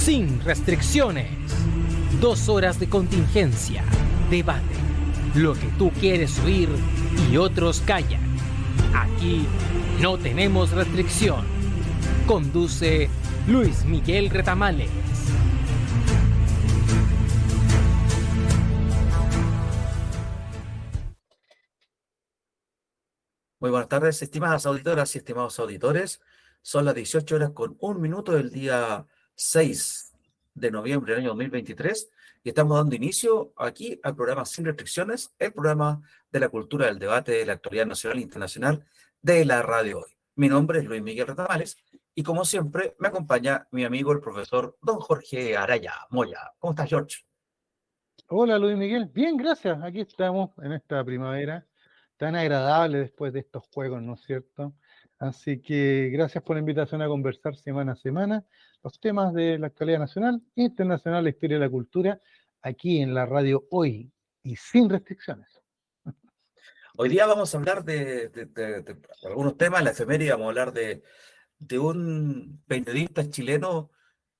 [0.00, 1.28] sin restricciones.
[2.22, 3.84] Dos horas de contingencia,
[4.30, 4.64] debate,
[5.34, 6.70] lo que tú quieres oír
[7.30, 8.22] y otros callan.
[8.94, 9.46] Aquí
[10.00, 11.44] no tenemos restricción.
[12.26, 13.10] Conduce
[13.46, 14.88] Luis Miguel Retamales.
[23.58, 26.22] Muy buenas tardes, estimadas auditoras y estimados auditores.
[26.62, 29.06] Son las 18 horas con un minuto del día
[29.40, 30.12] 6
[30.54, 32.10] de noviembre del año 2023
[32.44, 36.98] y estamos dando inicio aquí al programa Sin Restricciones, el programa de la cultura del
[36.98, 38.84] debate de la actualidad nacional e internacional
[39.22, 40.10] de la radio hoy.
[40.34, 41.78] Mi nombre es Luis Miguel Retamales
[42.14, 46.52] y como siempre me acompaña mi amigo el profesor don Jorge Araya Moya.
[46.58, 47.24] ¿Cómo estás, George?
[48.28, 49.06] Hola, Luis Miguel.
[49.06, 49.82] Bien, gracias.
[49.82, 51.66] Aquí estamos en esta primavera
[52.18, 54.74] tan agradable después de estos juegos, ¿no es cierto?
[55.18, 58.44] Así que gracias por la invitación a conversar semana a semana
[58.82, 62.20] los temas de la actualidad nacional, internacional, la historia y la cultura,
[62.62, 64.10] aquí en la radio hoy
[64.42, 65.60] y sin restricciones.
[66.96, 68.30] Hoy día vamos a hablar de,
[69.24, 71.02] algunos temas, la efeméride, vamos a hablar de,
[71.78, 73.90] un periodista chileno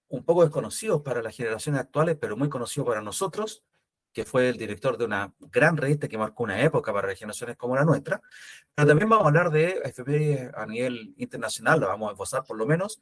[0.08, 3.64] un poco desconocido para las generaciones actuales, pero muy conocido para nosotros,
[4.12, 7.76] que fue el director de una gran revista que marcó una época para generaciones como
[7.76, 8.20] la nuestra.
[8.74, 12.56] Pero también vamos a hablar de efemérides a nivel internacional, lo vamos a esbozar por
[12.56, 13.00] lo menos.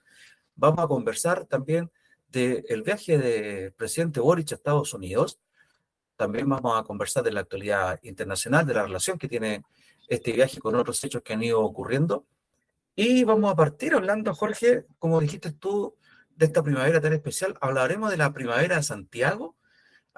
[0.55, 1.91] Vamos a conversar también
[2.29, 5.39] del viaje del presidente Boric a Estados Unidos.
[6.17, 9.63] También vamos a conversar de la actualidad internacional, de la relación que tiene
[10.09, 12.27] este viaje con otros hechos que han ido ocurriendo.
[12.97, 15.95] Y vamos a partir hablando, Jorge, como dijiste tú,
[16.35, 17.57] de esta primavera tan especial.
[17.61, 19.55] Hablaremos de la primavera de Santiago,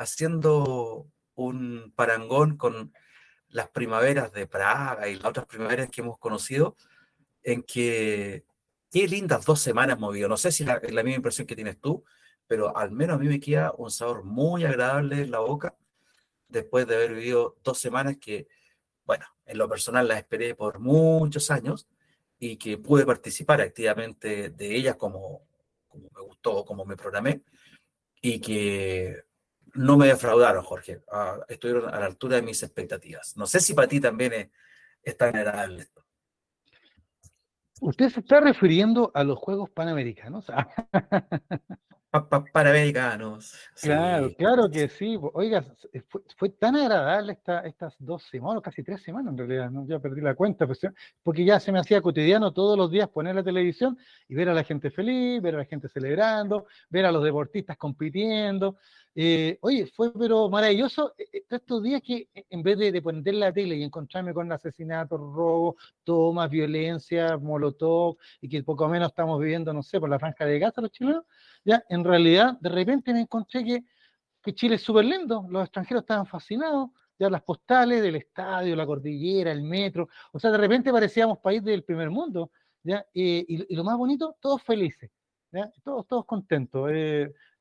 [0.01, 2.93] haciendo un parangón con
[3.49, 6.77] las primaveras de Praga y las otras primaveras que hemos conocido,
[7.43, 8.45] en que
[8.91, 10.29] qué lindas dos semanas movido.
[10.29, 12.05] No sé si la, es la misma impresión que tienes tú,
[12.47, 15.77] pero al menos a mí me queda un sabor muy agradable en la boca
[16.49, 18.49] después de haber vivido dos semanas que,
[19.05, 21.87] bueno, en lo personal las esperé por muchos años
[22.39, 25.43] y que pude participar activamente de ellas como,
[25.89, 27.43] como me gustó, como me programé,
[28.23, 29.25] y que
[29.75, 31.03] no me defraudaron, Jorge.
[31.11, 33.37] Ah, estuvieron a la altura de mis expectativas.
[33.37, 34.51] No sé si para ti también
[35.03, 36.05] es, tan agradable esto.
[37.81, 40.47] Usted se está refiriendo a los Juegos Panamericanos.
[42.53, 43.55] Panamericanos.
[43.81, 45.17] Claro, claro que sí.
[45.33, 45.65] Oiga,
[46.37, 49.87] fue, tan agradable esta, estas dos semanas, casi tres semanas en realidad, ¿no?
[49.87, 50.81] ya perdí la cuenta, pues,
[51.23, 53.97] porque ya se me hacía cotidiano todos los días poner la televisión
[54.29, 57.77] y ver a la gente feliz, ver a la gente celebrando, ver a los deportistas
[57.77, 58.77] compitiendo.
[59.15, 63.35] Eh, oye, fue pero maravilloso eh, eh, estos días que en vez de, de, poner
[63.35, 69.41] la tele y encontrarme con asesinatos, robos, tomas, violencia, molotov, y que poco menos estamos
[69.41, 71.25] viviendo, no sé, por la franja de Gaza los chilenos,
[71.65, 73.85] ya en realidad de repente me encontré que,
[74.43, 78.87] que Chile es súper lindo, los extranjeros estaban fascinados, ya las postales del estadio, la
[78.87, 82.53] cordillera, el metro, o sea, de repente parecíamos país del primer mundo,
[82.85, 83.05] ¿ya?
[83.13, 85.11] y, lo más bonito, todos felices,
[85.53, 85.71] ¿ya?
[85.83, 86.89] Todos, todos contentos.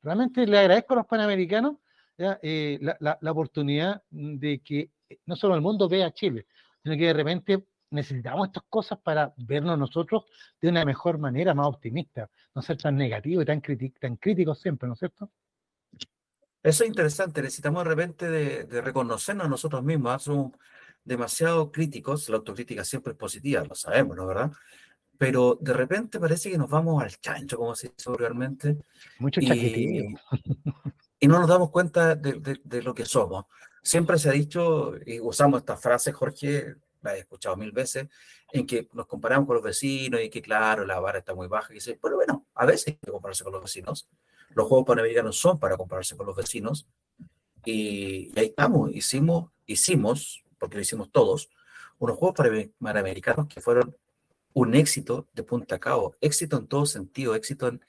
[0.02, 1.76] Realmente le agradezco a los panamericanos
[2.18, 6.48] eh, la, oportunidad de que eh, no solo el mundo vea a Chile,
[6.84, 10.26] sino que de repente necesitamos estas cosas para vernos nosotros
[10.62, 13.62] de una mejor manera, más optimista, no ser tan negativo y tan,
[14.00, 15.32] tan críticos siempre, ¿no es cierto?
[16.62, 20.20] Eso es interesante, necesitamos de repente de, reconocernos a nosotros mismos, ¿ah?
[20.20, 20.52] somos
[21.06, 24.52] demasiado críticos, la autocrítica siempre es positiva, lo sabemos, ¿no verdad?
[25.20, 28.78] Pero de repente parece que nos vamos al chancho, como se dice realmente.
[29.20, 30.16] Mucho y,
[31.20, 33.46] y no nos damos cuenta de, lo que somos.
[33.84, 38.08] Siempre se ha dicho, y usamos esta frase, Jorge, la he escuchado mil veces,
[38.54, 41.74] en que nos comparamos con los vecinos y que, claro, la vara está muy baja.
[41.74, 44.08] Y dice, pero bueno, a veces hay que compararse con los vecinos.
[44.52, 46.88] Los Juegos Panamericanos son para compararse con los vecinos.
[47.66, 51.50] Y, y ahí estamos, hicimos, hicimos, porque lo hicimos todos,
[51.98, 52.38] unos Juegos
[52.80, 53.98] Panamericanos que fueron
[54.54, 57.82] un éxito de punta a cabo, éxito en todo sentido, éxito en,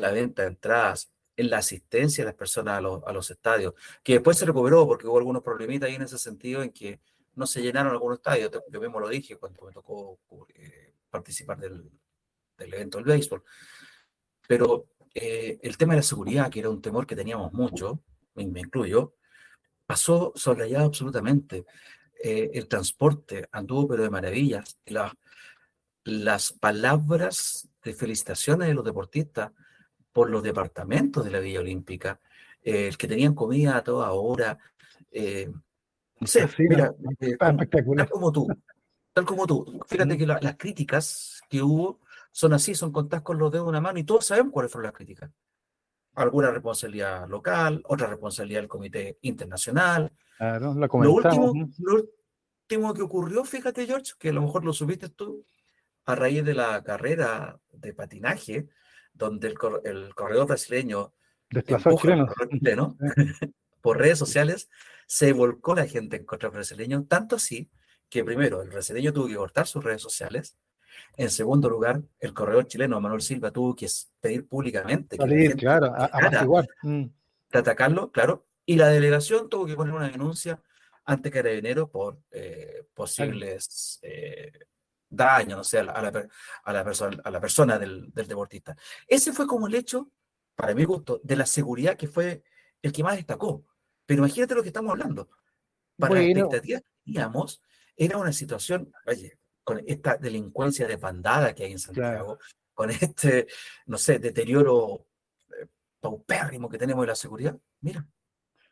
[0.00, 3.74] la venta de entradas, en la asistencia de las personas a los, a los, estadios,
[4.02, 7.00] que después se recuperó porque hubo algunos problemitas ahí en ese sentido en que
[7.34, 8.50] no se llenaron algunos estadios.
[8.70, 10.18] Yo mismo lo dije cuando me tocó
[10.54, 11.90] eh, participar del,
[12.58, 13.42] del, evento del béisbol.
[14.46, 18.02] Pero eh, el tema de la seguridad, que era un temor que teníamos mucho,
[18.34, 19.14] me, me incluyo,
[19.86, 21.64] pasó soslayado absolutamente.
[22.22, 24.78] Eh, el transporte anduvo pero de maravillas.
[24.86, 25.16] La,
[26.04, 29.52] las palabras de felicitaciones de los deportistas
[30.12, 32.20] por los departamentos de la Villa Olímpica,
[32.62, 34.58] eh, el que tenían comida a toda hora.
[35.10, 35.50] Eh,
[36.18, 38.48] no sé, mira, eh, tal como tú,
[39.12, 39.80] tal como tú.
[39.86, 42.00] Fíjate que las críticas que hubo
[42.32, 44.86] son así, son contadas con los dedos de una mano y todos sabemos cuáles fueron
[44.86, 45.30] las críticas.
[46.14, 50.12] alguna responsabilidad local, otra responsabilidad del Comité Internacional.
[50.38, 51.52] La Lo comentamos.
[51.52, 52.02] último, lo
[52.68, 55.44] último que ocurrió, fíjate, George, que a lo mejor lo subiste tú,
[56.12, 58.68] a raíz de la carrera de patinaje,
[59.12, 61.12] donde el, cor- el corredor brasileño
[61.50, 61.96] Desplazó
[62.50, 62.96] chileno
[63.80, 64.68] por redes sociales,
[65.06, 67.68] se volcó la gente en contra del brasileño, tanto así
[68.08, 70.56] que primero el brasileño tuvo que cortar sus redes sociales,
[71.16, 73.86] en segundo lugar, el corredor chileno Manuel Silva tuvo que
[74.20, 76.66] pedir públicamente que Salir, gente claro, a, apaciguar.
[76.82, 77.04] Mm.
[77.52, 80.60] de atacarlo, claro, y la delegación tuvo que poner una denuncia
[81.04, 84.52] ante Carabineros por eh, posibles eh,
[85.10, 86.28] daños, no sé, a la, a la
[86.64, 88.76] a la persona, a la persona del, del deportista.
[89.06, 90.10] Ese fue como el hecho,
[90.54, 92.42] para mi gusto, de la seguridad que fue
[92.80, 93.64] el que más destacó.
[94.06, 95.28] Pero imagínate lo que estamos hablando.
[95.98, 96.40] Para las Bueno.
[96.40, 97.62] expectativas que teníamos,
[97.96, 102.38] era una situación, oye, con esta delincuencia desbandada que hay en Santiago,
[102.72, 103.46] con este,
[103.86, 105.06] no sé, deterioro
[105.50, 105.66] eh,
[106.00, 107.58] paupérrimo que tenemos de la seguridad.
[107.82, 108.06] Mira,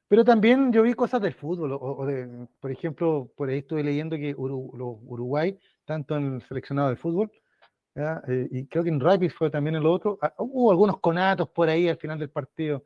[0.08, 3.85] Pero también yo vi cosas del fútbol, o, o de, por ejemplo, por ahí estuve
[3.85, 5.58] leyendo que Uruguay,
[5.88, 7.32] tanto en el seleccionado de fútbol.
[7.96, 11.49] Eh, y creo que en Rapid fue también en lo otro, ah, hubo algunos conatos
[11.49, 12.85] por ahí al final del partido,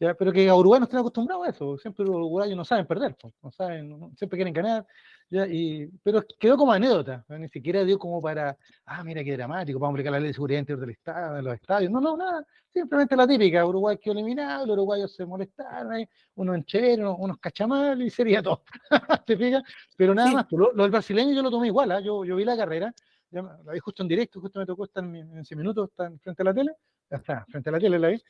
[0.00, 0.14] ¿ya?
[0.14, 3.14] pero que a Uruguay no están acostumbrados a eso, siempre los uruguayos no saben perder,
[3.20, 4.86] pues, no saben, no- siempre quieren ganar,
[5.30, 5.46] ¿ya?
[5.46, 7.38] Y, pero quedó como anécdota, ¿no?
[7.38, 8.56] ni siquiera dio como para,
[8.86, 11.42] ah, mira qué dramático, vamos a aplicar la ley de seguridad interior del estado, de
[11.42, 15.92] los estadios, no, no, nada, simplemente la típica, Uruguay quedó eliminado, los uruguayos se molestaron,
[15.92, 18.62] ahí, unos encheros, unos cachamales y sería todo.
[19.26, 19.62] ¿Te fijas?
[19.96, 20.34] Pero nada Sí.
[20.34, 22.00] más, pues, lo, lo del brasileño yo lo tomé igual, ¿ah?
[22.00, 22.92] yo, yo vi la carrera,
[23.30, 26.10] ya la vi justo en directo, justo me tocó estar en, en ese minuto, estar
[26.18, 26.72] frente a la tele,
[27.48, 28.22] frente a la tele la vi,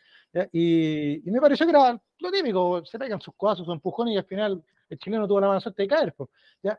[0.53, 4.25] y, me pareció que era lo típico, se pegan sus codazos, sus empujones y al
[4.25, 6.15] final el chileno tuvo la mala suerte de caer,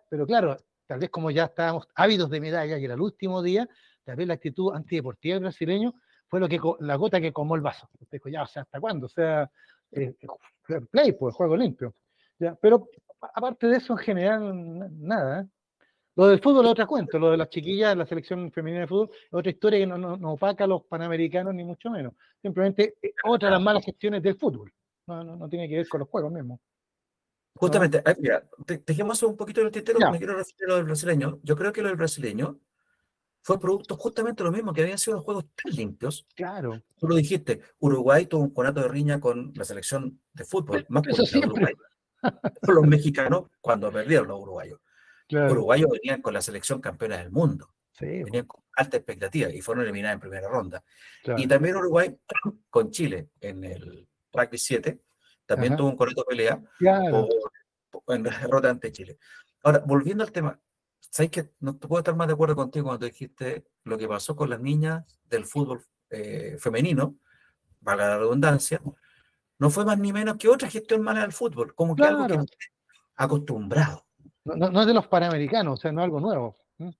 [0.10, 3.68] pero claro, tal vez como ya estábamos ávidos de medalla y era el último día,
[4.04, 5.94] tal vez la actitud antideportiva del brasileño
[6.28, 7.90] fue lo que la gota que comó el vaso.
[8.00, 9.06] Usted dijo, ya, o sea, ¿hasta cuándo?
[9.06, 9.50] O sea,
[9.92, 10.16] eh,
[10.64, 11.96] fair play, pues, juego limpio.
[12.62, 12.90] Pero
[13.34, 15.42] aparte de eso, en general, nada.
[15.42, 15.46] ¿eh?
[16.16, 19.10] Lo del fútbol es otra cuenta, lo de las chiquillas, la selección femenina de fútbol,
[19.12, 22.14] es otra historia que no, no, no opaca a los panamericanos, ni mucho menos.
[22.42, 24.72] Simplemente eh, otra de las malas gestiones del fútbol.
[25.08, 26.60] No, no, no tiene que ver con los juegos mismos.
[27.56, 28.44] justamente, ay, mira,
[28.86, 31.40] dejemos un poquito en el tintero, me quiero referir a lo del brasileño.
[31.44, 32.60] Yo creo que lo del brasileño
[33.44, 36.26] fue producto justamente lo mismo, que habían sido los juegos tan limpios.
[36.34, 36.82] Claro.
[36.98, 41.04] Tú lo dijiste, Uruguay tuvo un conato de riña con la selección de fútbol, más
[41.04, 41.12] de.
[41.12, 42.24] Con
[42.76, 44.80] los mexicanos cuando perdieron los uruguayos.
[45.28, 45.52] Claro.
[45.54, 49.84] uruguayos venían con la selección campeona del mundo, Sí, venían con alta expectativa y fueron
[49.86, 50.84] eliminados en primera ronda.
[51.24, 51.42] claro.
[51.42, 52.18] Y también Uruguay
[52.70, 55.02] con Chile en el rugby 7,
[55.46, 55.78] también Ajá.
[55.78, 57.28] tuvo un correcto pelea Claro.
[57.92, 59.18] por, en la derrota ante Chile.
[59.64, 60.60] Ahora, volviendo al tema,
[61.00, 64.36] ¿sabes que No te puedo estar más de acuerdo contigo cuando dijiste lo que pasó
[64.36, 67.18] con las niñas del fútbol eh, femenino,
[67.80, 68.82] valga la redundancia,
[69.58, 72.40] no fue más ni menos que otra gestión mala del fútbol, como que algo que
[73.16, 74.05] acostumbrado.
[74.46, 76.56] No, no- no es de los panamericanos, o sea, no es algo nuevo.
[76.80, 76.96] ¿m?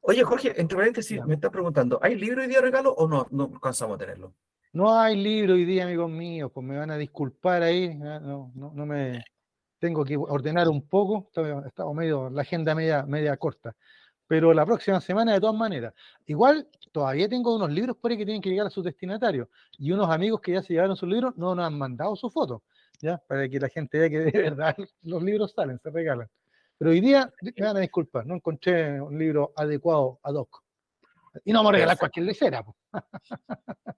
[0.00, 3.26] Oye, Jorge, entre paréntesis, me está preguntando, ¿hay libro hoy día de regalo o no?
[3.30, 4.32] No alcanzamos a tenerlo.
[4.72, 7.84] No hay libro hoy día, amigos míos, pues me van a disculpar ahí.
[7.84, 7.94] ¿eh?
[7.96, 9.24] No, no, no me
[9.78, 11.30] tengo que ordenar un poco.
[11.66, 13.74] Estaba medio, la agenda media, media corta.
[14.26, 15.94] Pero la próxima semana, de todas maneras.
[16.26, 19.48] Igual, todavía tengo unos libros por ahí que tienen que llegar a sus destinatarios.
[19.78, 22.62] Y unos amigos que ya se llevaron sus libros no nos han mandado su foto.
[23.00, 23.18] ¿Ya?
[23.18, 26.28] Para que la gente vea que de verdad los libros salen, se regalan.
[26.78, 30.62] Pero hoy día, me van a disculpar, no encontré un libro adecuado ad hoc.
[31.44, 32.62] Y no vamos a regalar cualquier lecera.
[32.62, 32.76] pues.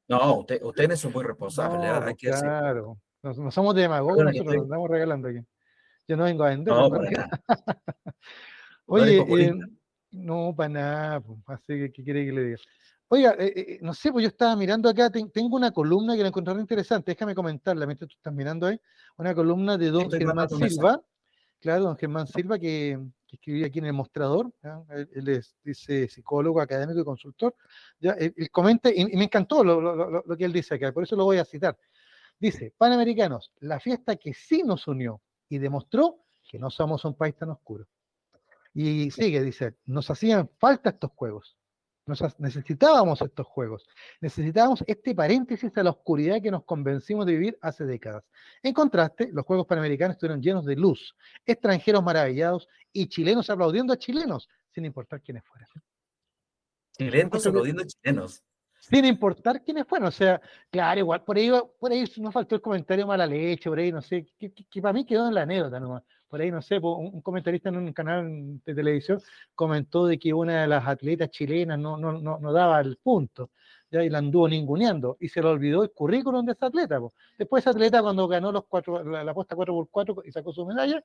[0.09, 2.99] No, usted, ustedes son muy responsables, No, hay que claro.
[3.23, 5.41] No, no somos demagogos, nosotros nos andamos regalando aquí.
[6.09, 6.75] Yo no vengo a vender.
[6.75, 6.91] No,
[8.87, 9.55] Oye, eh,
[10.11, 12.57] no, para nada, pues, así que, ¿qué quiere que le diga?
[13.13, 16.23] Oiga, eh, eh, no sé, pues yo estaba mirando acá, ten- tengo una columna que
[16.23, 18.81] la encontré interesante, déjame comentarla mientras tú estás mirando ahí,
[19.17, 20.49] una columna de don estoy Germán.
[20.49, 21.03] Silva,
[21.59, 24.85] claro, don Germán Silva, que, que escribía aquí en el mostrador, ¿ya?
[24.91, 27.57] Él, él es, dice, psicólogo, académico y consultor,
[27.99, 30.77] ya, él, él comenta, y, y me encantó lo, lo- lo- lo que él dice
[30.77, 31.77] acá, por eso lo voy a citar.
[32.39, 37.35] Dice, Panamericanos, la fiesta que sí nos unió y demostró que no somos un país
[37.35, 37.89] tan oscuro.
[38.73, 41.57] Y sigue, dice, nos hacían falta estos juegos.
[42.11, 43.87] Nos necesitábamos estos juegos.
[44.21, 48.25] Necesitábamos este paréntesis a la oscuridad que nos convencimos de vivir hace décadas.
[48.63, 51.15] En contraste, los Juegos Panamericanos estuvieron llenos de luz,
[51.47, 55.69] extranjeros maravillados y chilenos aplaudiendo a chilenos, sin importar quiénes fueran.
[56.99, 58.43] Chilenos aplaudiendo chilenos.
[58.81, 60.09] Sin importar quiénes fueran.
[60.09, 60.41] O sea,
[60.71, 64.01] claro, igual, por ahí, por ahí nos faltó el comentario mala leche, por ahí, no
[64.03, 66.03] sé, que, que- que para mí quedó en la anécdota nomás.
[66.31, 69.21] Por ahí, no sé, un, comentarista en un canal de televisión
[69.57, 73.51] comentó de que una de las atletas chilenas no, no, no, no daba el punto.
[73.91, 77.01] ya, y la anduvo ninguneando, y se le olvidó el currículum de ese atleta.
[77.37, 81.03] Después ese atleta cuando ganó los cuatro, la, apuesta 4x4 y sacó su medalla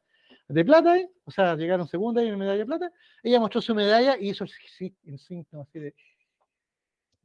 [0.47, 2.91] de plata, o sea, llegaron segunda y medalla de plata,
[3.23, 5.95] ella mostró su medalla y hizo el signo así de...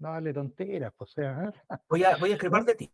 [0.00, 1.44] No vale tonteras, pues, o sea.
[1.44, 1.76] ¿eh?
[1.88, 2.90] Voy a, voy a escribir de ti.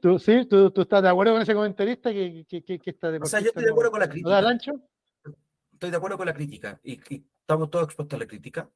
[0.00, 0.46] ¿Tú, sí?
[0.46, 3.26] ¿Tú, ¿Tú, estás de acuerdo con ese comentarista que, que, que, que está de O
[3.26, 4.40] sea, yo estoy de acuerdo con la crítica.
[4.40, 4.72] Lancho?
[5.72, 8.70] Estoy de acuerdo con la crítica y, y estamos todos expuestos a la crítica.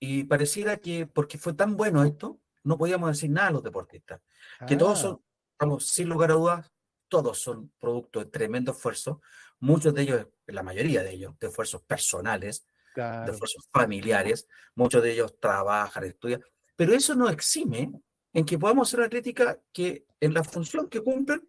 [0.00, 4.20] Y pareciera que porque fue tan bueno esto, no podíamos decir nada a los deportistas.
[4.66, 5.24] Que todos son, ah.
[5.60, 6.72] vamos, sin lugar a dudas,
[7.06, 9.22] todos son producto de tremendo esfuerzo.
[9.60, 14.48] Muchos de ellos, la mayoría de ellos, de esfuerzos personales, de esfuerzos familiares.
[14.74, 16.42] Muchos de ellos trabajan, estudian.
[16.76, 17.92] Pero eso no exime
[18.32, 21.48] en que podamos hacer una crítica que en la función que cumplen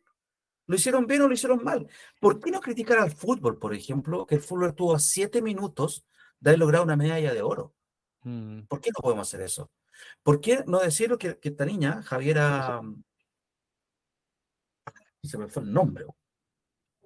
[0.65, 1.87] lo hicieron bien o lo hicieron mal.
[2.19, 6.05] ¿Por qué no criticar al fútbol, por ejemplo, que el fútbol estuvo a siete minutos
[6.39, 7.75] de haber logrado una medalla de oro?
[8.23, 8.61] Mm.
[8.63, 9.71] ¿Por qué no podemos hacer eso?
[10.23, 12.81] ¿Por qué no decirlo que, que esta niña, Javiera,
[15.21, 16.05] se me fue el nombre,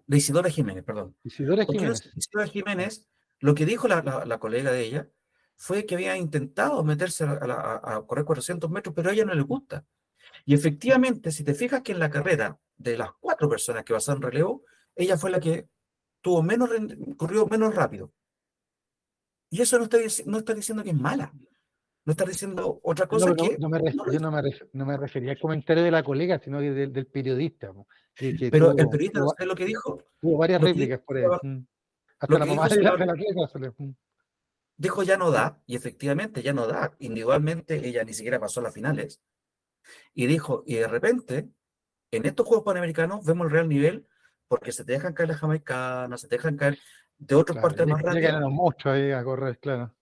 [0.06, 1.16] de Isidora Jiménez, perdón.
[1.24, 2.12] Isidora Jiménez.
[2.16, 3.08] Isidora Jiménez,
[3.40, 5.10] lo que dijo la, la, colega de ella
[5.58, 9.84] fue que había intentado meterse a, correr 400 metros, pero a ella no le gusta.
[10.46, 14.22] Y efectivamente, si te fijas que en la carrera de las cuatro personas que pasaron
[14.22, 14.64] relevo,
[14.96, 15.68] ella fue la que
[16.22, 16.70] tuvo menos,
[17.18, 18.14] corrió menos rápido.
[19.50, 21.34] Y eso no está, no está diciendo que es mala.
[22.06, 23.58] No está diciendo otra cosa que...
[23.58, 23.80] No me
[24.14, 24.42] yo no me,
[24.74, 27.74] no me, refería al comentario de la colega, sino que del, periodista.
[28.16, 30.04] Pero el periodista, ¿sabes lo que dijo?
[30.22, 31.26] Tuvo varias réplicas por ahí.
[31.42, 31.66] Mm.
[32.20, 33.96] Hasta la mamá de la, de mm.
[34.78, 36.94] Dijo ya no da, y efectivamente ya no da.
[37.00, 39.22] Individualmente ella ni siquiera pasó a las finales.
[40.14, 41.50] Y dijo, y de repente,
[42.12, 44.08] en estos Juegos Panamericanos vemos el real nivel
[44.48, 46.78] porque se te dejan caer las jamaicanas, se te dejan caer
[47.18, 48.42] de otras partes más rápidas.
[48.50, 49.94] mucho ahí a correr, claro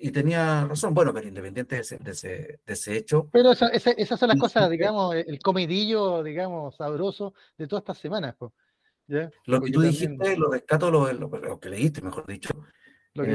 [0.00, 3.28] y, tenía razón, bueno, pero independiente de ese, de ese, hecho.
[3.32, 8.36] Pero esas son las cosas, digamos, el comidillo, digamos, sabroso de todas estas semanas.
[9.46, 12.50] Lo que tú dijiste, lo rescato, lo, lo, que leíste, mejor dicho.
[13.14, 13.34] Lo que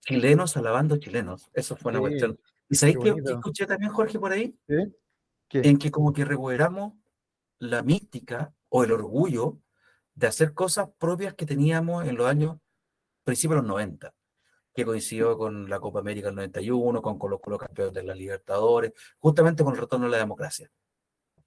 [0.00, 2.38] chilenos alabando chilenos, eso fue una cuestión.
[2.68, 4.56] ¿Y sabéis que, escuché también, Jorge, por ahí?
[5.52, 6.94] En que como que recuperamos
[7.58, 9.58] la mística o el orgullo
[10.14, 12.58] de hacer cosas propias que teníamos en los años
[13.24, 14.14] principios de los 90
[14.74, 18.92] que coincidió con la Copa América del 91, con Colo Colo campeón de la Libertadores,
[19.18, 20.70] justamente con el retorno de la democracia.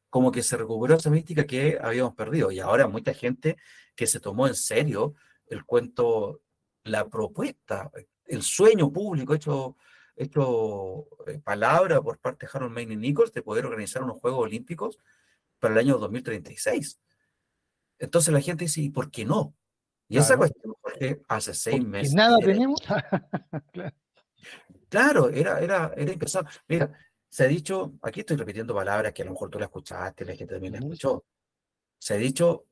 [0.09, 2.51] Como que se recuperó esa mística que habíamos perdido.
[2.51, 3.57] Y ahora mucha gente
[3.95, 5.15] que se tomó en serio
[5.47, 6.41] el cuento,
[6.83, 7.89] la propuesta,
[8.25, 9.77] el sueño público hecho,
[10.15, 14.41] hecho eh, palabra por parte de Harold Mayne y Nichols de poder organizar unos Juegos
[14.45, 14.99] Olímpicos
[15.59, 16.99] para el año 2036.
[17.99, 19.55] Entonces la gente dice, ¿y por qué no?
[20.09, 22.13] Y esa cuestión, Jorge, hace seis meses.
[22.13, 22.79] nada tenemos.
[24.89, 25.29] claro.
[25.29, 26.49] era, era, era impensable.
[26.67, 26.91] Mira,
[27.29, 30.35] se ha dicho, aquí estoy repitiendo palabras que a lo mejor tú la escuchaste, la
[30.35, 31.25] gente también la escuchó.
[31.97, 32.65] Se ha dicho,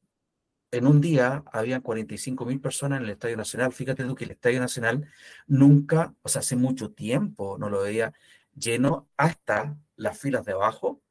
[0.71, 3.73] en un día habían 45 mil personas en el Estadio Nacional.
[3.73, 5.07] Fíjate tú que el Estadio Nacional
[5.47, 8.13] nunca, o sea, hace mucho tiempo no lo veía
[8.55, 11.01] lleno hasta las filas de abajo,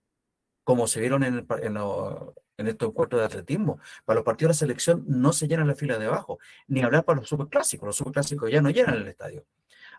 [0.64, 1.76] como se vieron en, en,
[2.56, 3.78] en estos encuentros de atletismo.
[4.04, 7.04] Para los partidos de la selección no se llenan la fila de abajo, ni hablar
[7.04, 7.86] para los superclásicos.
[7.86, 9.44] Los superclásicos ya no llenan el estadio.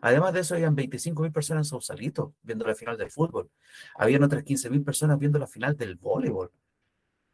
[0.02, 3.52] Además de eso, habían 25 mil personas en Sausalito viendo la final del fútbol.
[3.96, 6.52] Habían otras 15 mil personas viendo la final del voleibol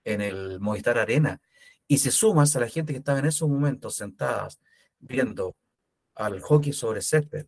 [0.04, 1.40] en el Movistar Arena.
[1.88, 4.60] Y se sumas a la gente que estaba en esos momentos sentadas
[5.00, 5.56] viendo
[6.16, 7.48] al hockey sobre césped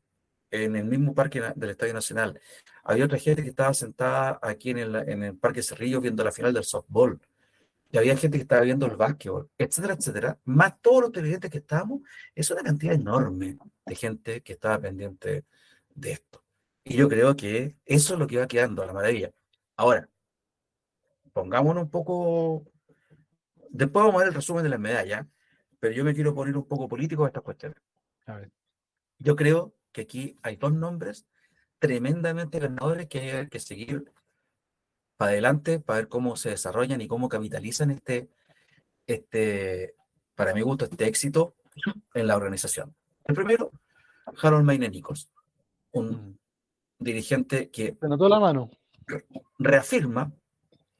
[0.51, 2.39] en el mismo parque del Estadio Nacional.
[2.84, 6.31] Había otra gente que estaba sentada aquí en el, en el Parque Cerrillo viendo la
[6.31, 7.19] final del softball
[7.91, 11.58] y había gente que estaba viendo el básquetbol, etcétera, etcétera, más todos los televidentes que
[11.58, 12.01] estábamos,
[12.36, 15.46] es una cantidad enorme de gente que estaba pendiente
[15.96, 16.43] de esto.
[16.84, 19.31] Y yo creo que eso es lo que va quedando a la maravilla.
[19.75, 20.08] Ahora,
[21.34, 22.65] pongámonos un poco,
[23.70, 25.26] después vamos a ver el resumen de las medallas,
[25.80, 27.78] pero yo me quiero poner un poco político a estas cuestiones.
[29.18, 31.26] Yo creo que aquí hay dos nombres
[31.80, 34.12] tremendamente ganadores que hay que seguir
[35.18, 38.30] para adelante para ver cómo se desarrollan y cómo capitalizan este,
[39.08, 39.96] este,
[40.36, 41.56] para mi gusto, este éxito
[42.14, 42.96] en la organización.
[43.26, 43.72] El primero,
[44.42, 45.30] Harold Mayne Nichols,
[45.92, 46.38] un mm.
[47.00, 48.70] dirigente que se notó la mano.
[49.58, 50.32] reafirma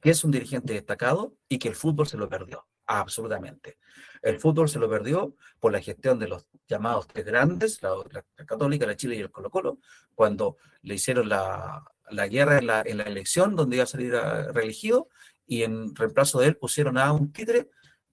[0.00, 3.78] que es un dirigente destacado y que el fútbol se lo perdió, absolutamente.
[4.22, 8.44] El fútbol se lo perdió por la gestión de los llamados tres grandes, la, la
[8.44, 9.78] Católica, la Chile y el Colo Colo,
[10.14, 14.12] cuando le hicieron la, la guerra en la, en la elección donde iba a salir
[14.52, 15.08] reelegido
[15.46, 17.70] y en reemplazo de él pusieron a un títere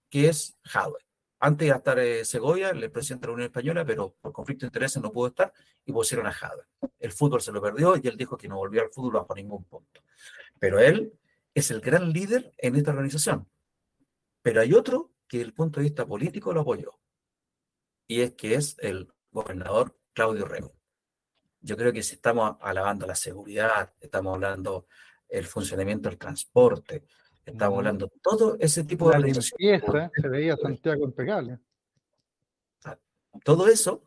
[0.09, 0.99] que es Hadwe.
[1.39, 4.65] antes iba a estar eh, Segovia, el presidente de la Unión Española, pero por conflicto
[4.65, 5.53] de intereses no pudo estar
[5.85, 6.67] y pusieron a Jada.
[6.99, 9.65] El fútbol se lo perdió y él dijo que no volvió al fútbol bajo ningún
[9.65, 10.01] punto.
[10.59, 11.13] Pero él
[11.57, 13.49] es el gran líder en esta organización.
[14.43, 16.99] Pero hay otro que desde el punto de vista político lo apoyó.
[18.05, 20.75] Y es que es el gobernador Claudio Rego.
[21.61, 24.85] Yo creo que si estamos alabando la seguridad, estamos hablando
[25.27, 27.05] el funcionamiento del transporte,
[27.43, 31.57] estamos hablando todo ese tipo de limpieza, se veía Santiago impecable.
[33.43, 34.03] Todo eso,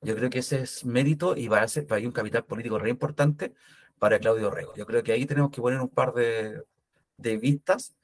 [0.00, 2.90] yo creo que ese es mérito y va a ser hay un capital político re
[2.90, 3.52] importante
[3.98, 4.76] para Claudio Rego.
[4.76, 6.62] Yo creo que ahí tenemos que poner un par de,
[7.16, 7.94] de vistas.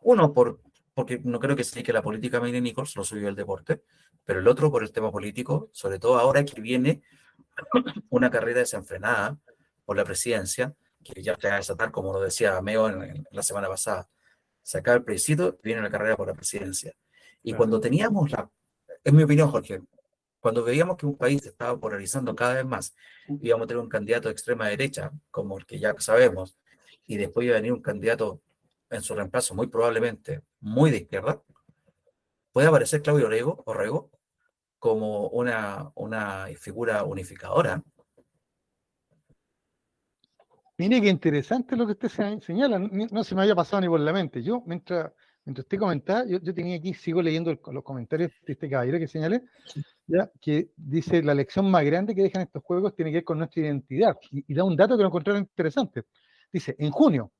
[0.00, 0.60] Uno, por,
[0.94, 3.82] porque no creo que sea que la política Mayne Nichols lo subió el deporte,
[4.24, 7.02] pero el otro por el tema político, sobre todo ahora que viene
[8.10, 9.38] una carrera desenfrenada
[9.84, 13.68] por la presidencia, que ya está a desatar, como lo decía Meo en, la semana
[13.68, 14.08] pasada.
[14.62, 16.94] Se acaba el plebiscito, viene la carrera por la presidencia.
[17.42, 18.50] Y cuando teníamos la,
[19.04, 19.80] en mi opinión, Jorge,
[20.40, 22.94] cuando veíamos que un país estaba polarizando cada vez más,
[23.40, 26.58] íbamos a tener un candidato de extrema derecha, como el que ya sabemos,
[27.06, 28.42] y después iba a venir un candidato
[28.90, 31.42] en su reemplazo, muy probablemente muy de izquierda,
[32.52, 34.10] puede aparecer Claudio Orego, Orrego
[34.78, 37.82] como una, una figura unificadora.
[40.76, 44.12] Mire qué interesante lo que usted señala, no se me haya pasado ni por la
[44.12, 44.42] mente.
[44.44, 45.12] Yo, mientras,
[45.44, 49.42] mientras usted comentaba, yo, tenía aquí, sigo leyendo los comentarios de este caballero que señalé,
[50.06, 53.38] ya, que dice, la lección más grande que dejan estos juegos tiene que ver con
[53.38, 54.16] nuestra identidad.
[54.30, 56.04] Y, da un dato que lo encontraron interesante.
[56.52, 57.32] Dice, en junio,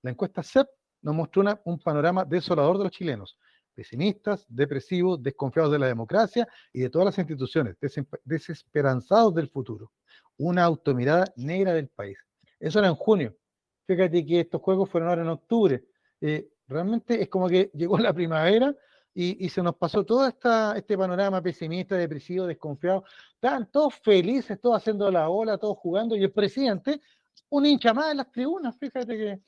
[0.00, 0.66] la encuesta CEP
[1.06, 3.38] nos mostró un panorama desolador de los chilenos
[3.72, 7.76] pesimistas, depresivos, desconfiados de la democracia y de todas las instituciones,
[8.24, 9.92] desesperanzados del futuro.
[10.38, 12.18] Una automirada negra del país.
[12.58, 13.36] Eso era en junio.
[13.86, 15.84] Fíjate que estos juegos fueron ahora en octubre.
[16.22, 18.74] Eh, realmente es como que llegó la primavera
[19.14, 23.04] y, se nos pasó todo este panorama pesimista, depresivo, desconfiado.
[23.34, 27.00] Estaban todos felices, todos haciendo la ola, todos jugando, y el presidente,
[27.50, 29.40] un hincha más en las tribunas, fíjate que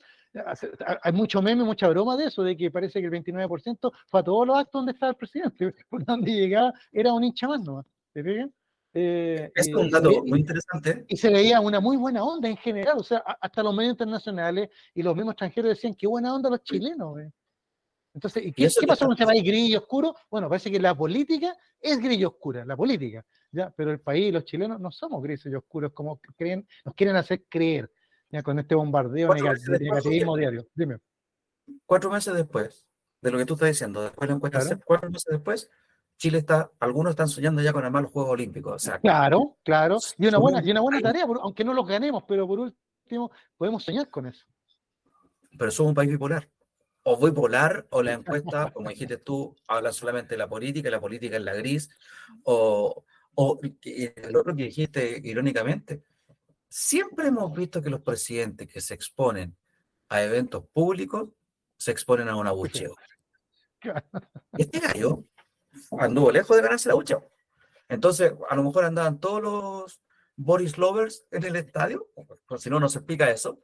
[1.01, 4.23] hay mucho meme, mucha broma de eso, de que parece que el 29% fue a
[4.23, 7.85] todos los actos donde estaba el presidente, por donde llegaba era un hincha más nomás.
[8.93, 11.05] Eh, es un dato muy interesante.
[11.07, 14.69] Y se veía una muy buena onda en general, o sea, hasta los medios internacionales
[14.93, 17.17] y los mismos extranjeros decían qué buena onda los chilenos.
[18.13, 20.15] Entonces, ¿qué, ¿qué pasó con ese país grillo oscuro?
[20.29, 23.71] Bueno, parece que la política es grillo oscura, la política, ¿ya?
[23.75, 27.15] pero el país y los chilenos no somos grises y oscuros como creen, nos quieren
[27.15, 27.91] hacer creer
[28.31, 30.67] ya con este bombardeo negativismo diario.
[30.73, 30.97] Dime.
[31.85, 32.87] Cuatro meses después
[33.21, 35.69] de lo que tú estás diciendo, después de la encuesta, cuatro meses después,
[36.17, 38.75] Chile está, algunos están soñando ya con armar los Juegos Olímpicos.
[38.75, 39.97] O sea, claro, claro.
[40.17, 43.83] Y una buena, y una buena tarea, aunque no los ganemos, pero por último podemos
[43.83, 44.45] soñar con eso.
[45.57, 46.49] Pero somos un país bipolar.
[47.03, 51.37] O bipolar, o la encuesta, como dijiste tú, habla solamente de la política, la política
[51.37, 51.89] es la gris,
[52.43, 53.03] o,
[53.35, 56.03] o el otro que dijiste irónicamente,
[56.69, 59.57] Siempre hemos visto que los presidentes que se exponen
[60.07, 61.29] a eventos públicos
[61.77, 62.95] se exponen a un abucheo.
[64.57, 65.23] Este gallo
[65.97, 67.31] anduvo lejos de ganarse el abucheo.
[67.87, 70.01] Entonces, a lo mejor andaban todos los
[70.35, 72.07] Boris Lovers en el estadio,
[72.57, 73.61] si no nos explica eso.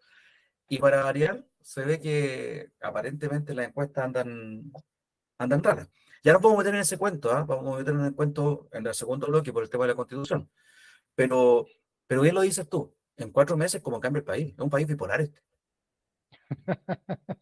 [0.68, 4.72] Y para variar, se ve que aparentemente las encuestas andan,
[5.38, 5.90] andan raras.
[6.24, 7.44] Ya no podemos meter en ese cuento, ¿ah?
[7.44, 9.96] vamos a meter en el cuento en el segundo bloque por el tema de la
[9.96, 10.50] constitución.
[11.14, 11.68] Pero
[12.08, 14.88] pero bien lo dices tú, en cuatro meses como cambia el país, es un país
[14.88, 15.42] bipolar este.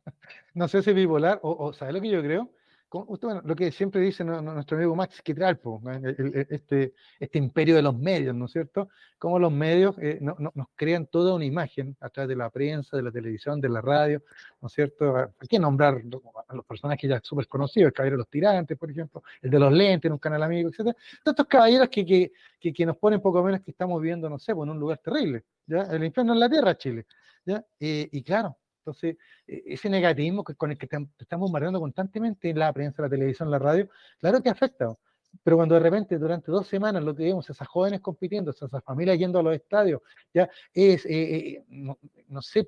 [0.54, 2.52] no sé si bipolar o, o ¿sabes lo que yo creo?
[3.44, 5.82] Lo que siempre dice nuestro amigo Max Quitralpo,
[6.50, 8.90] este, este imperio de los medios, ¿no es cierto?
[9.18, 13.04] Cómo los medios eh, nos crean toda una imagen a través de la prensa, de
[13.04, 14.22] la televisión, de la radio,
[14.62, 15.16] ¿no es cierto?
[15.18, 16.04] Hay que nombrar
[16.48, 19.60] a los personajes ya súper conocidos, el caballero de los tirantes, por ejemplo, el de
[19.60, 20.78] los lentes en un canal amigo, etc.
[20.78, 24.52] Todos estos caballeros que, que, que, nos ponen poco menos que estamos viviendo, no sé,
[24.52, 25.84] en un lugar terrible, ¿ya?
[25.84, 27.08] El infierno en la tierra, Chile,
[27.46, 27.66] ¿ya?
[27.80, 29.18] y claro, entonces,
[29.48, 33.60] e, ese negativismo con el que estamos bombardeando constantemente en la prensa, la televisión, la
[33.60, 34.96] radio, claro que afecta.
[35.44, 39.18] Pero cuando de repente durante dos semanas lo que vemos, esas jóvenes compitiendo, esas familias
[39.18, 40.02] yendo a los estadios,
[40.34, 42.66] ya es, eh, eh, no, sé,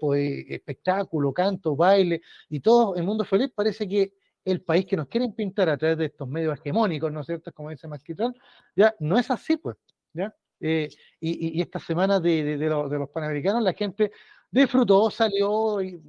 [0.49, 5.33] espectáculo, canto, baile y todo el mundo feliz, parece que el país que nos quieren
[5.33, 7.51] pintar a través de estos medios hegemónicos, ¿no es cierto?
[7.51, 8.33] Como dice Masquitral,
[8.75, 9.77] ya no es así, pues,
[10.13, 10.33] ¿ya?
[10.59, 14.11] Eh, y, y, esta semana de, de, los panamericanos, la gente
[14.61, 16.01] disfrutó, salió, y,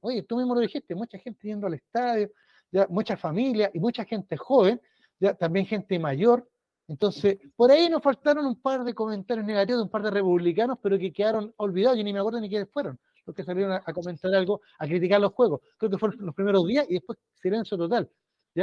[0.00, 2.30] oye, tú mismo lo dijiste, mucha gente yendo al estadio,
[2.70, 4.80] ya, mucha familia y mucha gente joven,
[5.18, 6.48] ya, también gente mayor.
[6.88, 10.98] Entonces, por ahí nos faltaron un par de comentarios negativos un par de republicanos, pero
[10.98, 14.34] que quedaron olvidados, yo ni me acuerdo ni quiénes fueron los que salieron a, comentar
[14.34, 15.60] algo, a criticar los juegos.
[15.78, 18.10] Creo que fueron los primeros días y después silencio total.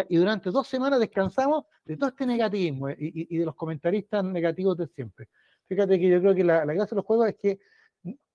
[0.07, 4.87] Y durante dos semanas descansamos de todo este negativismo y, de los comentaristas negativos de
[4.87, 5.27] siempre.
[5.67, 7.59] Fíjate que yo creo que la, la gracia de los juegos es que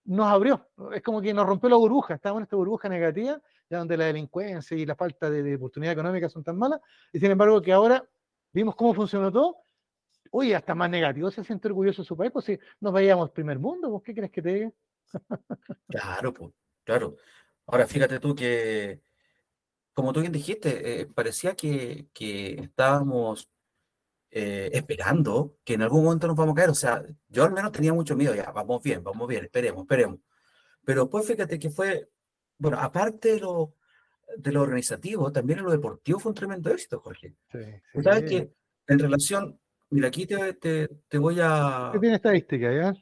[0.05, 3.41] nos abrió, es como que nos rompió la burbuja, estábamos en esta burbuja negativa,
[3.71, 6.81] ya donde la delincuencia y la falta de, oportunidad económica son tan malas,
[7.13, 8.07] y sin embargo que ahora
[8.53, 9.57] vimos cómo funcionó todo,
[10.31, 13.59] oye, hasta más negativo se siente orgulloso de su país, pues si nos veíamos primer
[13.59, 14.73] mundo, ¿vos qué crees que te diga?
[15.89, 16.53] claro, pues,
[16.85, 17.17] claro.
[17.67, 19.01] Ahora fíjate tú que,
[19.95, 23.49] como tú bien dijiste, eh, parecía que, que estábamos
[24.37, 26.71] eh, esperando que en algún momento nos vamos a caer.
[26.71, 30.19] O sea, yo al menos tenía mucho miedo, ya, vamos bien, vamos bien, esperemos, esperemos.
[30.85, 32.11] Pero pues fíjate que fue,
[32.59, 33.77] bueno, aparte de lo,
[34.37, 37.37] de lo organizativo, también en lo deportivo fue un tremendo éxito, Jorge.
[37.53, 37.61] Sí,
[38.03, 38.53] ¿Sabes que
[38.89, 41.91] en relación, mira, aquí te, te, voy a...
[41.93, 42.93] ¿Qué tiene estadística, ya?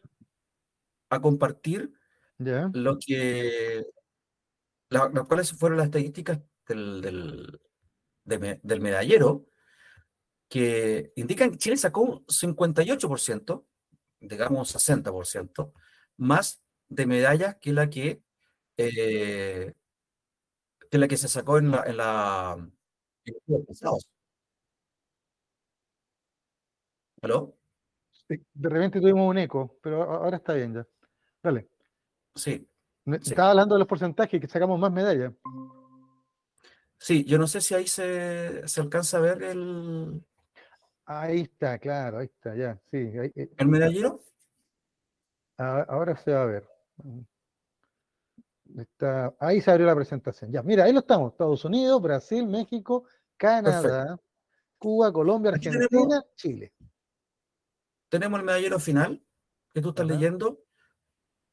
[1.09, 1.95] A compartir
[2.37, 2.71] ¿Ya?
[2.75, 3.87] lo que...
[4.91, 9.47] las cuáles fueron las estadísticas del, del, del medallero
[10.53, 13.65] que indican que Chile sacó un 58%,
[14.21, 15.73] digamos 60%,
[16.19, 18.23] más de medallas que la que,
[18.77, 19.73] eh,
[20.91, 22.71] que la que se sacó en la, en la
[27.23, 27.57] ¿Aló?
[28.29, 30.87] de repente tuvimos un eco, pero ahora está bien ya.
[31.43, 31.71] Dale.
[32.35, 32.69] Sí.
[33.07, 35.33] Estaba hablando de los porcentajes que sacamos más medallas.
[36.99, 40.23] Sí, yo no sé si ahí se, se alcanza a ver el,
[41.05, 42.99] Ahí está, claro, ahí está, ya, sí.
[42.99, 44.21] Eh, ¿El medallero?
[45.59, 46.69] Ahora se va a ver.
[48.77, 50.51] Está, ahí se abrió la presentación.
[50.51, 51.33] Ya, mira, ahí lo estamos.
[51.33, 53.05] Estados Unidos, Brasil, México,
[53.37, 54.19] Canadá,
[54.79, 56.73] Cuba, Colombia, Argentina, Chile.
[58.09, 59.23] Tenemos el medallero final
[59.73, 60.65] que tú estás leyendo.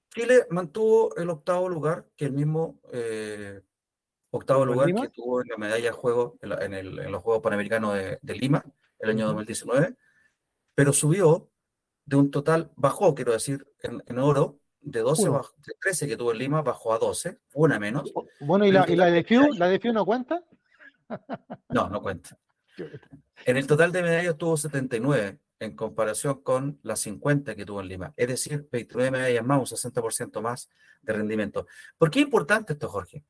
[0.09, 3.61] Chile mantuvo el octavo lugar, que el mismo eh,
[4.31, 8.63] octavo lugar que tuvo en la medalla de juego en, los Juegos Panamericanos de Lima
[8.99, 9.95] el año 2019,
[10.75, 11.49] pero subió
[12.05, 16.39] de un total, bajó, quiero decir, en, oro, de 12 de 13 que tuvo en
[16.39, 18.11] Lima, bajó a 12, una menos.
[18.39, 19.53] Bueno, ¿y la, ¿y la de FIU?
[19.53, 20.43] ¿La de FIU no cuenta?
[21.69, 22.37] No, no cuenta.
[23.45, 27.87] En el total de medallas tuvo 79 en comparación con las 50 que tuvo en
[27.87, 28.13] Lima.
[28.17, 30.69] Es decir, 29 medallas más, un 60% más
[31.01, 31.67] de rendimiento.
[31.97, 33.23] ¿Por qué es importante esto, Jorge?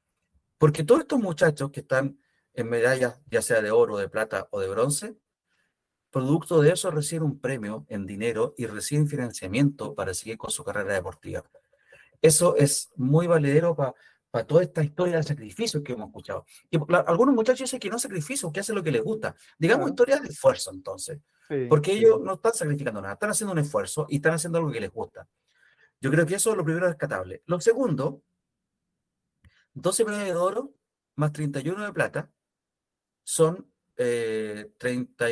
[0.58, 2.20] Porque todos estos muchachos que están
[2.54, 5.16] en medallas, ya sea de oro, de plata o de bronce,
[6.12, 10.63] Producto de eso reciben un premio en dinero y reciben financiamiento para seguir con su
[10.63, 11.43] carrera deportiva.
[12.22, 16.45] Eso es muy valedero para toda esta historia de sacrificio que hemos escuchado.
[16.69, 19.36] Y algunos muchachos dicen que no sacrificio, que hacen lo que les gusta.
[19.58, 21.19] Digamos historia de esfuerzo entonces.
[21.67, 24.82] porque ellos no están sacrificando nada, están haciendo un esfuerzo y están haciendo algo que
[24.82, 25.28] les gusta.
[26.02, 27.43] Yo creo que eso es lo primero rescatable.
[27.45, 28.24] Lo segundo,
[29.74, 30.74] 12 medallas de oro
[31.15, 32.32] más 31 de plata
[33.24, 35.32] son eh, 30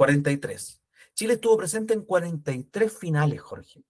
[0.00, 0.80] 43.
[1.12, 3.84] Chile estuvo presente en 43 finales, Jorge.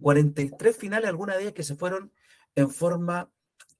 [0.00, 2.12] 43 finales, algunas de ellas que se fueron
[2.56, 3.30] en forma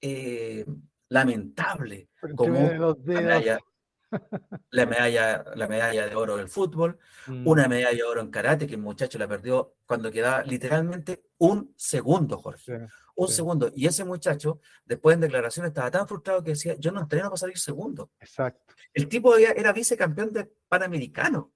[0.01, 0.65] eh,
[1.09, 3.59] lamentable, como la medalla,
[4.71, 7.49] la medalla, la, medalla, de oro del fútbol, mm.
[7.49, 11.75] una medalla de oro en karate, que el muchacho la perdió cuando quedaba literalmente un
[11.77, 12.87] segundo, Jorge.
[13.19, 13.73] Un segundo.
[13.75, 17.37] Y ese muchacho, después en declaración, estaba tan frustrado que decía, yo no entreno para
[17.37, 18.13] salir segundo.
[18.21, 18.75] Exacto.
[18.95, 21.53] El tipo era vicecampeón de Panamericano.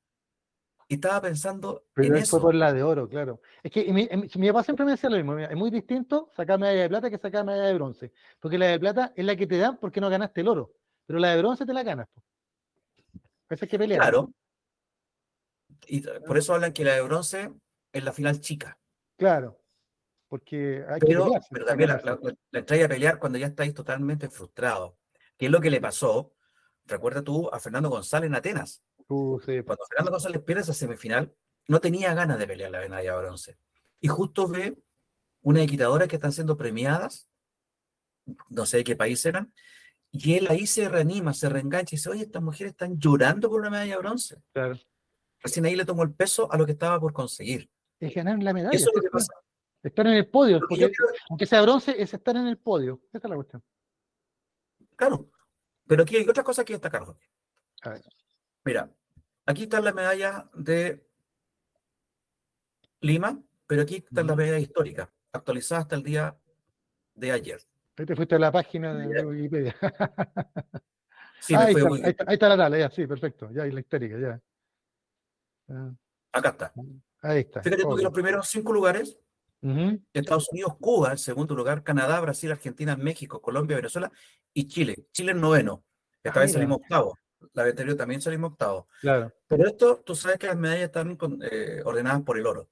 [0.89, 2.41] Y estaba pensando Pero en eso.
[2.41, 3.41] por la de oro, claro.
[3.63, 5.39] Es que mi, mi, papá siempre me decía lo mismo.
[5.39, 8.13] Es muy distinto sacar medalla de plata que sacar medalla de bronce.
[8.41, 10.75] Porque la de plata es la que te dan porque no ganaste el oro.
[11.07, 12.09] Pero la de bronce te la ganas.
[13.49, 14.01] Esa es que pelear.
[14.01, 14.33] Claro.
[15.87, 17.53] Y por eso hablan que la de bronce
[17.93, 18.79] es la final chica.
[19.17, 19.62] Claro.
[20.33, 24.97] Porque hay pero, que pero también la, la, a pelear cuando ya estáis totalmente frustrado.
[25.37, 26.33] ¿Qué es lo que le pasó?
[26.87, 28.83] Recuerda tú a Fernando González en Atenas.
[29.09, 31.35] Uh, Cuando Fernando González pierde esa semifinal,
[31.69, 33.59] no tenía ganas de pelear la medalla de bronce.
[34.01, 34.79] Y justo ve
[35.43, 37.29] una equitadora que están siendo premiadas,
[38.49, 39.53] no sé de qué país eran,
[40.13, 43.61] y él ahí se reanima, se reengancha y dice, oye, estas mujeres están llorando por
[43.61, 44.43] una medalla de bronce.
[44.55, 44.79] Claro.
[45.43, 47.69] Recién ahí le tomó el peso a lo que estaba por conseguir.
[48.01, 48.75] Es ganar la medalla.
[48.75, 49.35] Eso es lo que pasa.
[49.83, 50.61] Estar en el podio,
[51.29, 53.01] aunque sea bronce, es estar en el podio.
[53.13, 53.63] Esa es la cuestión.
[54.95, 55.29] Claro,
[55.87, 57.05] pero aquí hay otras cosas que destacar.
[58.65, 58.91] Mira,
[59.45, 61.05] aquí está la medalla de
[63.01, 66.37] Lima, pero aquí está la medalla histórica, actualizada hasta el día
[67.15, 67.61] de ayer.
[67.97, 69.77] Ahí te fuiste a la página de Wikipedia.
[71.43, 74.41] Sí, ahí, está, ahí, está, la tabla, ya, sí, perfecto, ya, y la histórica, ya.
[76.31, 76.73] Acá está.
[77.21, 77.61] Ahí está.
[77.63, 79.19] Fíjate tú que los primeros cinco lugares,
[80.13, 84.11] Estados Unidos, Cuba, en segundo lugar, Canadá, Brasil, Argentina, México, Colombia, Venezuela
[84.53, 85.07] y Chile.
[85.13, 85.85] Chile en noveno.
[86.23, 87.17] Esta vez salimos octavo.
[87.55, 88.87] la vez anterior también salimos octavos.
[89.01, 89.33] Claro.
[89.47, 91.19] Pero esto, tú sabes que las medallas están
[91.51, 92.69] eh, ordenadas por el oro.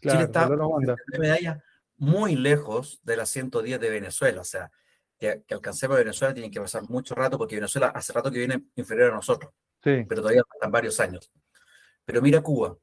[0.00, 1.62] Claro, Chile está de medallas
[1.96, 4.40] muy lejos de las 110 de Venezuela.
[4.40, 4.70] O sea,
[5.18, 8.38] que, que alcancemos a Venezuela tienen que pasar mucho rato porque Venezuela hace rato que
[8.38, 11.30] viene inferior a nosotros, Sí, pero todavía faltan varios años.
[12.04, 12.76] Pero mira Cuba.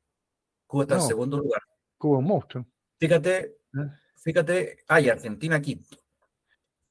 [0.67, 1.07] Cuba está en No.
[1.07, 1.61] segundo lugar.
[1.97, 2.65] Cuba es un monstruo.
[2.99, 3.95] Fíjate, Ah.
[4.17, 5.97] fíjate, ay, Argentina quinto.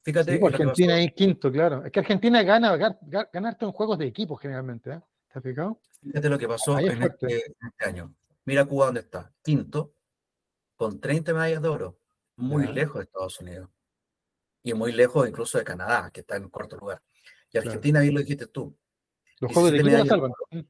[0.01, 1.85] Fíjate Sí, pues Argentina ahí quinto, claro.
[1.85, 5.01] Es que Argentina gana, ga- ga- gana harto en juegos de equipos generalmente, ¿eh?
[5.31, 5.79] ¿Te has fijado?
[6.01, 8.15] Fíjate lo que pasó es en este, en este año.
[8.45, 9.31] Mira Cuba dónde está.
[9.43, 9.93] Quinto,
[10.75, 11.99] con 30 medallas de oro.
[12.37, 13.69] Muy lejos de Estados Unidos.
[14.63, 17.01] Y muy lejos incluso de Canadá, que está en cuarto lugar.
[17.49, 17.67] Y Claro.
[17.67, 18.75] Argentina, bien lo dijiste tú.
[19.41, 20.67] Los juegos de 17 equipo salvan.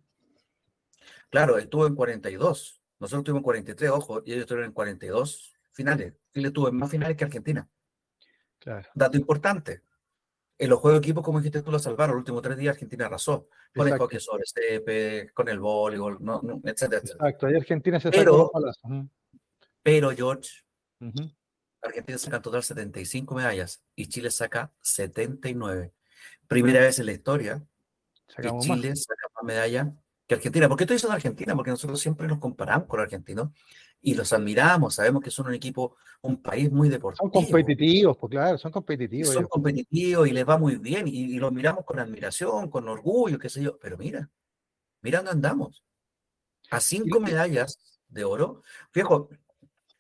[1.30, 2.79] Claro, estuvo en 42.
[3.00, 6.14] Nosotros tuvimos 43, ojo, y ellos estuvieron en 42 finales.
[6.34, 7.68] Chile tuvo más finales que Argentina.
[8.60, 8.88] Claro.
[8.94, 9.84] Dato importante.
[10.58, 12.16] En los juegos de equipo, como dijiste tú, lo salvaron.
[12.18, 13.48] Los últimos tres días Argentina arrasó.
[13.74, 17.30] Con el hockey sobre césped, con el voleibol, no, no, etcétera, etcétera.
[17.30, 19.10] Exacto, ahí Argentina se Pero- sacó
[19.84, 20.50] Pero, George.
[21.82, 25.94] Argentina saca en total 75 medallas y Chile saca 79.
[26.48, 27.64] Primera vez en la historia
[28.28, 28.78] que Sacamos más.
[28.82, 29.88] Chile saca más medallas
[30.30, 30.68] que Argentina.
[30.70, 31.56] ¿Por qué estoy diciendo Argentina?
[31.56, 33.50] Porque nosotros siempre nos comparamos con los argentinos
[34.00, 34.94] y los admiramos.
[34.94, 37.24] Sabemos que son un equipo, un país muy deportivo.
[37.24, 39.30] Son competitivos, pues claro, son y competitivos.
[39.34, 39.50] son ellos.
[39.50, 43.50] competitivos y les va muy bien y, y los miramos con admiración, con orgullo, qué
[43.50, 43.80] sé yo.
[43.80, 44.30] Pero mira,
[45.02, 45.84] mira dónde andamos.
[46.70, 48.62] A cinco medallas de oro.
[48.92, 49.30] Fijo,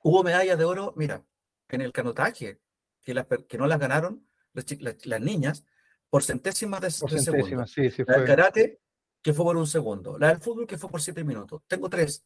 [0.04, 1.26] hubo medallas de oro, mira,
[1.70, 2.60] en el canotaje,
[3.02, 5.66] que, las per- que no las ganaron las, chi- las- las niñas
[6.08, 7.32] por centésimas de, Por de segundo.
[7.48, 8.24] centésimas, sí, sí fue.
[8.26, 8.80] karate,
[9.22, 10.18] que fue por un segundo.
[10.18, 11.62] La del fútbol, que fue por siete minutos.
[11.68, 12.26] Tengo tres.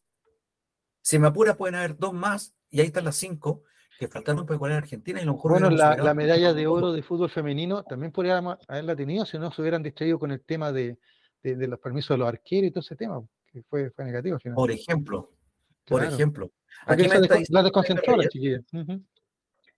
[1.00, 3.62] Si me apuras, pueden haber dos más, y ahí están las cinco
[3.98, 5.20] que faltaron para igualar a Argentina.
[5.20, 8.96] Y a lo mejor Bueno, la, medalla de oro de fútbol femenino también podríamos haberla
[8.96, 10.98] tenido si no se hubieran distraído con el tema de,
[11.42, 14.36] de- de los permisos de los arqueros y todo ese tema, que fue, fue negativo
[14.36, 14.56] al final.
[14.56, 15.30] Por ejemplo,
[15.84, 16.50] por ejemplo.
[16.86, 18.28] Aquí me está la desconcentró la.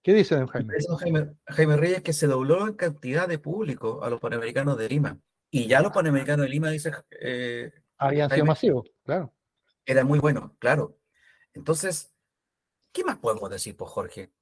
[0.02, 0.74] ¿Qué dice don Jaime?
[1.00, 5.18] Jaime, Jaime Reyes que se dobló en cantidad de público a los Panamericanos de Lima.
[5.64, 9.32] Y ya los Panamericanos de Lima, dice, eh, Habían sido masivos, claro.
[9.84, 10.98] era muy bueno, claro.
[11.54, 12.12] Entonces,
[12.92, 14.32] ¿qué más podemos decir, por Jorge?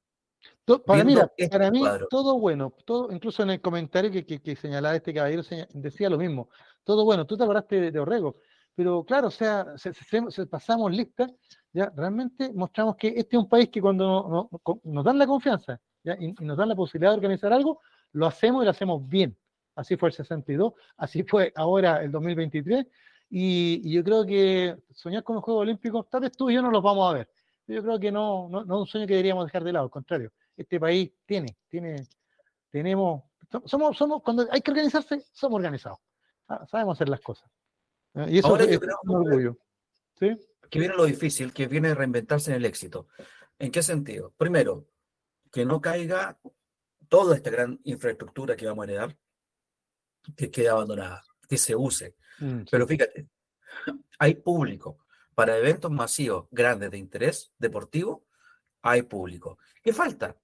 [0.86, 2.06] Para, mira, este para mí cuadro.
[2.08, 6.10] todo bueno, todo, incluso en el comentario que, que, que señalaba este caballero seña- decía
[6.10, 6.48] lo mismo,
[6.82, 8.36] todo bueno, tú te acordaste de, de Orrego,
[8.74, 11.26] pero claro, o sea, se, se- se- pasamos lista,
[11.72, 15.18] ya realmente mostramos que este es un país que cuando no- no- co- nos dan
[15.18, 16.14] la confianza ¿ya?
[16.18, 17.80] Y, y nos dan la posibilidad de organizar algo,
[18.12, 19.36] lo hacemos y lo hacemos bien.
[19.74, 22.86] Así fue el 62, así fue ahora el 2023,
[23.30, 26.62] y, y yo creo que soñar con los Juegos Olímpicos, tal vez tú y yo
[26.62, 27.28] no los vamos a ver.
[27.66, 29.90] Yo creo que no, no, no es un sueño que deberíamos dejar de lado, al
[29.90, 32.06] contrario este país tiene, tiene,
[32.70, 33.22] tenemos,
[33.64, 35.98] somos, somos, cuando hay que organizarse, somos organizados.
[36.70, 37.50] Sabemos hacer las cosas.
[38.28, 39.58] Y eso Ahora es, yo es un orgullo.
[40.18, 40.30] ¿Sí?
[40.70, 43.08] que viene lo difícil, que viene reinventarse en el éxito.
[43.58, 44.32] ¿En qué sentido?
[44.36, 44.86] Primero,
[45.52, 46.38] que no caiga
[47.08, 49.16] toda esta gran infraestructura que vamos a heredar,
[50.36, 52.16] que quede abandonada, que se use.
[52.38, 52.66] Mm, sí.
[52.70, 53.28] Pero fíjate,
[54.18, 54.98] hay público.
[55.34, 58.24] Para eventos masivos grandes de interés deportivo,
[58.82, 59.58] hay público.
[59.82, 60.36] ¿Qué falta?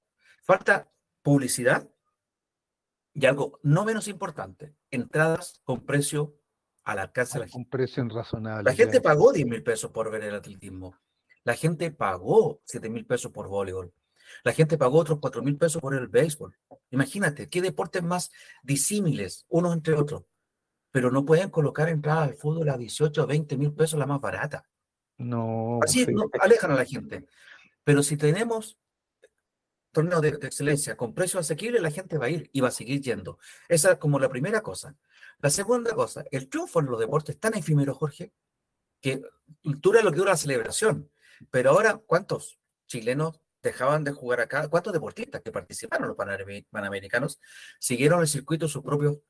[0.42, 0.90] Falta
[1.22, 1.88] publicidad
[3.12, 6.36] y algo no menos importante, entradas con precio
[6.84, 7.58] al alcance de la gente.
[7.58, 8.64] un precio razonable.
[8.64, 10.96] La gente pagó 10 mil pesos por ver el atletismo.
[11.44, 13.92] La gente pagó 7 mil pesos por voleibol.
[14.44, 16.56] La gente pagó otros 4 mil pesos por el béisbol.
[16.90, 18.30] Imagínate, qué deportes más
[18.62, 20.24] disímiles unos entre otros.
[20.90, 24.20] Pero no pueden colocar entradas al fútbol a 18 o 20 mil pesos la más
[24.20, 24.68] barata.
[25.18, 26.12] No, Así sí.
[26.12, 27.26] no, alejan a la gente.
[27.84, 28.78] Pero si tenemos
[29.92, 32.72] torneos de, de excelencia con precios asequibles, la gente va a ir y va a
[32.72, 33.38] seguir yendo.
[33.68, 34.96] Esa es como la primera cosa.
[35.38, 38.32] La segunda cosa, el triunfo en los deportes es tan efímero, Jorge,
[39.00, 39.22] que
[39.62, 41.10] dura lo que dura la celebración.
[41.50, 44.68] Pero ahora, ¿cuántos chilenos dejaban de jugar acá?
[44.68, 47.40] ¿Cuántos deportistas que participaron los Paname- Panamericanos
[47.78, 49.22] siguieron el circuito de su propio,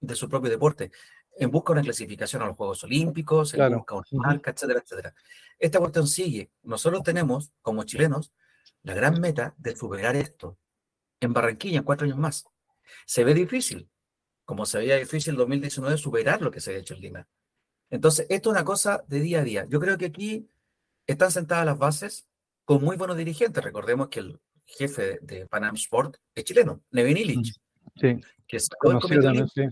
[0.00, 0.90] de su propio deporte?
[1.38, 3.76] En busca de una clasificación a los Juegos Olímpicos, en Claro.
[3.78, 5.14] busca de una marca, etcétera, etcétera.
[5.58, 6.50] Esta cuestión sigue.
[6.62, 8.32] Nosotros tenemos, como chilenos,
[8.82, 10.58] la gran meta de superar esto
[11.20, 12.44] en Barranquilla en cuatro años más.
[13.06, 13.88] Se ve difícil,
[14.44, 17.28] como se veía difícil en 2019 superar lo que se ha hecho en Lima.
[17.90, 19.66] Entonces, esto es una cosa de día a día.
[19.68, 20.50] Yo creo que aquí
[21.06, 22.26] están sentadas las bases
[22.64, 23.62] con muy buenos dirigentes.
[23.62, 27.52] Recordemos que el jefe de, Panam Sport es chileno, Nevin Illich,
[27.96, 29.62] Sí, que sacó el comité también, sí.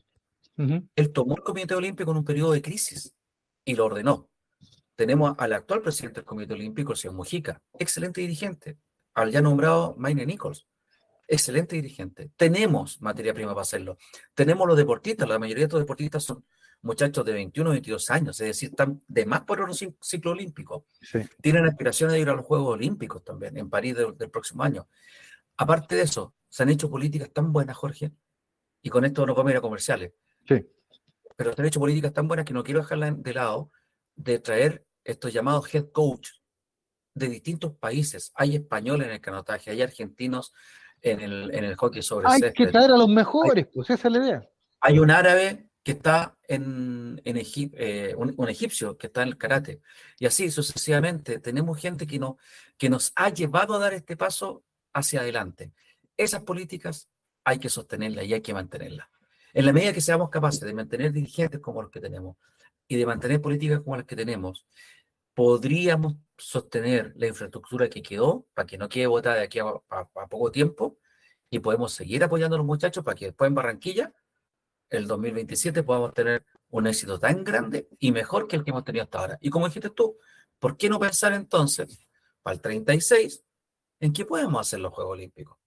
[0.95, 3.15] Él tomó el Comité Olímpico en un periodo de crisis
[3.65, 4.29] y lo ordenó.
[4.95, 8.77] Tenemos al actual presidente del Comité Olímpico, el señor Mujica, excelente dirigente.
[9.15, 10.67] Al ya nombrado Maine Nichols,
[11.27, 12.31] excelente dirigente.
[12.37, 13.97] Tenemos materia prima para hacerlo.
[14.35, 16.45] Tenemos los deportistas, la mayoría de estos deportistas son
[16.83, 20.87] muchachos de 21, 22 años, es decir, están de más por un ciclo olímpico.
[21.41, 24.89] Tienen aspiraciones de ir a los Juegos Olímpicos también, en París del, próximo año.
[25.57, 28.13] Aparte de eso, se han hecho políticas tan buenas, Jorge,
[28.83, 30.13] y con esto no vamos a ir a comerciales.
[30.49, 30.67] Sí.
[31.37, 33.71] Pero se han hecho políticas tan buenas que no quiero dejarla de lado
[34.17, 36.31] de traer estos llamados head coach
[37.15, 38.33] de distintos países.
[38.35, 40.53] Hay españoles en el canotaje, hay argentinos
[41.03, 44.15] en el, en el hockey sobre Hay que traer a los mejores, pues esa es
[44.15, 44.49] la idea.
[44.81, 49.81] Hay un árabe que está en, en eh, un, egipcio que está en el karate.
[50.19, 52.37] Y así sucesivamente, tenemos gente que, no,
[52.77, 54.63] que nos ha llevado a dar este paso
[54.93, 55.73] hacia adelante.
[56.17, 57.09] Esas políticas
[57.45, 59.09] hay que sostenerlas y hay que mantenerlas.
[59.55, 62.37] En la medida que seamos capaces de mantener dirigentes como los que tenemos
[62.87, 64.67] y de mantener políticas como las que tenemos,
[65.35, 70.27] podríamos sostener la infraestructura que quedó para que no quede botada de aquí a, a
[70.29, 70.99] poco tiempo
[71.49, 74.13] y podemos seguir apoyando a los muchachos para que después en Barranquilla
[74.91, 79.05] el 2027 podamos tener un éxito tan grande y mejor que el que hemos tenido
[79.05, 79.39] hasta ahora.
[79.41, 80.19] Y como dijiste tú,
[80.59, 82.07] ¿por qué no pensar entonces
[82.43, 83.43] para el 36
[84.01, 85.59] en qué podemos hacer los Juegos Olímpicos?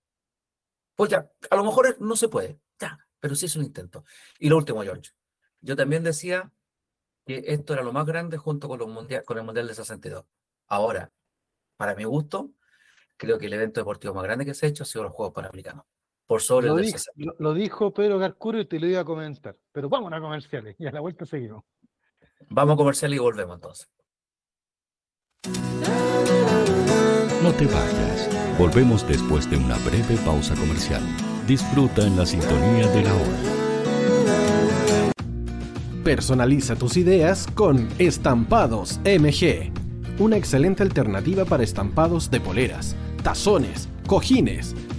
[0.95, 4.05] Pues ya, a lo mejor no se puede, ya, pero sí es un intento.
[4.39, 5.11] Y lo último, George,
[5.61, 6.51] yo también decía
[7.25, 10.25] que esto era lo más grande junto con, los mundial, con el Mundial de 62.
[10.67, 11.11] Ahora,
[11.77, 12.51] para mi gusto,
[13.17, 15.33] creo que el evento deportivo más grande que se ha hecho ha sido los Juegos
[15.33, 15.85] Panamericanos
[16.25, 16.99] por sobre lo, el dijo,
[17.37, 19.55] lo, dijo Pedro Garcurio y te lo iba a comentar.
[19.71, 21.63] Pero vamos a comerciales y a la vuelta seguimos.
[22.49, 23.89] Vamos a comerciales y volvemos entonces.
[27.41, 28.29] No te vayas.
[28.57, 31.01] Volvemos después de una breve pausa comercial.
[31.45, 33.39] Disfruta en la sintonía de la hora.
[36.03, 39.71] Personaliza tus ideas con Estampados MG.
[40.19, 44.75] Una excelente alternativa para estampados de poleras, tazones, cojines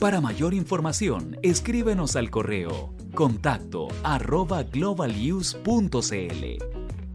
[0.00, 5.64] Para mayor información, escríbenos al correo contacto arroba globalnews.cl.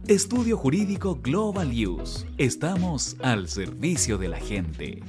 [0.06, 2.28] Estudio Jurídico Global News.
[2.38, 5.02] Estamos al servicio de la gente.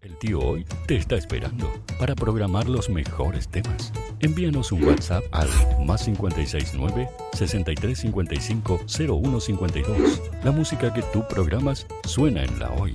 [0.00, 3.92] El tío hoy te está esperando para programar los mejores temas.
[4.20, 5.48] Envíanos un WhatsApp al
[5.84, 10.22] más 569 6355 0152.
[10.42, 12.94] La música que tú programas suena en la hoy.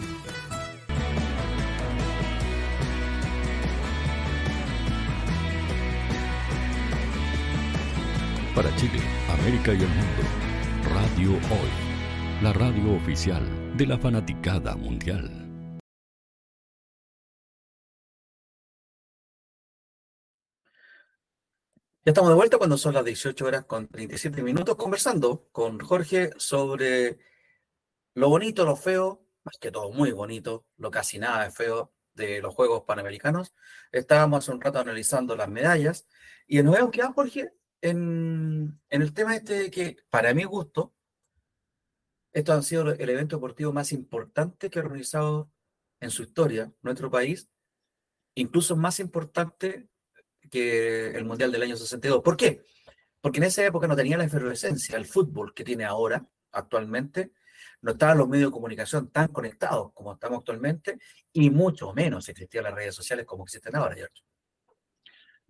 [8.55, 8.99] para Chile,
[9.29, 10.23] América y el mundo.
[10.93, 13.43] Radio Hoy, la radio oficial
[13.77, 15.29] de la fanaticada mundial.
[22.03, 26.31] Ya estamos de vuelta cuando son las 18 horas con 37 minutos conversando con Jorge
[26.37, 27.19] sobre
[28.15, 32.41] lo bonito, lo feo, más que todo muy bonito, lo casi nada de feo de
[32.41, 33.53] los Juegos Panamericanos.
[33.91, 36.07] Estábamos hace un rato analizando las medallas
[36.47, 40.93] y nos vemos que Jorge, en, el tema este que, para mi gusto,
[42.33, 45.51] esto ha sido el evento deportivo más importante que ha organizado
[45.99, 47.49] en su historia nuestro país,
[48.35, 49.87] incluso más importante
[50.49, 52.21] que el Mundial del año 62.
[52.21, 52.63] ¿Por qué?
[53.19, 57.31] Porque en esa época no tenía la efervescencia, el fútbol que tiene ahora, actualmente,
[57.81, 60.99] no estaban los medios de comunicación tan conectados como estamos actualmente,
[61.33, 64.21] y mucho menos existían las redes sociales como existen ahora, ¿cierto?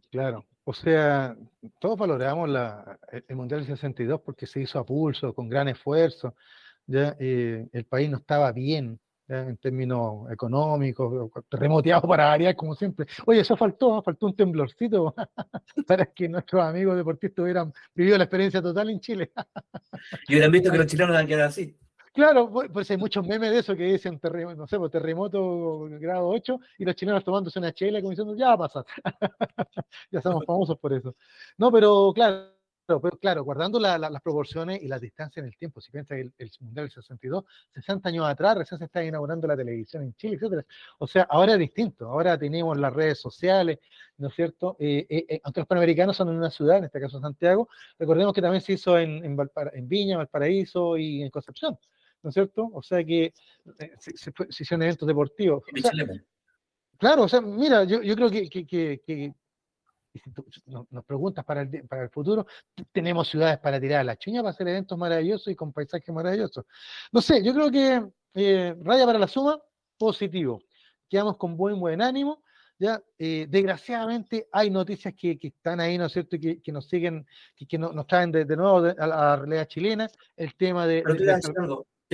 [0.09, 1.35] Claro, o sea,
[1.79, 6.35] todos valoramos la, el Mundial del 62 porque se hizo a pulso, con gran esfuerzo.
[6.85, 7.15] ¿ya?
[7.19, 13.05] Eh, el país no estaba bien en términos económicos, remoteado para variar, como siempre.
[13.25, 15.15] Oye, eso faltó, faltó un temblorcito
[15.87, 19.31] para que nuestros amigos deportistas hubieran vivido la experiencia total en Chile.
[20.27, 21.77] y hubieran visto que los chilenos han quedado así.
[22.13, 24.19] Claro, pues hay muchos memes de eso que dicen,
[24.57, 28.47] no sé, pues, terremoto grado 8 y los chilenos tomándose una chela como diciendo, ya
[28.47, 28.85] va a pasar.
[30.11, 31.15] ya somos famosos por eso.
[31.57, 32.51] No, pero claro,
[32.85, 36.51] pero claro, guardando las proporciones y las distancias en el tiempo, si piensas que el,
[36.59, 40.65] Mundial del 62, 60 años atrás, recién se está inaugurando la televisión en Chile, etc.
[40.99, 43.79] O sea, ahora es distinto, ahora tenemos las redes sociales,
[44.17, 44.75] ¿no es cierto?
[44.79, 48.33] Eh, eh, eh, aunque los panamericanos son en una ciudad, en este caso Santiago, recordemos
[48.33, 49.37] que también se hizo en, en,
[49.73, 51.77] en Viña, Valparaíso y en Concepción.
[52.23, 52.69] ¿No es cierto?
[52.73, 53.33] O sea que
[53.79, 55.63] eh, se, hicieron eventos deportivos.
[56.97, 59.33] claro, o sea, mira, yo, creo que, que,
[60.13, 62.45] si tú nos preguntas para el, para el futuro,
[62.91, 66.65] tenemos ciudades para tirar a la chuña para hacer eventos maravillosos y con paisajes maravillosos.
[67.11, 68.03] No sé, yo creo que
[68.33, 69.59] eh, raya para la suma,
[69.97, 70.61] positivo.
[71.09, 72.43] Quedamos con buen, buen ánimo.
[72.81, 73.01] ¿ya?
[73.19, 77.77] Eh, desgraciadamente hay noticias que, están ahí, ¿no es cierto?, que, que nos siguen, que,
[77.77, 81.03] nos traen de, nuevo a, la realidad chilena, el tema de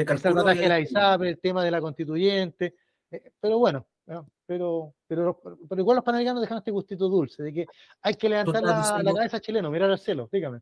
[0.04, 2.76] el tema de la constituyente,
[3.12, 3.88] eh, pero bueno,
[4.46, 7.66] pero, pero, pero igual los panamericanos dejan este gustito dulce, de que
[8.02, 10.60] hay que levantar la, cabeza chileno, mirar al cielo, dígame.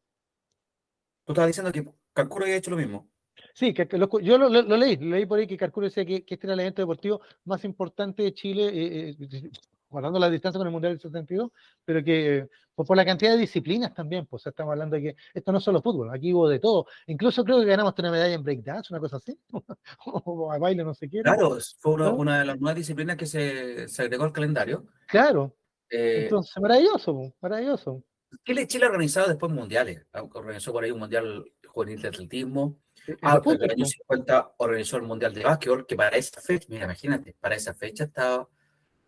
[1.26, 3.10] Tú estabas diciendo que Carcuro había hecho lo mismo.
[3.54, 3.88] Sí, que,
[4.22, 7.22] yo lo, leí, leí por ahí que Carcuro decía que, este era el evento deportivo
[7.44, 9.52] más importante de Chile, eh, eh,
[9.96, 11.52] guardando la distancia con el Mundial del 72,
[11.84, 15.60] pero que por, la cantidad de disciplinas también, pues estamos hablando de que esto no
[15.60, 16.86] es solo fútbol, aquí hubo de todo.
[17.08, 19.40] Incluso creo que ganamos una medalla en breakdance, una cosa así,
[20.06, 21.22] o a baile, no sé qué.
[21.22, 24.86] Claro, fue una, de las nuevas disciplinas que se, se agregó al calendario.
[25.08, 25.56] Claro.
[25.90, 28.04] Eh, Entonces, maravilloso, maravilloso.
[28.44, 30.06] ¿Qué Chile ha organizado después mundiales?
[30.34, 32.78] Organizó por ahí un mundial juvenil de atletismo,
[33.22, 36.86] Ah, en el año 50 organizó el Mundial de Básquetbol, que para esa fecha, mira,
[36.86, 38.48] imagínate, para esa fecha estaba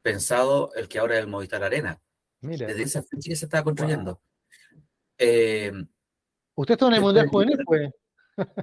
[0.07, 2.01] pensado el que ahora es el Movistar Arena.
[2.39, 2.65] Mira.
[2.65, 4.21] Desde esa fecha se estaba construyendo.
[5.17, 5.71] Eh,
[6.55, 7.91] ¿Usted está en el Mundial Juvenil, pues?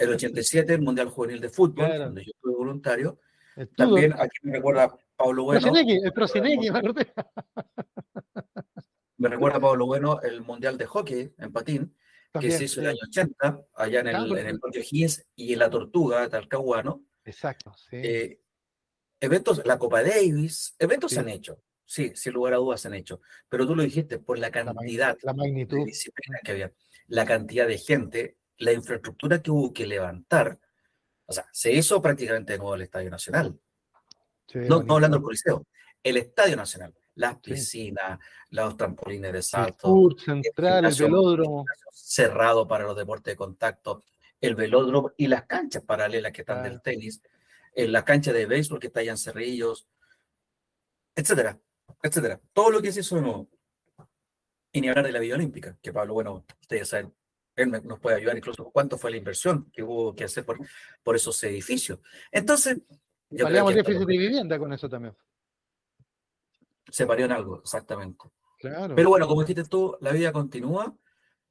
[0.00, 3.18] El 87, el Mundial Juvenil de Fútbol, donde yo fui voluntario.
[3.76, 5.70] También aquí me recuerda Pablo Bueno.
[5.76, 6.82] el Prosinequi, me
[9.18, 11.94] Me recuerda Pablo Bueno el Mundial de Hockey en patín,
[12.40, 15.52] que se hizo en el año 80, allá en el, en el Parque Gies y
[15.52, 17.04] en La Tortuga, Talcahuano.
[17.22, 17.96] Exacto, sí.
[17.96, 18.43] Eh,
[19.20, 21.60] eventos, la Copa Davis, eventos se han hecho.
[21.86, 23.20] Sí, sin lugar a dudas se han hecho.
[23.48, 25.78] Pero tú lo dijiste, por la cantidad, la, magnitud.
[25.78, 26.72] de disciplinas que había,
[27.08, 30.58] la cantidad de gente, la infraestructura que hubo que levantar.
[31.26, 33.58] O sea, se hizo prácticamente de nuevo el Estadio Nacional.
[34.54, 35.66] no, no, hablando del Coliseo,
[36.02, 38.18] el Estadio Nacional, las piscinas,
[38.50, 41.64] los trampolines de salto, el central, el, velódromo.
[41.92, 44.02] Cerrado para los deportes de contacto,
[44.40, 47.22] el velódromo y las canchas paralelas que están del tenis,
[47.74, 49.86] en la cancha de béisbol que está allá en Cerrillos,
[51.14, 51.58] etcétera
[52.04, 52.40] etcétera.
[52.52, 53.48] Todo lo que es eso nuevo.
[54.72, 57.14] Y ni hablar de la Villa Olímpica, que Pablo, bueno, ustedes saben,
[57.56, 60.58] él nos puede ayudar incluso cuánto fue la inversión que hubo que hacer por,
[61.02, 62.00] por esos edificios.
[62.30, 62.78] Entonces,
[63.30, 65.16] yo déficit de vivienda con eso también.
[66.90, 68.24] Se parió en algo, exactamente.
[68.58, 68.94] Claro.
[68.94, 70.94] Pero bueno, como dijiste tú, la vida continúa,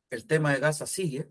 [0.09, 1.29] el tema de Gaza sigue.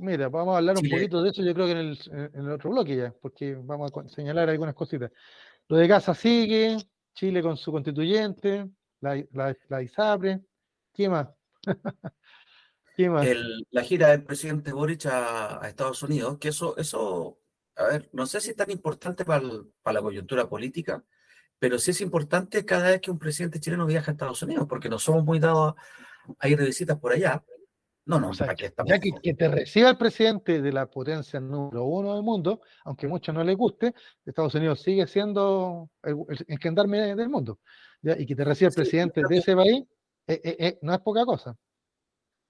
[0.00, 1.98] Mira, vamos a hablar un poquito de eso, yo creo que en el,
[2.32, 5.10] en el otro bloque ya, porque vamos a señalar algunas cositas.
[5.68, 6.78] Lo de Gaza sigue,
[7.12, 8.66] Chile con su constituyente,
[9.00, 9.22] la,
[9.68, 10.40] la, ISAPRE.
[10.94, 11.28] ¿Qué más?
[12.96, 13.26] ¿Qué más?
[13.70, 17.38] la gira del presidente Boric a, Estados Unidos, que eso, eso,
[17.76, 19.46] a ver, no sé si es tan importante para,
[19.82, 21.04] para la coyuntura política,
[21.58, 24.88] pero sí es importante cada vez que un presidente chileno viaja a Estados Unidos, porque
[24.88, 25.74] no somos muy dados
[26.38, 27.44] a ir de visitas por allá.
[28.06, 32.60] No, no, ya que, te reciba el presidente de la potencia número uno del mundo,
[32.84, 33.94] aunque a muchos no les guste,
[34.24, 36.16] Estados Unidos sigue siendo el,
[36.48, 37.60] el, del mundo.
[38.02, 39.84] Y que te reciba el presidente de ese país
[40.26, 41.56] eh, eh, eh, no es poca cosa.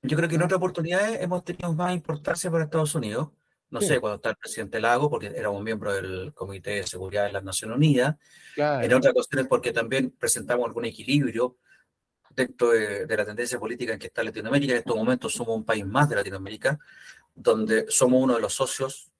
[0.02, 3.30] Yo creo que en otras oportunidades hemos tenido más importancia para Estados Unidos.
[3.70, 7.26] No sé, cuando está el presidente Lago, porque era un miembro del Comité de Seguridad
[7.26, 8.16] de las Naciones Unidas.
[8.56, 11.58] En otras cuestiones, porque también presentamos algún equilibrio
[12.30, 14.72] dentro de, la tendencia política en que está Latinoamérica.
[14.72, 16.78] En estos momentos somos un país más de Latinoamérica,
[17.34, 19.10] donde somos uno de los socios,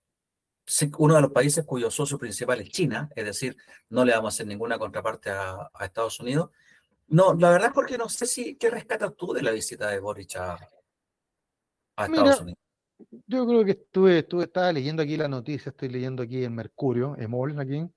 [0.99, 3.57] uno de los países cuyo socio principal es China, es decir,
[3.89, 6.51] no le vamos a hacer ninguna contraparte a, Estados Unidos.
[7.09, 9.99] No, la verdad es porque no sé si, ¿qué rescatas tú de la visita de
[9.99, 10.55] Boric a,
[11.99, 12.59] Estados Unidos?
[13.27, 17.17] Yo creo que estuve, estuve, estaba leyendo aquí la noticia, estoy leyendo aquí en Mercurio,
[17.19, 17.89] Emol, aquí,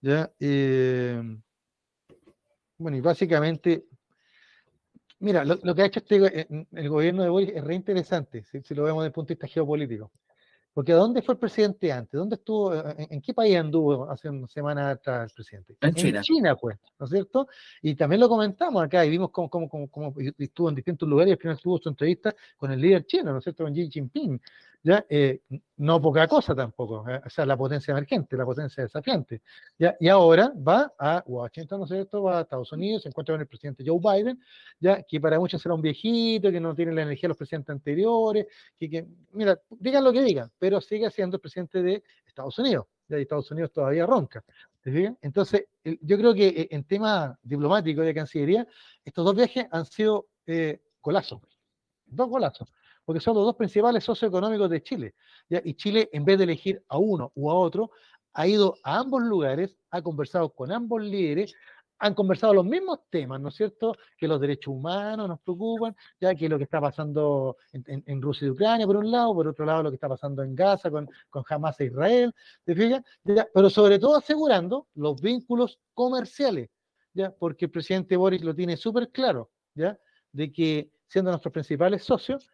[0.00, 1.22] ya, eh,
[2.76, 3.86] bueno, y básicamente
[5.24, 8.74] Mira, lo, que ha hecho este, eh, el gobierno de Boris es re interesante, si,
[8.74, 10.10] lo vemos desde el punto de vista geopolítico.
[10.74, 12.12] Porque ¿a dónde fue el presidente antes?
[12.12, 12.74] ¿Dónde estuvo?
[12.74, 15.76] Eh, ¿En, qué país anduvo hace una semana atrás el presidente?
[15.80, 16.18] En China.
[16.18, 17.48] En China, pues, ¿no es cierto?
[17.80, 21.32] Y también lo comentamos acá y vimos cómo, cómo, cómo, estuvo en distintos lugares y
[21.32, 23.64] al final tuvo su entrevista con el líder chino, ¿no es cierto?
[23.64, 24.38] Con Xi Jinping.
[24.84, 25.04] ¿Ya?
[25.08, 25.40] Eh,
[25.78, 27.20] no poca cosa tampoco, ¿eh?
[27.24, 29.42] o sea, la potencia emergente, la potencia desafiante.
[29.78, 29.96] ¿ya?
[29.98, 32.22] Y ahora va a Washington, ¿no es cierto?
[32.22, 34.38] Va a Estados Unidos, se encuentra con el presidente Joe Biden,
[34.78, 35.02] ¿ya?
[35.02, 38.46] que para muchos será un viejito, que no tiene la energía de los presidentes anteriores,
[38.78, 42.86] que, que mira, digan lo que digan, pero sigue siendo el presidente de Estados Unidos.
[43.08, 43.18] ¿ya?
[43.18, 44.44] Y Estados Unidos todavía ronca.
[44.84, 45.64] Entonces,
[46.02, 48.68] yo creo que eh, en tema diplomático de Cancillería,
[49.02, 51.40] estos dos viajes han sido eh, colazos,
[52.04, 52.68] dos golazos
[53.04, 55.14] porque son los dos principales socioeconómicos de Chile.
[55.48, 57.90] Y Chile, en vez de elegir a uno u a otro,
[58.32, 61.54] ha ido a ambos lugares, ha conversado con ambos líderes,
[61.98, 63.96] han conversado los mismos temas, ¿no es cierto?
[64.18, 68.50] Que los derechos humanos nos preocupan, ya que lo que está pasando en, Rusia y
[68.50, 71.44] Ucrania, por un lado, por otro lado, lo que está pasando en Gaza con, con
[71.48, 72.34] Hamas e Israel,
[72.64, 73.02] ¿te fijas?
[73.22, 76.68] pero sobre todo asegurando los vínculos comerciales,
[77.12, 77.30] ¿ya?
[77.30, 79.96] Porque el presidente Boris lo tiene súper claro, ¿ya?
[80.32, 82.50] De que siendo nuestros principales socios,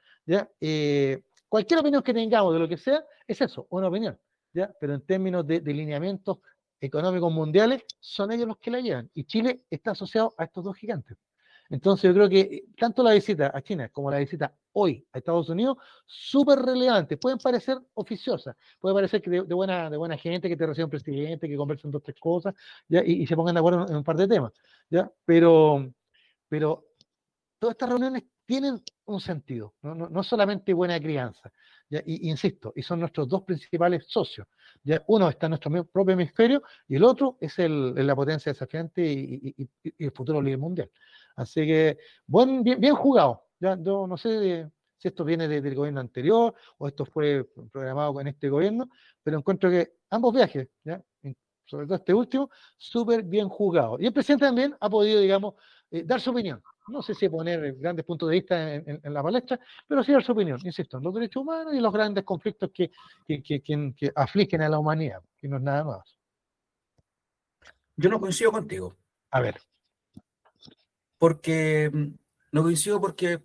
[0.60, 4.18] Eh, cualquier opinión que tengamos de lo que sea, es eso, una opinión,
[4.52, 4.72] ¿ya?
[4.80, 6.38] Pero en términos de, de lineamientos
[6.80, 9.10] económicos mundiales, son ellos los que la llevan.
[9.14, 11.18] Y Chile está asociado a estos dos gigantes.
[11.70, 15.18] Entonces yo creo que eh, tanto la visita a China como la visita hoy a
[15.18, 17.16] Estados Unidos, súper relevantes.
[17.18, 20.90] Pueden parecer oficiosas, puede parecer que de, buena, de buena gente, que te reciba un
[20.90, 22.54] presidente, que conversen dos, tres cosas,
[22.88, 23.02] ¿ya?
[23.04, 24.52] Y, se pongan de acuerdo en, un par de temas.
[24.90, 25.10] ¿ya?
[25.24, 25.92] Pero,
[26.48, 26.86] pero
[27.60, 31.52] todas estas reuniones tienen un sentido, no, no, solamente buena crianza.
[31.88, 34.48] Y, insisto, y son nuestros dos principales socios.
[35.06, 39.54] Uno está en nuestro propio hemisferio y el otro es el, la potencia desafiante y,
[39.56, 39.70] y,
[40.04, 40.90] el futuro líder mundial.
[41.36, 43.44] Así que, buen, bien, bien jugado.
[43.60, 43.78] ¿ya?
[43.80, 48.48] Yo no sé si esto viene del gobierno anterior o esto fue programado con este
[48.48, 48.90] gobierno,
[49.22, 51.00] pero encuentro que ambos viajes, ¿ya?
[51.66, 53.96] sobre todo este último, súper bien jugado.
[54.00, 55.54] Y el presidente también ha podido, digamos,
[55.92, 56.60] eh, dar su opinión.
[56.90, 60.32] No sé si poner grandes puntos de vista en, la palestra, pero sí dar su
[60.32, 62.90] opinión, insisto, en los derechos humanos y los grandes conflictos que,
[63.26, 66.04] que, que, que afligen a la humanidad, que no es nada nuevo.
[67.96, 68.96] Yo no coincido contigo.
[69.30, 69.60] A ver.
[71.18, 72.06] Porque mm,
[72.52, 73.42] no coincido porque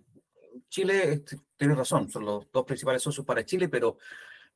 [0.68, 3.98] Chile, este, tiene razón, son los dos principales socios para Chile, pero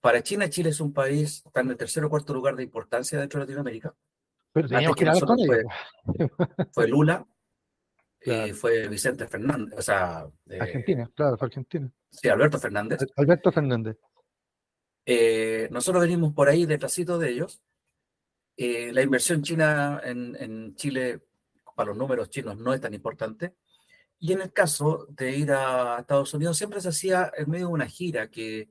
[0.01, 3.19] para China, Chile es un país, está en el tercer o cuarto lugar de importancia
[3.19, 3.95] dentro de Latinoamérica.
[4.53, 5.65] Pero teníamos que con fue,
[6.73, 7.25] fue, Lula,
[8.23, 10.27] y fue Vicente Fernández, o sea...
[10.61, 11.91] Argentina, claro, fue Argentina.
[12.11, 13.01] Sí, Alberto Fernández.
[13.17, 13.97] Alberto Fernández.
[15.07, 17.63] Eh, nosotros venimos por ahí detrásito de ellos.
[18.57, 21.21] Eh, la inversión china en, en, Chile,
[21.75, 23.55] para los números chinos, no es tan importante.
[24.19, 27.73] Y en el caso de ir a Estados Unidos, siempre se hacía en medio de
[27.73, 28.69] una gira que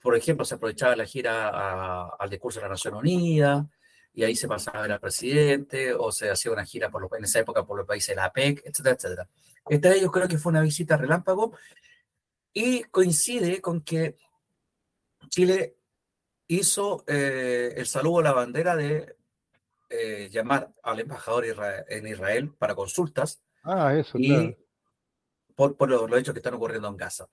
[0.00, 3.68] por ejemplo, se aprovechaba la gira al discurso de la Nación Unida,
[4.12, 7.24] y ahí se pasaba a ver al presidente, o se hacía una gira por en
[7.24, 9.28] esa época por los países de la APEC, etcétera, etcétera.
[9.68, 11.56] Esta de ellos creo que fue una visita relámpago,
[12.52, 14.16] y coincide con que
[15.28, 15.76] Chile
[16.48, 19.16] hizo eh, el saludo a la bandera de
[19.90, 21.44] eh, llamar al embajador
[21.88, 23.40] en Israel para consultas.
[23.62, 24.56] Ah, eso, y
[25.54, 27.28] Por, por los hechos que están ocurriendo en Gaza.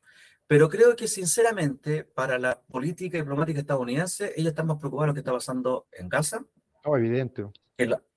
[0.47, 5.13] Pero creo que sinceramente para la política diplomática estadounidense, ellos están más preocupados de lo
[5.13, 6.45] que está pasando en Gaza.
[6.85, 7.45] Oh, evidente.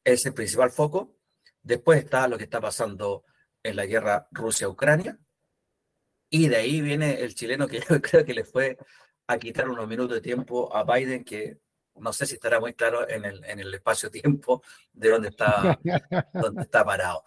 [0.04, 1.16] Es el principal foco.
[1.62, 3.24] Después está lo que está pasando
[3.62, 5.18] en la guerra Rusia-Ucrania.
[6.30, 8.76] Y de ahí viene el chileno que yo creo que le fue
[9.26, 11.58] a quitar unos minutos de tiempo a Biden, que
[11.96, 14.62] no sé si estará muy claro en el, en el espacio-tiempo
[14.92, 15.78] de dónde está,
[16.34, 17.24] dónde está parado.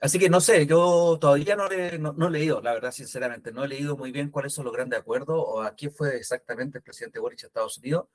[0.00, 1.68] Así que no sé, yo todavía no,
[2.12, 4.98] no, he leído, la verdad, sinceramente, no he leído muy bien cuáles son los grandes
[4.98, 8.06] acuerdos o a quién fue exactamente el presidente Boric a Estados Unidos.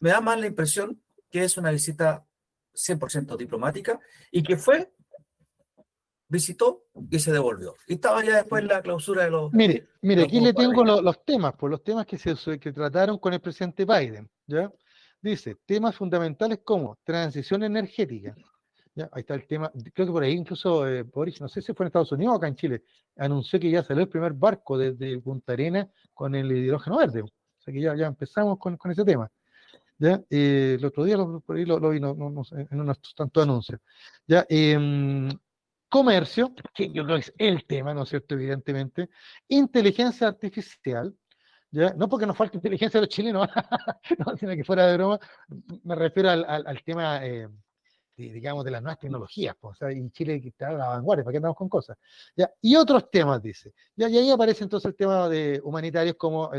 [0.00, 2.24] Me da más la impresión que es una visita
[2.74, 4.00] 100% diplomática
[4.30, 4.92] y que fue,
[6.28, 7.74] visitó y se devolvió.
[7.86, 9.52] Y estaba ya después la clausura de los...
[9.52, 13.18] Mire, mire, aquí le tengo los, temas, por pues, los temas que se que trataron
[13.18, 14.70] con el presidente Biden, ¿ya?
[15.20, 18.36] Dice, temas fundamentales como transición energética,
[19.12, 19.70] ahí está el tema.
[19.94, 22.36] Creo que por ahí incluso eh, Boris, no sé si fue en Estados Unidos o
[22.36, 22.84] acá en Chile,
[23.16, 27.22] anunció que ya salió el primer barco desde Punta Arena con el hidrógeno verde.
[27.22, 29.30] O sea que ya, ya empezamos con, con ese tema.
[29.98, 30.22] ¿Ya?
[30.30, 33.80] Eh, el otro día lo, por vi no, no, sé, en unos tantos anuncios.
[34.26, 34.46] ¿ya?
[34.48, 35.28] Em,
[35.88, 38.34] comercio, que yo creo que es el tema, ¿no es cierto?
[38.34, 39.08] Evidentemente.
[39.48, 41.14] Inteligencia artificial.
[41.70, 41.92] ¿Ya?
[41.94, 43.46] No porque nos falte inteligencia a los chilenos,
[44.18, 45.18] no, sino que fuera de broma,
[45.84, 47.46] me refiero al, al, tema eh,
[48.18, 51.56] digamos, de las nuevas tecnologías, pues, y Chile está a la vanguardia, ¿para qué andamos
[51.56, 51.96] con cosas?
[52.36, 52.50] ¿Ya?
[52.60, 53.72] Y otros temas, dice.
[53.94, 54.08] ¿Ya?
[54.08, 56.50] Y ahí aparece entonces el tema de humanitarios como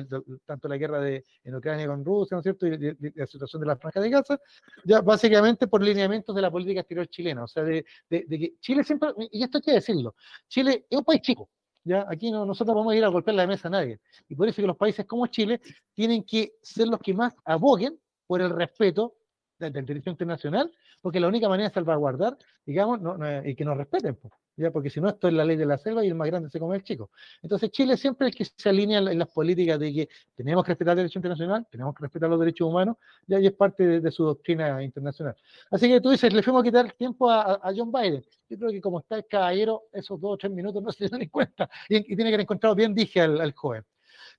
[0.45, 2.66] tanto la guerra de, en Ucrania con Rusia, ¿no es cierto?
[2.66, 4.39] Y, la situación de la franja de Gaza,
[4.86, 9.10] ya básicamente por lineamientos de la política exterior chilena, o sea, de, que Chile siempre,
[9.32, 10.16] y esto hay que decirlo,
[10.47, 11.49] Chile es un país chico,
[11.84, 12.05] ¿ya?
[12.10, 13.99] Aquí no, nosotros vamos a ir a golpear la mesa a nadie,
[14.30, 15.60] y por eso que los países como Chile
[15.93, 19.16] tienen que ser los que más aboguen por el respeto
[19.60, 22.99] del derecho internacional, porque la única manera de salvaguardar, digamos,
[23.45, 24.18] y que nos respeten,
[24.55, 24.72] ¿ya?
[24.72, 26.60] porque si no, esto es la ley de la selva y el más grande se
[26.60, 27.12] come el chico.
[27.41, 30.93] Entonces, Chile siempre es que se alinea en las políticas de que tenemos que respetar
[30.93, 32.97] el derecho internacional, tenemos que respetar los derechos humanos,
[33.28, 35.36] ya y es parte de, su doctrina internacional.
[35.72, 38.24] Así que tú dices, le fuimos a quitar tiempo a, John Biden.
[38.49, 41.22] Yo creo que como está el caballero, esos dos o tres minutos no se dan
[41.22, 43.84] en cuenta y, tiene que haber encontrado bien, dije al joven.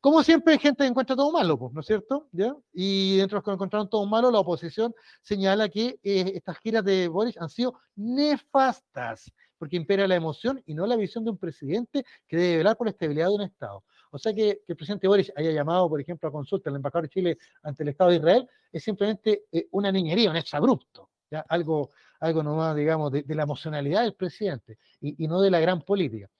[0.00, 2.26] Como siempre, hay gente que encuentra todo malo, ¿no es cierto?
[2.72, 6.82] Y dentro de los que encontraron todo malo, la oposición señala que eh, estas giras
[6.84, 11.36] de Boris han sido nefastas, porque impera la emoción y no la visión de un
[11.36, 13.84] presidente que debe velar por la estabilidad de un Estado.
[14.10, 17.10] O sea que, el presidente Boris haya llamado, por ejemplo, a consulta al embajador de
[17.10, 21.44] Chile ante el Estado de Israel es simplemente eh, una niñería, un exabrupto, ¿ya?
[21.46, 21.90] Algo,
[22.20, 26.30] algo nomás, digamos, de, la emocionalidad del presidente y no de la gran política.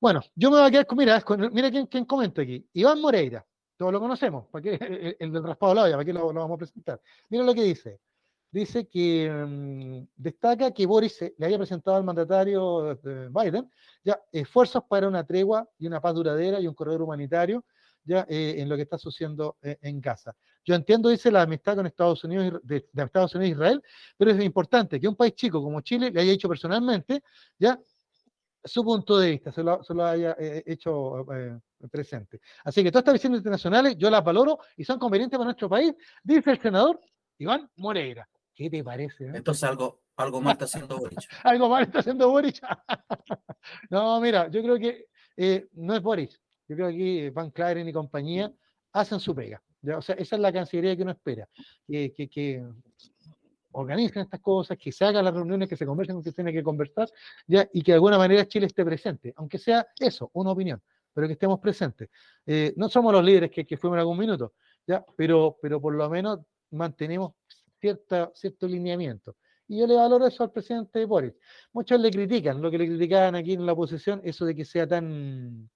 [0.00, 2.64] Bueno, yo me voy a quedar con, mira, mira quién, comenta aquí.
[2.72, 3.44] Iván Moreira,
[3.76, 4.78] todos lo conocemos, ¿para qué?
[5.18, 7.00] El, del raspado la olla, ¿para qué lo, vamos a presentar?
[7.28, 8.00] Mira lo que dice.
[8.50, 13.70] Dice que mm, destaca que Boris le había presentado al mandatario eh, Biden
[14.02, 17.64] ya esfuerzos para una tregua y una paz duradera y un corredor humanitario
[18.04, 20.34] ya eh, en lo que está sucediendo eh, en Gaza.
[20.64, 23.82] Yo entiendo, dice, la amistad con Estados Unidos, de Estados Unidos e Israel,
[24.16, 27.22] pero es importante que un país chico como Chile le haya dicho personalmente,
[27.58, 27.78] ya
[28.64, 31.58] su punto de vista, se lo, haya eh, hecho eh,
[31.90, 32.40] presente.
[32.64, 35.94] Así que todas estas visiones internacionales yo las valoro y son convenientes para nuestro país,
[36.22, 37.00] dice el senador
[37.38, 38.28] Iván Moreira.
[38.54, 39.24] ¿Qué te parece?
[39.24, 39.32] Eh?
[39.34, 41.18] Entonces algo, algo mal está haciendo Boric.
[41.44, 42.60] algo mal está haciendo Boric.
[43.90, 45.06] no, mira, yo creo que
[45.74, 46.32] no es Boric,
[46.68, 48.52] Yo creo que aquí Van Claren y compañía
[48.92, 49.62] hacen su pega.
[49.96, 51.48] O sea, esa es la cancillería que uno espera.
[51.86, 52.66] Que, que,
[53.78, 56.62] organicen estas cosas, que se hagan las reuniones, que se conversen con que tiene que
[56.62, 57.08] conversar,
[57.46, 57.68] ¿ya?
[57.72, 61.34] y que de alguna manera Chile esté presente, aunque sea eso, una opinión, pero que
[61.34, 62.10] estemos presentes.
[62.46, 64.54] Eh, no somos los líderes que, que, fuimos en algún minuto,
[64.86, 65.04] ¿ya?
[65.16, 67.32] Pero, pero por lo menos mantenemos
[67.80, 69.36] cierta, cierto lineamiento.
[69.68, 71.34] Y yo le valoro eso al presidente Boris.
[71.72, 74.86] Muchos le critican, lo que le criticaban aquí en la oposición, eso de que sea
[74.86, 75.68] tan,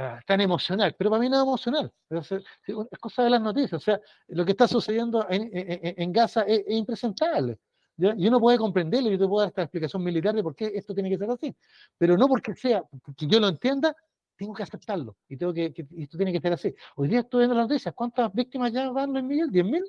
[0.00, 3.80] ah, tan emocional, pero para mí no es emocional, es cosa de las noticias, o
[3.80, 7.58] sea, lo que está sucediendo en, Gaza es, impresentable.
[7.96, 10.94] Y uno puede comprenderlo, yo te puedo dar esta explicación militar de por qué esto
[10.94, 11.54] tiene que ser así,
[11.98, 12.82] pero no porque sea,
[13.16, 13.94] que yo lo entienda,
[14.36, 16.74] tengo que aceptarlo y tengo que, esto tiene que ser así.
[16.96, 19.50] Hoy día estoy viendo las noticias, ¿cuántas víctimas ya van en Miguel?
[19.50, 19.84] ¿10.000?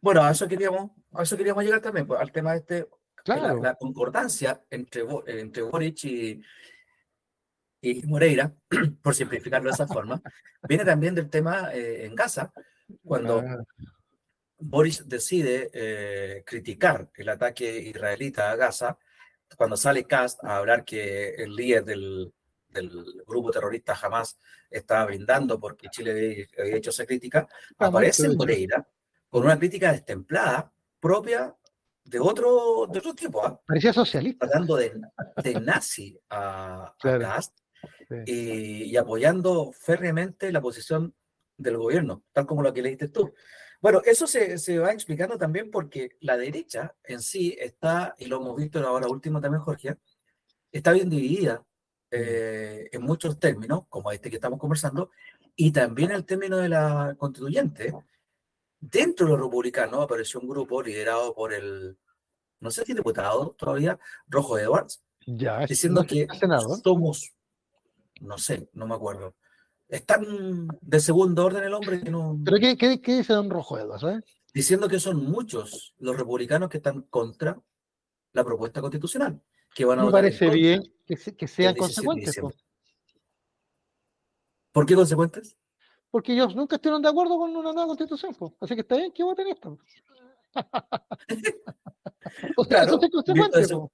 [0.00, 2.88] Bueno, a eso queríamos, a eso queríamos llegar también, pues, al tema de este,
[3.24, 6.42] la, concordancia entre, entre Boric y,
[7.82, 8.54] y Moreira,
[9.02, 10.22] por simplificarlo de esa forma,
[10.68, 12.52] viene también del tema eh, en Gaza,
[13.04, 13.42] cuando
[14.56, 18.96] Boris decide eh, criticar el ataque israelita a Gaza,
[19.56, 22.32] cuando sale Kast a hablar que el líder del,
[22.68, 22.90] del
[23.26, 24.38] grupo terrorista Hamas
[24.70, 27.46] estaba brindando porque Chile había hecho esa crítica,
[27.78, 28.86] aparece Moreira
[29.28, 31.54] con una crítica destemplada propia
[32.04, 33.44] de otro, de otro tipo.
[33.44, 33.60] ¿ah?
[33.66, 34.46] Parecía socialista.
[34.46, 34.92] Hablando de,
[35.42, 36.94] de nazi a,
[38.26, 41.14] y, apoyando férreamente la posición
[41.56, 43.32] del gobierno, tal como lo que leíste tú.
[43.80, 48.36] Bueno, eso se, se, va explicando también porque la derecha en sí está, y lo
[48.36, 49.96] hemos visto ahora último también, Jorge,
[50.70, 51.64] está bien dividida mm.
[52.12, 55.10] eh, en muchos términos, como este que estamos conversando,
[55.56, 57.92] y también el término de la constituyente,
[58.82, 61.96] Dentro de los republicanos apareció un grupo liderado por el,
[62.58, 66.26] no sé si diputado todavía, Rojo Edwards, ya, diciendo que
[66.82, 67.32] somos,
[68.22, 69.36] no sé, no me acuerdo.
[69.88, 72.38] Están de segundo orden el hombre que no.
[72.44, 74.04] ¿Pero qué, qué, qué dice don Rojo Edwards?
[74.04, 74.20] Eh?
[74.54, 77.60] Diciendo que son muchos los republicanos que están contra
[78.32, 79.40] la propuesta constitucional.
[79.74, 82.40] Que van a me parece bien que, que sean consecuentes.
[84.72, 85.56] ¿Por qué consecuentes?
[86.12, 89.24] porque ellos nunca estuvieron de acuerdo con una nueva constitución, así que está bien que
[89.24, 89.78] voten esto.
[92.56, 93.90] o sea, claro,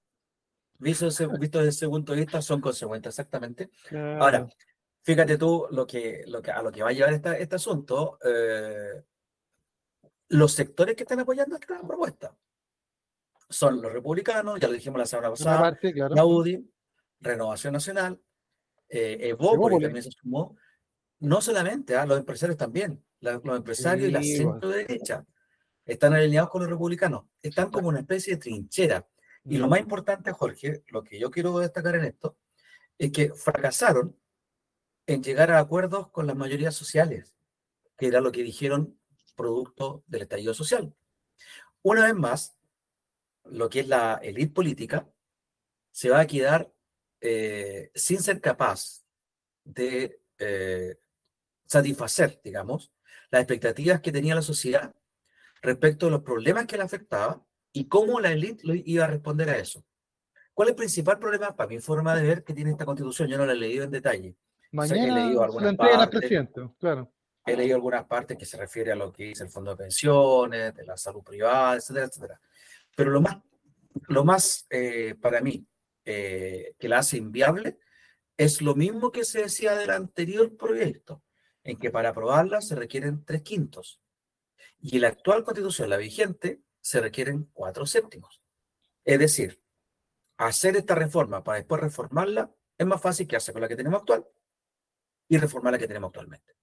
[0.79, 3.71] visto, desde, visto, desde ese punto de vista, son consecuentes, exactamente.
[4.19, 4.49] Ahora,
[5.03, 8.19] fíjate tú lo que, lo que, a lo que va a llevar esta, este asunto,
[8.25, 9.03] eh,
[10.29, 12.37] los sectores que están apoyando esta propuesta
[13.49, 15.79] son los republicanos, ya lo dijimos la semana pasada,
[16.11, 16.71] la UDI,
[17.21, 18.21] Renovación Nacional,
[18.89, 20.57] eh, Evo, también se sumó,
[21.21, 22.07] no solamente, ¿ah?
[22.07, 25.25] los empresarios también, los empresarios y la centro derecha
[25.85, 29.07] están alineados con los republicanos, están como una especie de trinchera.
[29.49, 32.37] Y lo más importante, Jorge, lo que yo quiero destacar en esto,
[32.99, 34.15] es que fracasaron
[35.07, 37.35] en llegar a acuerdos con las mayorías sociales,
[37.97, 39.01] que era lo que dijeron
[39.35, 40.95] producto del estallido social.
[41.81, 42.59] Una vez más,
[43.45, 45.09] lo que es la élite política
[45.93, 46.71] se va a quedar
[47.23, 49.07] eh, sin ser capaz
[49.65, 50.99] de eh,
[51.65, 52.93] satisfacer, digamos,
[53.31, 54.95] las expectativas que tenía la sociedad
[55.63, 57.48] respecto a los problemas que le afectaba
[57.79, 59.85] y cómo la élite iba a responder a eso.
[60.53, 63.29] ¿Cuál es el principal problema, para mi forma de ver, que tiene esta constitución?
[63.29, 64.35] Yo no la he leído en detalle.
[64.73, 66.49] Mañana he leído algunas partes,
[66.81, 67.13] claro.
[67.47, 70.75] He leído algunas partes que se refiere a lo que dice el fondo de pensiones,
[70.75, 72.41] de la salud privada, etcétera, etcétera.
[72.97, 73.37] Pero lo más,
[74.09, 75.65] lo más eh, para mí,
[76.05, 77.79] eh, que la hace inviable,
[78.37, 81.23] es lo mismo que se decía del anterior proyecto
[81.63, 84.01] en que para aprobarla se requieren tres quintos.
[84.81, 88.43] Y la actual constitución, la vigente, se requieren cuatro séptimos.
[89.05, 89.61] Es decir,
[90.37, 94.01] hacer esta reforma para después reformarla es más fácil que hacer con la que tenemos
[94.01, 94.27] actual
[95.29, 96.55] y reformar la que tenemos actualmente.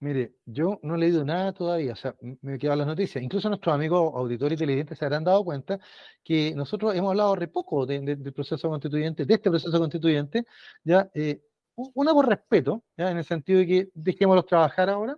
[0.00, 3.22] Mire, yo no he leído nada todavía, o sea, me he quedado las noticias.
[3.22, 5.78] Incluso nuestros amigos auditores inteligentes se habrán dado cuenta
[6.24, 10.44] que nosotros hemos hablado re poco del proceso constituyente, de este proceso constituyente,
[10.82, 11.40] ya eh,
[11.76, 13.12] una por respeto, ¿ya?
[13.12, 15.16] en el sentido de que dejémoslos trabajar ahora,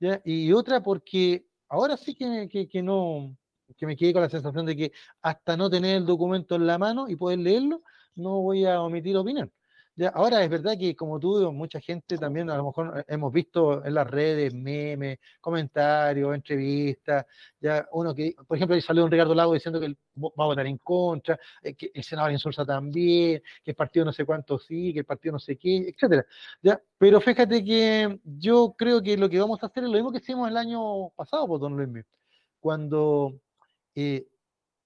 [0.00, 0.20] ¿ya?
[0.24, 3.36] y otra porque ahora sí que, que, que, no,
[3.76, 6.78] que me quedé con la sensación de que hasta no tener el documento en la
[6.78, 7.82] mano y poder leerlo,
[8.14, 9.52] no voy a omitir opinión
[10.14, 13.84] ahora es verdad que como tú, mucha gente también a lo mejor eh, hemos visto
[13.84, 17.26] en las redes memes, comentarios, entrevistas,
[17.60, 20.66] ya uno que, por ejemplo, ahí salió un Ricardo Lago diciendo que va a votar
[20.66, 24.92] en contra, eh, que el senador insulsa también, que el partido no sé cuánto sí,
[24.92, 26.26] que el partido no sé qué, etcétera.
[26.62, 26.80] ¿ya?
[26.98, 30.18] Pero fíjate que yo creo que lo que vamos a hacer es lo mismo que
[30.18, 32.04] hicimos el año pasado, por pues, don Luis,
[32.60, 33.34] cuando
[33.94, 34.26] eh,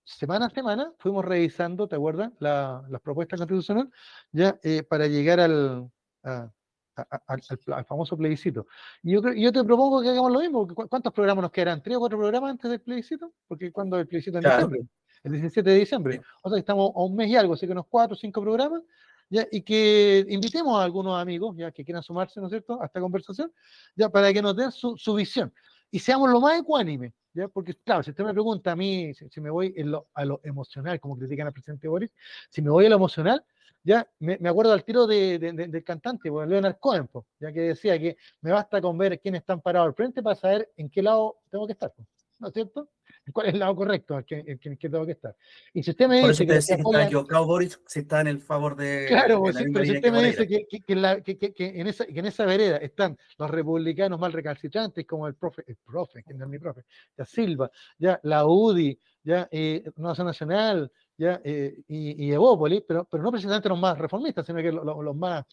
[0.08, 2.32] semana a semana fuimos revisando, ¿te acuerdas?
[2.38, 3.92] La, las propuestas constitucionales,
[4.32, 5.90] ya eh, para llegar al,
[6.22, 8.66] al, famoso plebiscito.
[9.02, 10.66] Y yo, yo te propongo que hagamos lo mismo.
[10.66, 11.82] ¿Cuántos programas nos quedarán?
[11.82, 13.32] ¿Tres o cuatro programas antes del plebiscito?
[13.46, 14.80] Porque cuando el plebiscito en diciembre,
[15.24, 16.20] el 17 de diciembre.
[16.42, 18.82] O sea, estamos a un mes y algo, así que unos cuatro o cinco programas.
[19.30, 19.46] ¿ya?
[19.52, 22.98] y que invitemos a algunos amigos ya que quieran sumarse, ¿no es cierto?, a esta
[22.98, 23.52] conversación,
[23.94, 25.52] ya para que nos den su, su visión
[25.90, 27.48] y seamos lo más ecuánime, ¿ya?
[27.48, 29.74] Porque, claro, si usted me pregunta a mí, si, me voy
[30.14, 32.10] a lo emocional, como critican al presidente Boris,
[32.50, 33.44] si me voy a lo emocional,
[33.84, 37.08] ya me, acuerdo al tiro de, del cantante, pues, Leonard Cohen,
[37.40, 40.70] ya que decía que me basta con ver quiénes están parados al frente para saber
[40.76, 41.92] en qué lado tengo que estar,
[42.38, 42.90] ¿no es cierto?
[43.32, 44.24] ¿Cuál es el lado correcto en
[44.58, 45.36] que, que, tengo que estar?
[45.72, 48.76] Y si usted me dice que, si está equivocado Boris, si está en el favor
[48.76, 49.06] de.
[49.08, 53.16] Claro, pues, pero si usted me dice que, en esa, que en esa vereda están
[53.36, 56.84] los republicanos más recalcitrantes, como el profe, el profe, que no es mi profe,
[57.16, 61.40] ya Silva, ya la UDI, ya eh, Nacional, ¿ya?
[61.44, 65.44] Eh, y, y Evópolis, pero, pero no precisamente los más reformistas, sino que los, más,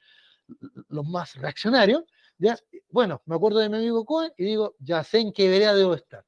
[0.89, 2.03] los más reaccionarios,
[2.38, 2.57] ¿ya?
[2.89, 5.95] Bueno, me acuerdo de mi amigo Cohen y digo, ya sé en qué vereda debo
[5.95, 6.23] estar.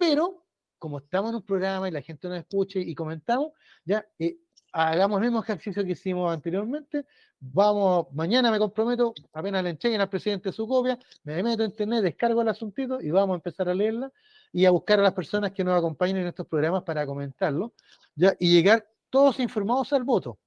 [0.00, 0.46] Pero,
[0.78, 3.52] como estamos en un programa y la gente nos escucha y comentamos,
[3.84, 4.38] ya eh,
[4.72, 7.04] hagamos el mismo ejercicio que hicimos anteriormente.
[7.38, 12.02] Vamos, mañana me comprometo, apenas le entreguen al presidente su copia, me meto en internet,
[12.02, 14.10] descargo el asuntito y vamos a empezar a leerla
[14.54, 17.74] y a buscar a las personas que nos acompañen en estos programas para comentarlo,
[18.14, 18.34] ¿ya?
[18.38, 20.38] y llegar todos informados al voto.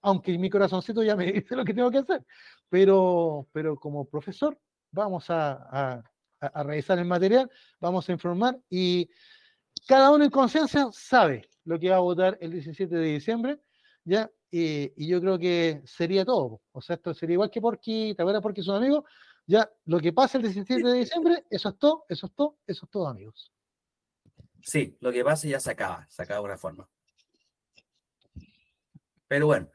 [0.00, 2.24] Aunque mi corazoncito ya me dice lo que tengo que hacer,
[2.70, 4.58] pero, pero como profesor
[4.90, 6.09] vamos a, a,
[6.40, 9.08] revisar el material, vamos a informar y
[9.86, 13.60] cada uno en conciencia sabe lo que va a votar el 17 de diciembre,
[14.04, 14.30] ¿ya?
[14.50, 16.60] Y, y, yo creo que sería todo.
[16.72, 19.04] O sea, esto sería igual que Porky, ¿te acuerdas Porky sus amigos?
[19.46, 22.84] Ya, lo que pasa el 17 de diciembre, eso es todo, eso es todo, eso
[22.84, 23.52] es todo, amigos.
[24.62, 26.88] Sí, lo que pasa ya se acaba, se acaba de una forma.
[29.28, 29.70] Pero bueno,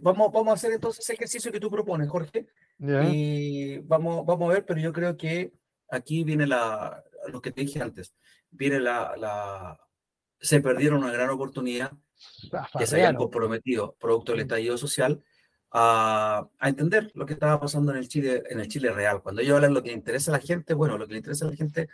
[0.00, 2.46] vamos, vamos a hacer entonces el ejercicio que tú propones, Jorge.
[2.78, 5.52] Y vamos, vamos a ver, pero yo creo que
[5.90, 8.14] aquí viene la, lo que te dije antes,
[8.50, 9.80] viene la, la
[10.40, 11.92] se perdieron una gran oportunidad
[12.78, 15.22] que se habían comprometido producto del estallido social
[15.72, 19.22] a, entender lo que estaba pasando en el Chile, en el Chile real.
[19.22, 21.46] Cuando ellos hablan lo que le interesa a la gente, bueno, lo que le interesa
[21.46, 21.88] a la gente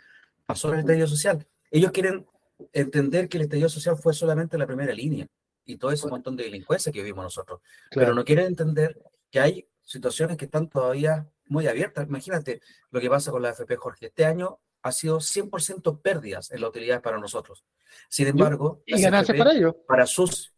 [0.45, 1.45] pasó en el estallido social.
[1.69, 2.25] Ellos quieren
[2.73, 5.27] entender que el estallido social fue solamente la primera línea
[5.65, 7.61] y todo ese montón de delincuencia que vivimos nosotros.
[7.91, 12.07] Pero no quieren entender que hay situaciones que están todavía muy abiertas.
[12.07, 14.07] Imagínate lo que pasa con la FP, Jorge.
[14.07, 17.63] Este año ha sido 100% pérdidas en la utilidad para nosotros.
[18.09, 19.75] Sin embargo, y ganancias para ellos.
[19.87, 20.53] Para sus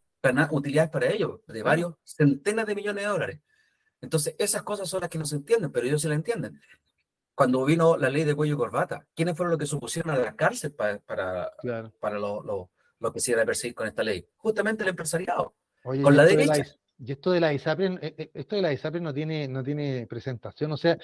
[0.50, 3.40] utilidades para ellos, de varios centenas de millones de dólares.
[4.00, 6.60] Entonces, esas cosas son las que no se entienden, pero ellos sí la entienden.
[7.34, 10.36] Cuando vino la ley de cuello y corbata, ¿quiénes fueron los que supusieron a la
[10.36, 11.52] cárcel para, para,
[11.98, 14.26] para lo, lo, lo, que se iba a perseguir con esta ley?
[14.36, 15.54] Justamente el empresariado.
[15.82, 16.64] con la derecha.
[17.02, 20.06] Y esto de la ISAPRE, eh, eh, esto de la ISAPRE no tiene, no tiene
[20.06, 20.70] presentación.
[20.72, 20.98] O sea,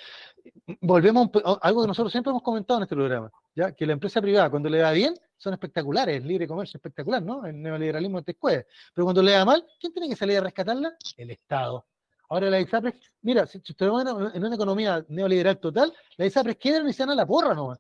[0.81, 4.21] volvemos a algo que nosotros siempre hemos comentado en este programa, ya que la empresa
[4.21, 7.47] privada, cuando le va bien, son espectaculares, libre comercio espectacular, ¿no?
[7.47, 8.67] El neoliberalismo te escuece.
[8.95, 10.95] Pero cuando le da mal, ¿quién tiene que salir a rescatarla?
[11.17, 11.87] El Estado.
[12.29, 16.93] Ahora la ISAPRES, mira, si va en una economía neoliberal total, la ISAPRES quedan y
[16.93, 17.79] se dan a la porra nomás.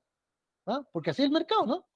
[0.66, 0.82] ¿ah?
[0.90, 1.86] Porque así es el mercado, ¿no?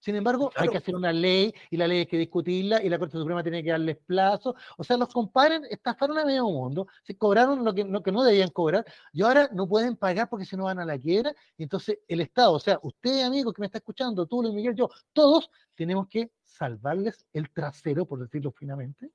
[0.00, 2.98] Sin embargo, hay que hacer una ley y la ley hay que discutirla y la
[2.98, 4.54] Corte Suprema tiene que darles plazo.
[4.76, 8.22] O sea, los comparen, estafaron a medio mundo, se cobraron lo que, lo que no
[8.22, 11.34] debían cobrar y ahora no pueden pagar porque se no van a la quiebra.
[11.56, 14.74] Y entonces el Estado, o sea, usted, amigo que me está escuchando, tú, Luis Miguel,
[14.74, 19.10] yo, todos tenemos que salvarles el trasero, por decirlo finamente,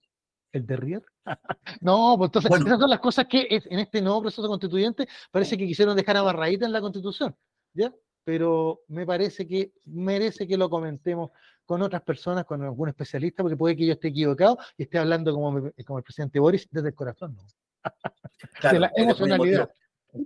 [0.51, 1.03] el derrier.
[1.81, 5.65] no, pues entonces esas son las cosas que en este nuevo proceso constituyente parece que
[5.65, 7.35] quisieron dejar amarradita en la Constitución.
[7.73, 7.91] ¿Ya?
[8.23, 11.31] Pero me parece que merece que lo comentemos
[11.65, 15.33] con otras personas, con algún especialista, porque puede que yo esté equivocado y esté hablando
[15.33, 17.35] como, como el presidente Boris desde el corazón.
[17.35, 17.43] ¿no?
[18.59, 19.69] Claro, la emocionalidad.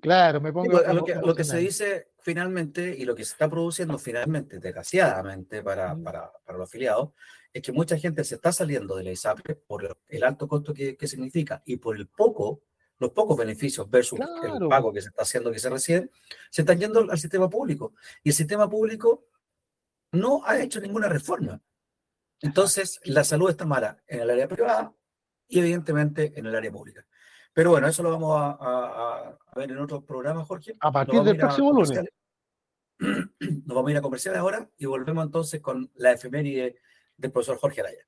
[0.01, 0.81] Claro, me pongo.
[0.81, 5.63] lo, que, lo, que, se dice finalmente y lo que se está produciendo finalmente, desgraciadamente
[5.63, 7.11] para, para, para los afiliados,
[7.53, 10.97] es que mucha gente se está saliendo de la ISAPRE por el alto costo que,
[10.97, 12.63] que significa y por el poco
[12.99, 16.09] los pocos beneficios versus el pago que se está haciendo, que se recibe,
[16.49, 17.93] se están yendo al sistema público.
[18.23, 19.25] Y el sistema público
[20.11, 21.61] no ha hecho ninguna reforma.
[22.41, 24.93] Entonces, la salud está mala en el área privada
[25.47, 27.05] y evidentemente en el área pública.
[27.53, 30.75] Pero bueno, eso lo vamos a, ver en otros programas, Jorge.
[30.79, 32.03] A partir del próximo lunes.
[32.99, 36.79] Nos vamos a ir a comerciales ahora y volvemos entonces con la efeméride
[37.15, 38.07] del profesor Jorge Araya.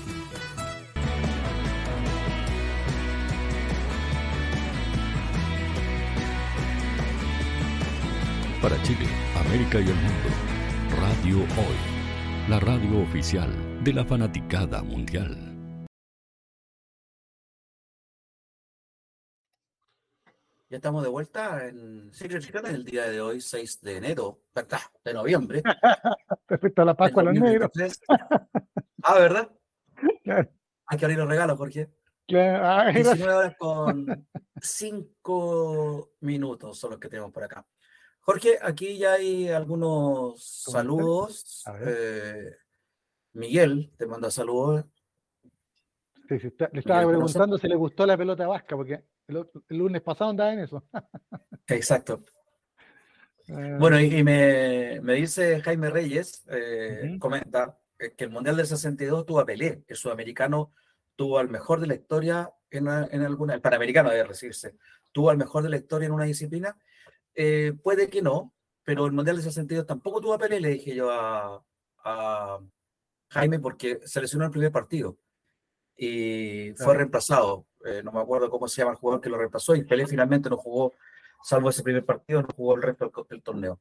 [8.61, 10.29] para Chile, América y el mundo.
[10.99, 15.35] Radio Hoy, la radio oficial de la fanaticada mundial.
[20.69, 24.79] Ya estamos de vuelta en Secret Chicana el día de hoy, 6 de enero, ¿verdad?
[25.03, 25.63] De noviembre.
[26.47, 27.71] Respecto a la Pascua, los negros.
[29.03, 29.51] ah, ¿verdad?
[30.85, 31.89] Hay que abrir los regalos, Jorge.
[32.27, 32.93] Claro.
[32.93, 34.27] 19 horas con
[34.61, 37.65] 5 minutos son los que tenemos por acá.
[38.21, 41.63] Jorge, aquí ya hay algunos saludos.
[41.81, 42.55] Eh,
[43.33, 44.85] Miguel te manda saludos.
[46.29, 50.29] Sí, sí, le estaba preguntando si le gustó la pelota vasca, porque el, lunes pasado
[50.29, 50.83] andaba en eso.
[51.67, 52.23] Exacto.
[53.47, 59.39] Eh, bueno, y, me, dice Jaime Reyes, eh, comenta que el Mundial del 62 tuvo
[59.39, 60.73] a Pelé, el sudamericano
[61.15, 64.75] tuvo al mejor de la historia en, en alguna, el panamericano debe decirse,
[65.11, 66.77] tuvo al mejor de la historia en una disciplina.
[67.35, 68.53] Eh, puede que no,
[68.83, 71.63] pero el Mundial del 62 tampoco tuvo a Pelé, le dije yo a,
[72.03, 72.59] a
[73.29, 75.17] Jaime, porque se lesionó el primer partido
[76.01, 77.67] y fue reemplazado.
[77.85, 80.49] Eh, no me acuerdo cómo se llama el jugador que lo reemplazó y Pelé finalmente
[80.49, 80.93] no jugó,
[81.43, 83.79] salvo ese primer partido, no jugó el resto del, torneo.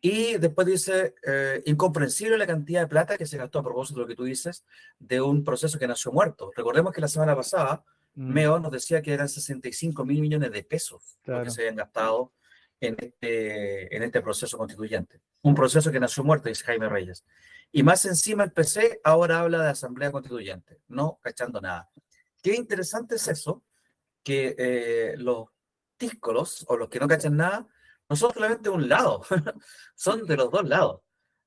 [0.00, 4.04] Y después dice, eh, incomprensible la cantidad de plata que se gastó a propósito de
[4.04, 4.64] lo que tú dices,
[4.98, 6.52] de un proceso que nació muerto.
[6.54, 7.84] Recordemos que la semana pasada,
[8.14, 8.32] mm.
[8.32, 12.32] Meo nos decía que eran 65 mil millones de pesos que se habían gastado
[12.80, 15.20] en este, en este proceso constituyente.
[15.42, 17.24] Un proceso que nació muerto, dice Jaime Reyes.
[17.72, 21.90] Y más encima el PC ahora habla de asamblea constituyente, no cachando nada.
[22.42, 23.64] Qué interesante es eso,
[24.22, 25.48] que eh, los
[25.96, 27.66] tíscolos o los que no cachan nada
[28.08, 29.22] no son solamente un lado,
[29.94, 31.00] son de los dos lados.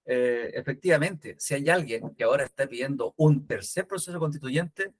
[0.05, 4.93] Eh, efectivamente, si hay alguien que ahora está pidiendo un tercer proceso constituyente,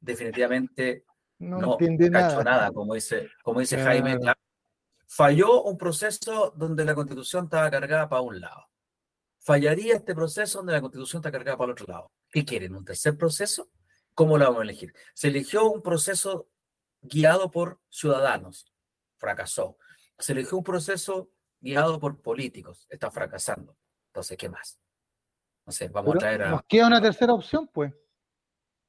[0.00, 1.04] definitivamente
[1.38, 2.44] no, no entiende nada.
[2.44, 2.72] nada.
[2.72, 4.18] como dice, como dice Jaime.
[5.14, 8.72] Falló un proceso donde la constitución estaba cargada para un lado
[9.42, 12.12] fallaría este proceso donde la constitución está cargada para el otro lado.
[12.30, 12.74] ¿Qué quieren?
[12.74, 13.70] ¿Un tercer proceso?
[14.14, 14.94] ¿Cómo lo vamos a elegir?
[15.14, 16.48] Se eligió un proceso
[17.00, 18.72] guiado por ciudadanos,
[19.18, 19.76] fracasó.
[20.18, 23.76] Se eligió un proceso guiado por políticos, está fracasando.
[24.08, 24.78] Entonces, ¿qué más?
[25.66, 26.50] No sé, vamos a traer a...
[26.50, 27.92] Nos queda una tercera opción, pues.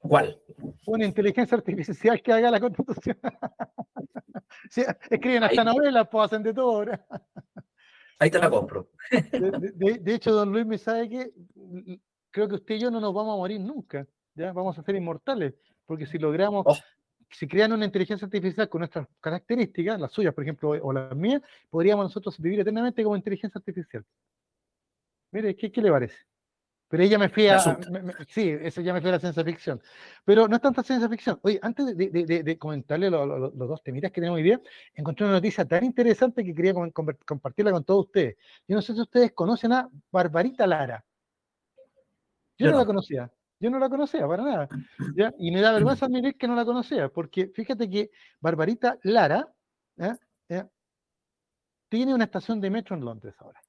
[0.03, 0.37] ¿Cuál?
[0.85, 3.17] Una inteligencia artificial que haga la constitución.
[5.09, 7.05] escriben hasta novelas, pues hacen de todo ahora.
[8.19, 8.89] Ahí te la compro.
[9.09, 11.31] De, hecho, don Luis me sabe que
[12.31, 14.05] creo que usted y yo no nos vamos a morir nunca.
[14.35, 14.51] ¿ya?
[14.51, 15.55] Vamos a ser inmortales.
[15.85, 16.75] Porque si logramos, oh.
[17.31, 21.41] si crean una inteligencia artificial con nuestras características, las suyas, por ejemplo, o las mías,
[21.69, 24.03] podríamos nosotros vivir eternamente como inteligencia artificial.
[25.31, 26.17] Mire, ¿qué, qué le parece?
[26.93, 27.57] Pero ella me fui a.
[28.27, 29.81] sí, eso ya me fui a la ciencia ficción.
[30.23, 31.39] Pero no es tanta ciencia ficción.
[31.41, 34.61] Oye, antes de, de, de comentarle los dos temitas que tenemos hoy día,
[34.93, 36.75] encontré una noticia tan interesante que quería
[37.25, 38.37] compartirla con todos ustedes.
[38.67, 41.03] Yo no sé si ustedes conocen a Barbarita Lara.
[42.59, 43.31] Yo, no, la conocía.
[43.59, 44.69] Yo no la conocía para nada.
[45.15, 45.33] ¿ya?
[45.39, 49.51] Y me da vergüenza admitir que no la conocía, porque fíjate que Barbarita Lara
[51.89, 53.62] tiene una estación de metro en Londres ahora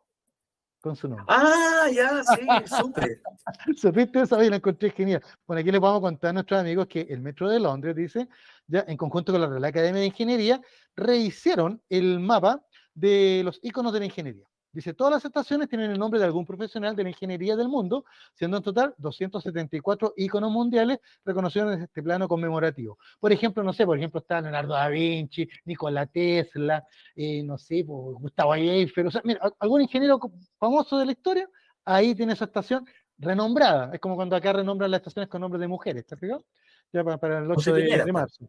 [0.84, 1.24] con su nombre.
[1.28, 3.22] Ah, ya, sí, supe.
[3.74, 5.22] Supiste eso, y la encontré genial.
[5.46, 8.28] Bueno, aquí les vamos a contar a nuestros amigos que el Metro de Londres, dice,
[8.66, 10.60] ya en conjunto con la Real Academia de Ingeniería,
[10.94, 12.62] rehicieron el mapa
[12.92, 14.44] de los iconos de la ingeniería.
[14.74, 18.04] Dice, todas las estaciones tienen el nombre de algún profesional de la ingeniería del mundo,
[18.34, 22.98] siendo en total 274 íconos mundiales reconocidos en este plano conmemorativo.
[23.20, 26.84] Por ejemplo, no sé, por ejemplo está Leonardo da Vinci, Nikola Tesla,
[27.14, 30.18] eh, no sé, Gustavo Eiffel, o sea, mira, algún ingeniero
[30.58, 31.48] famoso de la historia,
[31.84, 32.84] ahí tiene esa estación
[33.16, 33.90] renombrada.
[33.94, 36.44] Es como cuando acá renombran las estaciones con nombres de mujeres, ¿está fijado?
[36.92, 38.48] Ya para, el 8 de, marzo.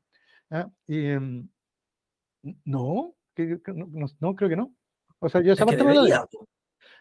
[0.50, 0.68] ¿Ah?
[0.88, 1.48] Em,
[2.64, 3.16] no,
[4.20, 4.74] no, creo que no.
[5.20, 6.26] O sea, yo esa parte debería,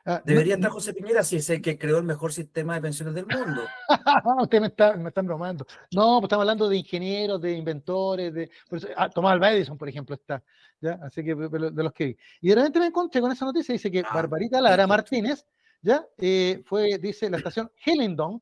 [0.06, 3.14] ah, debería estar José Piñera si es el que creó el mejor sistema de pensiones
[3.14, 3.62] del mundo.
[4.42, 5.66] Usted me está, me están bromando.
[5.92, 8.50] No, pues estamos hablando de ingenieros, de inventores, de
[8.96, 10.42] ah, Tomás Alva Edison, por ejemplo, está.
[10.80, 10.98] ¿ya?
[11.02, 12.16] Así que de, los que vi.
[12.40, 15.44] Y de repente me encontré con esa noticia, dice que ah, Barbarita Lara Martínez,
[15.82, 18.40] ya, eh, fue, dice, la estación Hillingdon,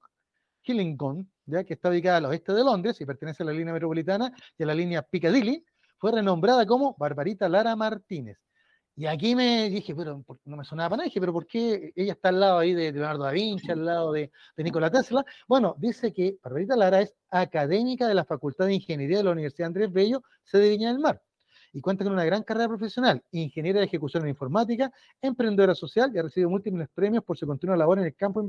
[0.65, 4.33] Hillingdon, ya, que está ubicada al oeste de Londres y pertenece a la línea metropolitana
[4.57, 5.65] y a la línea Piccadilly,
[5.99, 8.39] fue renombrada como Barbarita Lara Martínez.
[8.95, 12.13] Y aquí me dije, pero no me sonaba para nada, dije, pero ¿por qué ella
[12.13, 15.25] está al lado ahí de Leonardo da Vinci, al lado de, de Nikola Tesla?
[15.49, 19.69] Bueno, dice que Barbarita Lara es académica de la Facultad de Ingeniería de la Universidad
[19.69, 21.23] Andrés Bello, sede de Viña del Mar,
[21.73, 24.93] y cuenta con una gran carrera profesional, ingeniera de ejecución en informática,
[25.23, 28.45] emprendedora social y ha recibido múltiples premios por su continua labor en el campo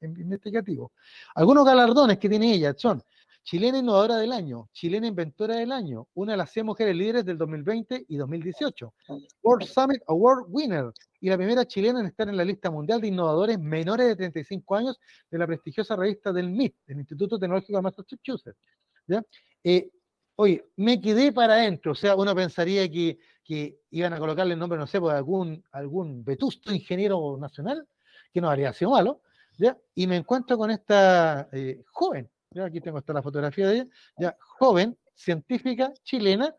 [0.00, 0.92] investigativo.
[1.34, 3.02] Algunos galardones que tiene ella son
[3.42, 7.38] chilena innovadora del año, chilena inventora del año, una de las 100 mujeres líderes del
[7.38, 8.94] 2020 y 2018,
[9.42, 13.08] World Summit Award winner y la primera chilena en estar en la lista mundial de
[13.08, 15.00] innovadores menores de 35 años
[15.30, 18.58] de la prestigiosa revista del MIT, del Instituto Tecnológico de Massachusetts.
[19.06, 19.22] ¿ya?
[19.64, 19.90] Eh,
[20.36, 24.58] oye, me quedé para adentro, o sea, uno pensaría que, que iban a colocarle el
[24.58, 27.86] nombre, no sé, de pues, algún, algún vetusto ingeniero nacional,
[28.32, 29.22] que no habría sido malo,
[29.58, 29.76] ¿ya?
[29.94, 32.64] y me encuentro con esta eh, joven, ¿ya?
[32.64, 33.86] aquí tengo hasta la fotografía de ella,
[34.18, 36.54] ya, joven, científica chilena,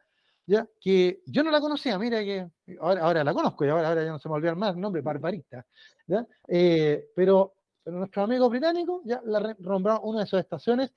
[0.46, 2.48] ya, que yo no la conocía, mira que
[2.80, 5.66] ahora, ahora la conozco y ahora, ahora ya no se me olvida más nombre, Barbarita,
[6.08, 6.26] ¿ya?
[6.48, 7.54] Eh, pero,
[7.84, 10.94] pero nuestros amigos británicos ya la nombraron una de sus estaciones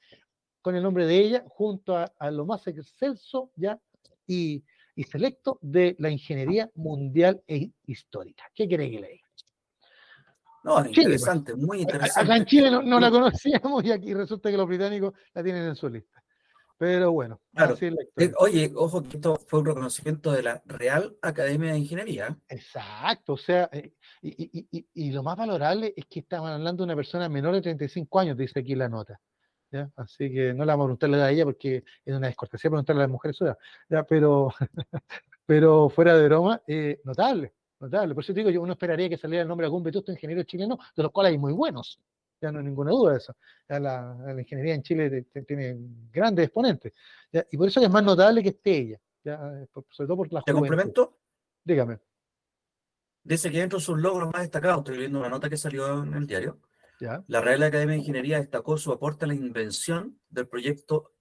[0.61, 3.79] con el nombre de ella, junto a, lo más excelso ya
[4.27, 4.65] y,
[4.97, 8.45] y, selecto de la ingeniería mundial e histórica.
[8.55, 9.24] ¿Qué quiere que le diga?
[10.65, 11.65] No, Chile, interesante, pues.
[11.65, 12.21] muy interesante.
[12.21, 15.65] Acá en Chile no, no, la conocíamos y aquí resulta que los británicos la tienen
[15.65, 16.23] en su lista.
[16.77, 17.77] Pero bueno, claro.
[17.81, 22.37] Eh, oye, ojo que esto fue un reconocimiento de la Real Academia de Ingeniería.
[22.49, 23.93] Exacto, o sea, eh,
[24.23, 27.63] y, y, y, lo más valorable es que estaban hablando de una persona menor de
[27.63, 29.21] 35 años, dice aquí la nota.
[29.71, 29.91] ¿ya?
[29.97, 33.05] Así que no le vamos a preguntarle a ella porque es una descortesía preguntarle a
[33.05, 33.39] las mujeres
[33.89, 34.03] ¿ya?
[34.05, 34.53] Pero,
[35.47, 37.53] pero fuera de broma, eh, notable.
[37.85, 38.15] Notable.
[38.15, 40.43] Por eso te digo, yo uno esperaría que saliera el nombre de algún vetusto ingeniero
[40.45, 42.01] chileno, de los cuales hay muy buenos.
[42.41, 43.37] Ya no hay ninguna duda de eso.
[43.69, 45.77] Ya la, la, ingeniería en Chile tiene
[46.11, 46.95] grandes exponentes.
[47.31, 47.47] ¿ya?
[47.51, 49.01] Y por eso es más notable que esté ella.
[49.23, 49.39] ¿ya?
[49.91, 51.19] Sobre todo por la ¿Te complemento?
[51.63, 51.99] Dígame.
[53.23, 56.15] Dice que dentro de sus logros más destacados, estoy viendo una nota que salió en
[56.15, 56.61] el diario,
[57.01, 57.23] ¿Ya?
[57.27, 61.13] la Real Academia de Ingeniería destacó su aporte a la invención del proyecto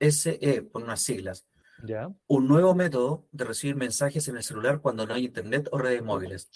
[0.00, 1.46] SE, por unas siglas,
[1.82, 2.10] ¿Ya?
[2.28, 6.02] Un nuevo método de recibir mensajes en el celular cuando no hay internet o redes
[6.02, 6.50] móviles,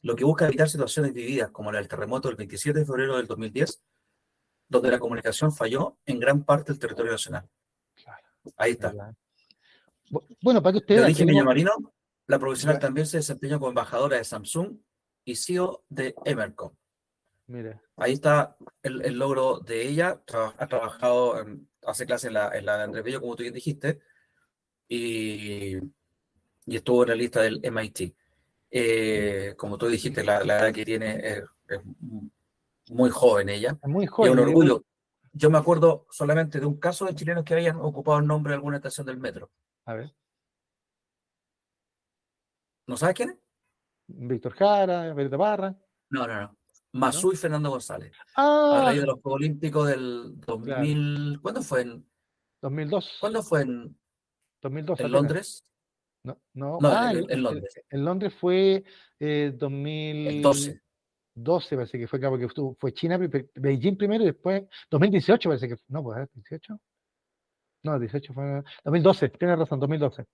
[0.00, 3.26] lo que busca evitar situaciones vividas como la del terremoto del 27 de febrero del
[3.26, 3.82] 2010,
[4.68, 7.48] donde la comunicación falló en gran parte del territorio nacional.
[7.94, 8.26] Claro.
[8.56, 8.90] Ahí está.
[8.90, 9.16] Claro.
[10.42, 11.46] Bueno, para que usted De origen tenemos...
[11.46, 11.72] marino,
[12.26, 14.78] la profesional también se desempeñó como embajadora de Samsung
[15.24, 16.74] y CEO de Emercom.
[17.46, 17.80] Mire.
[17.96, 20.22] Ahí está el, el logro de ella.
[20.24, 23.42] Tra ha trabajado, en, hace clase en la, en la de Andrés Bello, como tú
[23.42, 24.00] bien dijiste,
[24.88, 25.76] y,
[26.66, 28.14] y estuvo en la lista del MIT.
[28.70, 31.80] Eh, como tú dijiste, la, la, edad que tiene es, es,
[32.88, 33.78] muy joven ella.
[33.82, 34.30] Es muy joven.
[34.30, 34.84] Y un orgullo.
[35.32, 38.56] Yo me acuerdo solamente de un caso de chilenos que habían ocupado el nombre de
[38.56, 39.50] alguna estación del metro.
[39.84, 40.14] A ver.
[42.86, 43.36] ¿No sabes quién es?
[44.06, 45.74] Víctor Jara, Berta Barra.
[46.10, 46.56] No, no, no.
[46.92, 47.32] Masú ¿No?
[47.32, 48.12] y Fernando González.
[48.36, 50.64] Ah, a raíz de los Juegos Olímpicos del 2000.
[50.64, 51.42] Claro.
[51.42, 51.80] ¿Cuándo fue?
[51.82, 52.06] En,
[52.60, 53.16] 2002.
[53.20, 53.96] ¿Cuándo fue en,
[54.62, 55.64] 2002, ¿En Londres?
[56.24, 57.80] No, no, no ah, en, en, Londres.
[57.90, 58.84] En Londres fue
[59.18, 60.80] eh, 2012.
[61.34, 63.18] 12 parece que fue, claro, porque fue China,
[63.54, 66.78] Beijing primero y después 2018 parece que no, pues 18.
[67.84, 70.24] No, 18 fue 2012, tienes razón, 2012.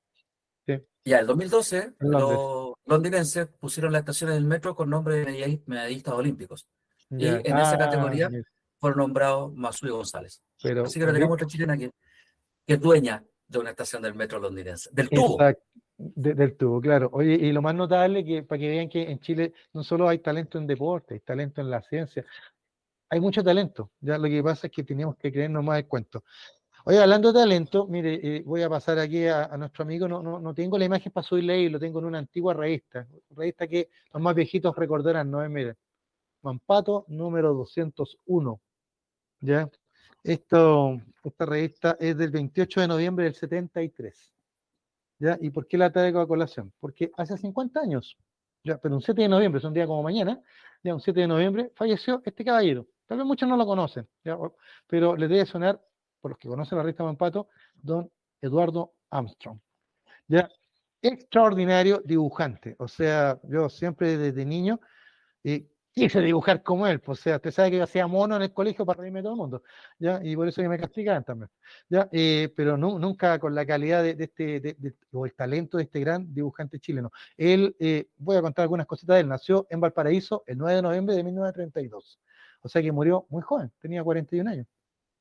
[0.66, 0.74] Sí.
[1.04, 6.68] Ya, el 2012 los londinenses pusieron las estaciones del metro con nombre de medallistas olímpicos.
[7.08, 7.40] Ya.
[7.42, 8.44] Y en ah, esa categoría yes.
[8.78, 10.42] fueron nombrados Masui González.
[10.62, 11.90] Pero, Así que lo tenemos otra chilena que,
[12.66, 15.40] que es dueña de una estación del metro londinense, del tubo.
[15.40, 15.62] Exacto.
[15.96, 17.08] De, del tubo, claro.
[17.12, 20.20] Oye, y lo más notable que para que vean que en Chile no solo hay
[20.20, 22.24] talento en deporte, hay talento en la ciencia,
[23.08, 23.90] hay mucho talento.
[24.00, 26.22] Ya lo que pasa es que tenemos que creernos más el cuento.
[26.84, 30.38] Oye, hablando de talento, mire, eh, voy a pasar aquí a, nuestro amigo, no, no,
[30.38, 33.90] no, tengo la imagen para subirle ahí, lo tengo en una antigua revista, revista que
[34.12, 35.46] los más viejitos recordarán, ¿no?
[35.48, 35.76] Mire,
[36.42, 38.60] Mampato número 201,
[39.40, 39.68] ¿ya?
[40.22, 44.34] Esto, esta revista es del 28 de noviembre del 73.
[45.20, 45.36] ¿Ya?
[45.40, 46.72] ¿Y por qué la traigo a colación?
[46.78, 48.16] Porque hace 50 años,
[48.62, 50.40] ya, pero un 7 de noviembre, es un día como mañana,
[50.82, 52.86] ya un 7 de noviembre, falleció este caballero.
[53.06, 54.06] Tal vez muchos no lo conocen,
[54.86, 55.80] pero les debe sonar,
[56.20, 59.58] por los que conocen la revista Mampato, don Eduardo Armstrong.
[60.28, 60.48] ¿ya?
[61.00, 62.76] Extraordinario dibujante.
[62.78, 64.80] O sea, yo siempre desde niño
[65.42, 65.66] eh,
[65.98, 68.52] quise dibujar como él, pues, o sea, usted sabe que yo hacía mono en el
[68.52, 69.62] colegio para reírme todo el mundo,
[69.98, 70.20] ¿ya?
[70.22, 71.50] Y por eso que me castigaban también,
[71.88, 72.08] ¿ya?
[72.12, 76.32] Eh, pero nunca con la calidad de, este, de, o el talento de este gran
[76.32, 77.10] dibujante chileno.
[77.36, 80.82] Él, eh, voy a contar algunas cositas de él, nació en Valparaíso el 9 de
[80.82, 82.20] noviembre de 1932,
[82.62, 84.66] o sea que murió muy joven, tenía 41 años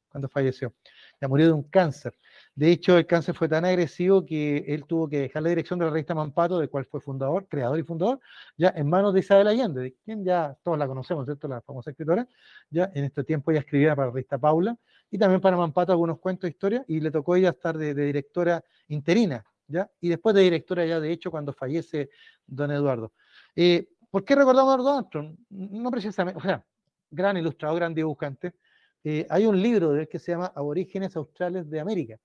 [0.10, 0.74] cuando falleció.
[1.22, 2.14] Ya murió de un cáncer.
[2.58, 5.86] De hecho, el cáncer fue tan agresivo que él tuvo que dejar la dirección de
[5.86, 8.20] la revista Mampato, del cual fue fundador, creador y fundador,
[8.58, 11.48] ya en manos de Isabel Allende, de quien ya todos la conocemos, ¿cierto?
[11.48, 12.28] La famosa escritora.
[12.72, 14.76] Ya en este tiempo ella escribía para la revista Paula
[15.12, 18.06] y también para Mampato algunos cuentos de historia y le tocó ella estar de, de
[18.06, 19.88] directora interina, ¿ya?
[20.02, 22.10] Y después de directora ya, de hecho, cuando fallece
[22.48, 23.14] don Eduardo.
[23.56, 25.36] Eh, ¿Por qué recordamos a Eduardo Armstrong?
[25.52, 26.66] No precisamente, o sea,
[27.12, 28.56] gran ilustrador, gran dibujante,
[29.04, 32.18] eh, hay un libro de él que se llama Aborígenes Australes de América.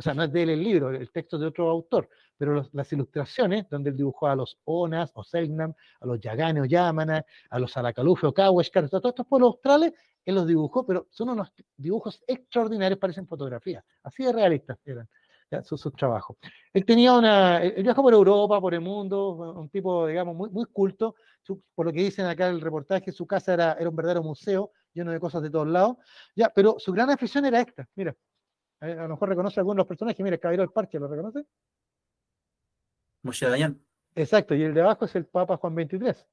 [0.00, 2.08] O sea, no es de él el libro, el texto de otro autor,
[2.38, 6.64] pero las ilustraciones, donde él dibujó a los Onas o Selknam, a los Yagane o
[6.64, 9.92] Yamana, a los Aracalufe o Kaweshkar, todos estos pueblos australes,
[10.24, 15.06] él los dibujó, pero son unos dibujos extraordinarios, parecen fotografías, así de realistas eran
[15.64, 16.38] sus, trabajos.
[16.72, 20.64] Él tenía una, él viajó por Europa, por el mundo, un tipo, digamos, muy, muy
[20.64, 21.14] culto,
[21.74, 24.72] por lo que dicen acá en el reportaje, su casa era, era un verdadero museo,
[24.94, 25.98] lleno de cosas de todos lados,
[26.34, 28.16] ya, pero su gran afición era esta, mira,
[28.80, 31.44] a, lo mejor reconoce algunos de los personajes, mira, el caballero del parque, ¿lo reconoce?
[33.22, 33.80] Moshe Dayan.
[34.14, 36.26] Exacto, y el de abajo es el Papa Juan 23.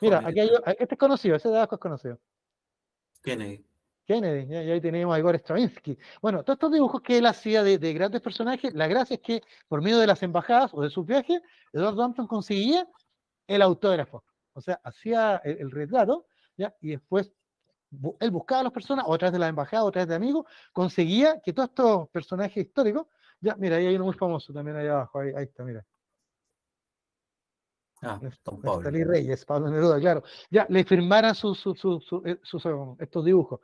[0.00, 2.18] Mira, aquí hay, este es conocido, ese de abajo es conocido.
[3.22, 3.64] Kennedy.
[4.06, 5.96] Kennedy, y ahí tenemos a Igor Stravinsky.
[6.20, 9.82] Bueno, todos estos dibujos que él hacía de, grandes personajes, la gracia es que por
[9.82, 11.40] medio de las embajadas o de sus viajes,
[11.72, 12.88] Eduardo Hampton conseguía
[13.46, 14.24] el autógrafo.
[14.52, 16.26] O sea, hacía el, retrato,
[16.56, 16.74] ¿ya?
[16.80, 17.32] y después
[18.20, 20.14] él buscaba a las personas, o a través de la embajada, o a través de
[20.14, 23.06] amigos, conseguía que todos estos personajes históricos,
[23.40, 25.84] ya, mira, ahí hay uno muy famoso también ahí abajo, ahí, está, mira.
[28.02, 28.80] Ah, Pablo.
[28.90, 30.22] Reyes, Pablo Neruda, claro.
[30.50, 31.62] Ya, le firmaran sus,
[32.24, 32.38] eh,
[32.98, 33.60] estos dibujos.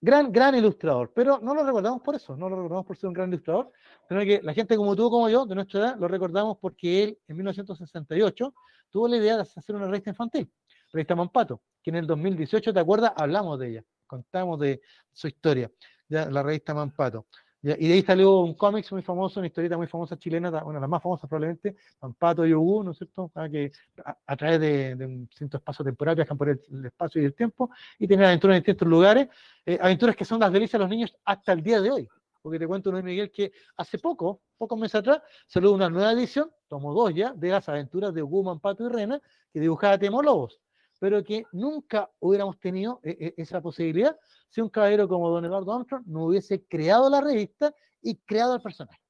[0.00, 3.14] Gran, gran ilustrador, pero no lo recordamos por eso, no lo recordamos por ser un
[3.14, 3.70] gran ilustrador,
[4.06, 7.18] sino que la gente como tú, como yo, de nuestra edad, lo recordamos porque él
[7.26, 8.54] en 1968
[8.90, 10.52] tuvo la idea de hacer una revista infantil,
[10.94, 13.12] revista Mampato, que en el 2018, ¿te acuerdas?
[13.16, 14.80] Hablamos de ella, contamos de
[15.12, 15.70] su historia,
[16.08, 17.26] la revista Mampato.
[17.62, 20.80] Y de ahí salió un cómics muy famoso, una historieta muy famosa chilena, una de
[20.82, 23.32] las más famosas probablemente, Pampato y Ugu, ¿no es cierto?
[23.34, 23.72] Ah, que
[24.26, 28.06] a, través de, un cierto espacio temporal viajan por el, espacio y el tiempo y
[28.06, 29.28] tienen aventuras en distintos lugares,
[29.64, 32.08] eh, aventuras que son las delicias de los niños hasta el día de hoy.
[32.42, 36.50] Porque te cuento, Luis Miguel, que hace poco, pocos meses atrás, salió una nueva edición,
[36.68, 39.18] tomo dos ya, de las aventuras de Ugu, Pampato y Rena,
[39.50, 40.60] que dibujaba Temo Lobos
[40.98, 44.16] pero que nunca hubiéramos tenido eh, eh, esa posibilidad
[44.48, 48.62] si un caballero como don Eduardo Armstrong no hubiese creado la revista y creado el
[48.62, 49.00] personaje.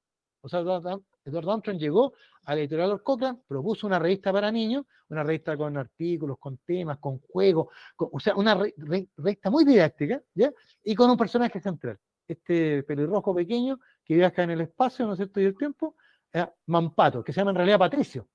[0.40, 2.12] O sea, Eduardo Armstrong llegó
[2.44, 6.98] a la editorial Cochrane, propuso una revista para niños, una revista con artículos, con temas,
[6.98, 10.52] con juegos, o sea, una revista muy didáctica, ¿ya?
[10.82, 11.98] Y con un personaje central,
[12.28, 15.96] este pelirrojo pequeño que viaja en el espacio, ¿no es cierto?, y el tiempo,
[16.32, 18.28] eh, Mampato, que se llama en realidad Patricio,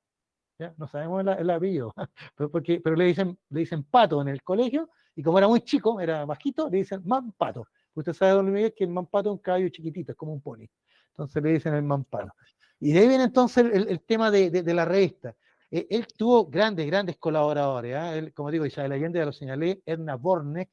[0.77, 1.93] no sabemos el, apellido,
[2.35, 5.61] pero, porque, pero le, dicen, le dicen pato en el colegio, y como era muy
[5.61, 7.67] chico, era bajito, le dicen mampato.
[7.93, 10.65] Usted sabe, don Miguel, que el mampato es un caballo chiquitito, es como un pony.
[11.09, 12.31] Entonces le dicen el mampato.
[12.79, 15.35] Y de ahí viene entonces el, tema de, la revista.
[15.69, 17.95] Eh, él tuvo grandes, grandes colaboradores.
[17.95, 18.15] ¿ah?
[18.15, 20.69] Él, como digo, Isabel Allende, ya lo señalé, Edna Bornek,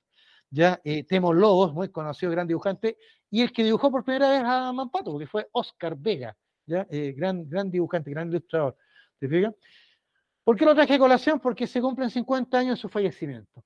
[0.51, 2.97] ya eh, Temo Lobos, muy conocido, gran dibujante,
[3.31, 6.37] y el que dibujó por primera vez a Mampato, porque fue Oscar Vega,
[6.67, 8.77] ya eh, gran, gran dibujante, gran ilustrador.
[9.19, 9.55] ¿Te fijas?
[10.45, 11.41] ¿Por qué lo traje a colación?
[11.41, 13.65] Porque se cumplen 50 años de su fallecimiento.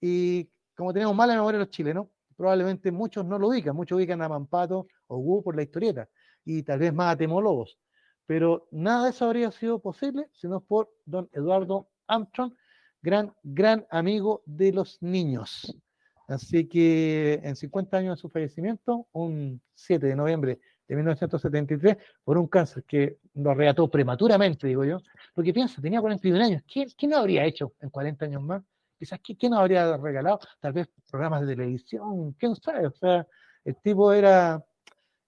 [0.00, 4.28] Y como tenemos mala memoria los chilenos, probablemente muchos no lo ubican, muchos ubican a
[4.28, 6.08] Mampato o Wu por la historieta,
[6.44, 7.78] y tal vez más a Temolobos.
[8.26, 12.54] Pero nada de eso habría sido posible sino por don Eduardo Armstrong,
[13.02, 15.76] gran, gran amigo de los niños.
[16.28, 20.60] Así que en 50 años de su fallecimiento, un 7 de noviembre
[20.90, 25.00] de 1973 por un cáncer que lo arrebató prematuramente, digo yo,
[25.32, 28.62] porque piensa, tenía 41 años, ¿qué, qué no habría hecho en 40 años más?
[28.98, 30.40] Quizás, ¿qué, ¿qué nos habría regalado?
[30.58, 33.24] Tal vez programas de televisión, quién sabe, o sea,
[33.64, 34.64] el tipo era,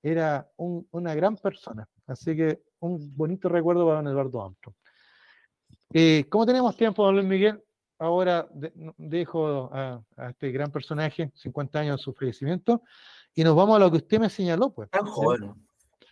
[0.03, 4.75] era una gran persona, así que un bonito recuerdo para don Eduardo Armstrong.
[5.95, 7.63] Eh, ¿Cómo tenemos tiempo, don Luis Miguel?
[8.01, 8.49] Ahora
[8.99, 12.83] dejo a, a, este gran personaje, 50 años de su fallecimiento,
[13.35, 14.91] y nos vamos a lo que usted me señaló, pues.
[14.91, 15.55] Tan joven,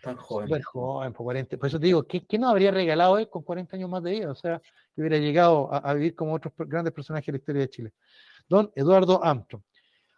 [0.03, 0.49] tan joven.
[0.49, 3.43] Súper joven, por, 40, por eso te digo, ¿qué, ¿qué, nos habría regalado él con
[3.43, 4.31] 40 años más de vida?
[4.31, 4.61] O sea,
[4.95, 7.93] que hubiera llegado a, vivir como otros grandes personajes de la historia de Chile.
[8.49, 9.63] Don Eduardo Armstrong.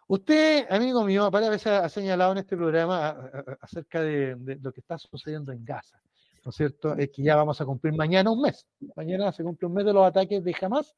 [0.07, 3.31] Usted, amigo mío, varias veces ha señalado en este programa
[3.61, 5.99] acerca de, lo que está sucediendo en Gaza,
[6.43, 6.93] ¿no es cierto?
[6.95, 8.67] Es que ya vamos a cumplir mañana un mes.
[8.95, 10.93] Mañana se cumple un mes de los ataques de Hamas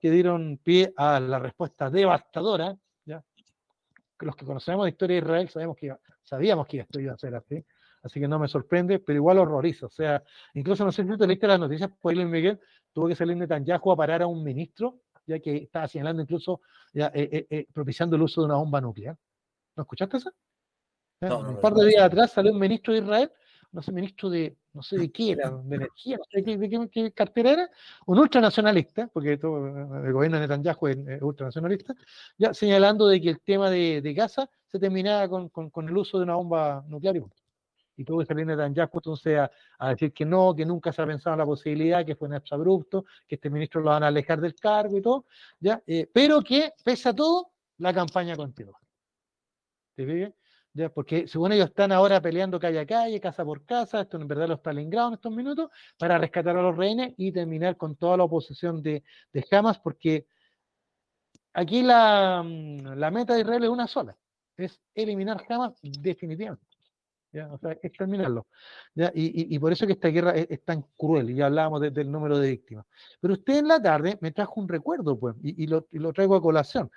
[0.00, 2.76] que dieron pie a la respuesta devastadora
[4.20, 7.34] los que conocemos la historia de Israel sabemos que sabíamos que esto iba a ser
[7.34, 7.64] así,
[8.02, 9.86] así que no me sorprende, pero igual horroriza.
[9.86, 10.22] O sea,
[10.54, 12.60] incluso no sé si tú leíste las noticias, pues Miguel
[12.92, 16.60] tuvo que salir Netanyahu a parar a un ministro, ya que estaba señalando incluso,
[16.92, 19.16] ya, eh, eh, eh, propiciando el uso de una bomba nuclear.
[19.76, 20.32] ¿No escuchaste eso?
[21.20, 23.32] un par de días atrás salió un ministro de Israel
[23.74, 27.12] no sé, ministro de, no sé de qué era, de energía, no sé de qué,
[27.12, 27.70] cartera era,
[28.06, 29.66] un ultranacionalista, porque todo,
[30.04, 31.94] el gobierno de Netanyahu es ultranacionalista,
[32.36, 36.18] ya señalando de que el tema de, de Gaza se terminaba con, con, el uso
[36.18, 37.22] de una bomba nuclear y
[37.96, 39.38] Y tuvo que salir Netanyahu entonces
[39.78, 42.34] a, decir que no, que nunca se ha pensado en la posibilidad, que fue un
[42.50, 45.26] abrupto, que este ministro lo van a alejar del cargo y todo,
[45.60, 45.80] ¿ya?
[45.86, 48.78] Eh, pero que, pese a todo, la campaña continúa.
[49.94, 50.32] ¿Te fijas?
[50.74, 50.88] ¿Ya?
[50.88, 54.48] Porque según ellos están ahora peleando calle a calle, casa por casa, esto en verdad
[54.48, 58.24] los Stalingrado en estos minutos, para rescatar a los rehenes y terminar con toda la
[58.24, 60.26] oposición de, de Hamas, porque
[61.52, 64.16] aquí la, mm, la meta de Israel es una sola,
[64.56, 66.66] es eliminar Hamas definitivamente.
[67.50, 68.46] O sea, exterminarlo.
[68.94, 69.10] ¿ya?
[69.14, 72.38] Y, y, por eso que esta guerra es, tan cruel, y ya hablábamos del número
[72.38, 72.86] de víctimas.
[73.20, 76.42] Pero usted en la tarde me trajo un recuerdo, pues, y, lo, lo, traigo a
[76.42, 76.90] colación.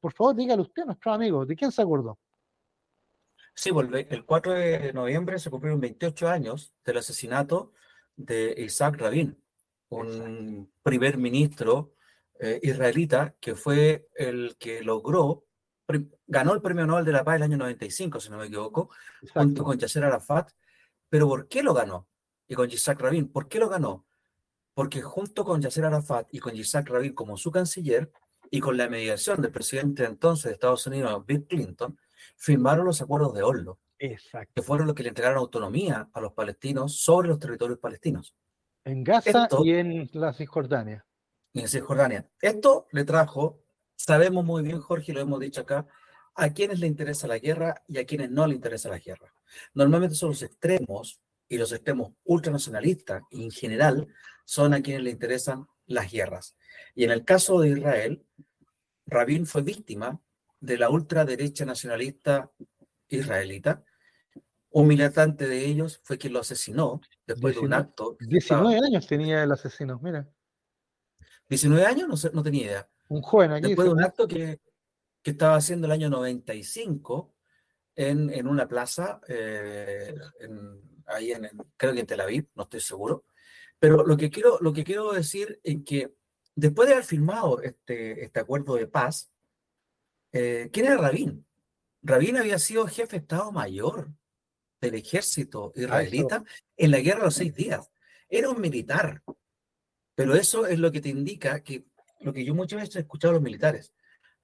[0.00, 2.18] por favor, dígale usted a nuestro amigo, ¿de quién se acordó?
[3.56, 3.70] Sí,
[4.10, 7.72] el 4 de noviembre se cumplieron 28 años del asesinato
[8.14, 9.42] de Isaac Rabin,
[9.88, 11.94] un primer ministro
[12.38, 15.46] eh, israelita que fue el que logró,
[16.26, 18.90] ganó el Premio Nobel de la Paz el año 95, si no me equivoco,
[19.32, 20.50] junto con Yasser Arafat.
[21.08, 22.06] Pero ¿por qué lo ganó?
[22.46, 24.06] Y con Isaac Rabin, ¿por qué lo ganó?
[24.74, 28.12] Porque junto con Yasser Arafat y con Isaac Rabin como su canciller,
[28.50, 31.98] y con la mediación del presidente entonces de Estados Unidos, Bill Clinton,
[32.36, 34.52] firmaron los acuerdos de Oslo, Exacto.
[34.54, 38.34] que fueron los que le entregaron autonomía a los palestinos sobre los territorios palestinos.
[38.84, 41.04] En Gaza y en la Cisjordania.
[41.54, 42.28] en Cisjordania.
[42.40, 43.62] Esto le trajo,
[43.96, 45.86] sabemos muy bien, Jorge, lo hemos dicho acá,
[46.34, 49.32] a quienes le interesa la guerra y a quienes no le interesa la guerra.
[49.72, 54.06] Normalmente son los extremos y los extremos ultranacionalistas en general
[54.44, 56.56] son a quienes le interesan las guerras.
[56.94, 58.24] Y en el caso de Israel,
[59.06, 60.20] Rabin fue víctima
[60.60, 62.50] de la ultraderecha nacionalista
[63.08, 63.84] israelita.
[64.70, 68.16] Un militante de ellos fue quien lo asesinó después de un acto.
[68.20, 70.28] 19 años tenía el asesino, mira.
[71.48, 72.90] 19 años, no, sé, no tenía idea.
[73.08, 73.68] Un joven aquí.
[73.68, 74.60] Después de un acto que,
[75.22, 77.34] que estaba haciendo el año 95
[77.94, 82.80] en, en una plaza, eh, en, ahí en, creo que en Tel Aviv, no estoy
[82.80, 83.24] seguro.
[83.78, 86.14] Pero lo que quiero, lo que quiero decir es que
[86.54, 89.30] después de haber firmado este, este acuerdo de paz,
[90.38, 91.46] eh, ¿quién era Rabin?
[92.02, 94.10] Rabin había sido jefe de Estado Mayor
[94.82, 96.44] del ejército ah, israelita
[96.76, 97.90] en la guerra de los seis días.
[98.28, 99.22] Era un militar.
[100.14, 101.86] Pero eso es lo que te indica que
[102.20, 103.94] lo que yo muchas veces he escuchado a los militares.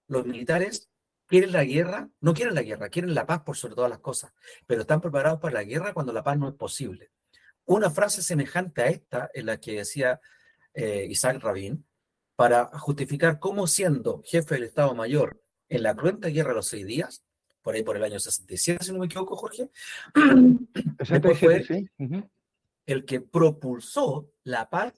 [0.07, 0.91] Los militares
[1.27, 4.33] quieren la guerra, no quieren la guerra, quieren la paz por sobre todas las cosas,
[4.67, 7.11] pero están preparados para la guerra cuando la paz no es posible.
[7.65, 10.21] Una frase semejante a esta, en la que decía
[10.75, 11.87] eh, Isaac Rabin,
[12.35, 15.42] para justificar cómo siendo jefe del Estado Mayor
[15.73, 17.25] en la cruenta guerra de los seis días,
[17.63, 19.71] por ahí por el año 67, si no me equivoco, Jorge,
[21.35, 21.89] fue
[22.85, 24.93] el que propulsó la paz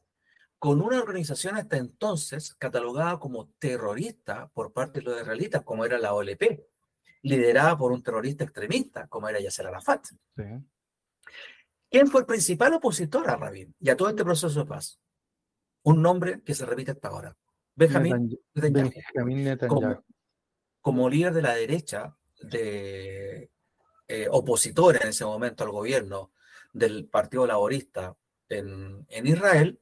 [0.58, 5.98] con una organización hasta entonces catalogada como terrorista por parte de los israelitas, como era
[5.98, 6.66] la OLP,
[7.22, 10.06] liderada por un terrorista extremista, como era Yasser Arafat.
[11.88, 14.98] ¿Quién fue el principal opositor a Rabin y a todo este proceso de paz?
[15.84, 17.36] Un nombre que se repite hasta ahora.
[17.76, 20.04] Benjamín Netanyahu como
[21.10, 23.50] líder de la derecha, de
[24.08, 26.32] eh, opositora en ese momento al gobierno
[26.72, 28.16] del Partido Laborista
[28.48, 29.80] en, Israel,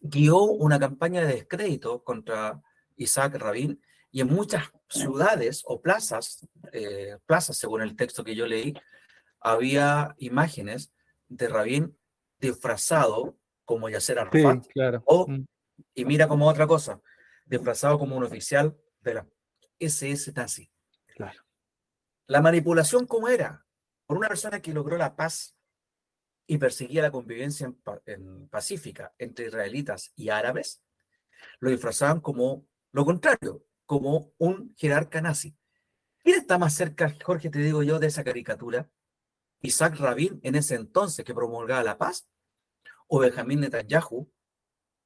[0.00, 2.62] guió una campaña de descrédito contra
[2.96, 8.46] Isaac Rabin y en muchas ciudades o plazas, eh, plazas según el texto que yo
[8.46, 8.74] leí,
[9.40, 10.92] había imágenes
[11.28, 11.98] de Rabin
[12.38, 14.66] disfrazado como Yasser Arafat.
[14.68, 15.02] claro.
[15.06, 15.46] o, mm.
[15.94, 17.00] y mira como otra cosa,
[17.46, 19.26] disfrazado como un oficial de la
[19.86, 20.70] SS Nazi.
[21.14, 21.42] Claro.
[22.26, 23.66] La manipulación, ¿cómo era?
[24.06, 25.56] Por una persona que logró la paz
[26.46, 27.72] y perseguía la convivencia
[28.06, 30.82] en, pacífica entre israelitas y árabes,
[31.60, 35.56] lo disfrazaban como lo contrario, como un jerarca nazi.
[36.22, 38.88] ¿Quién está más cerca, Jorge, te digo yo, de esa caricatura?
[39.60, 42.28] ¿Isaac Rabin en ese entonces que promulgaba la paz?
[43.08, 44.30] ¿O Benjamín Netanyahu,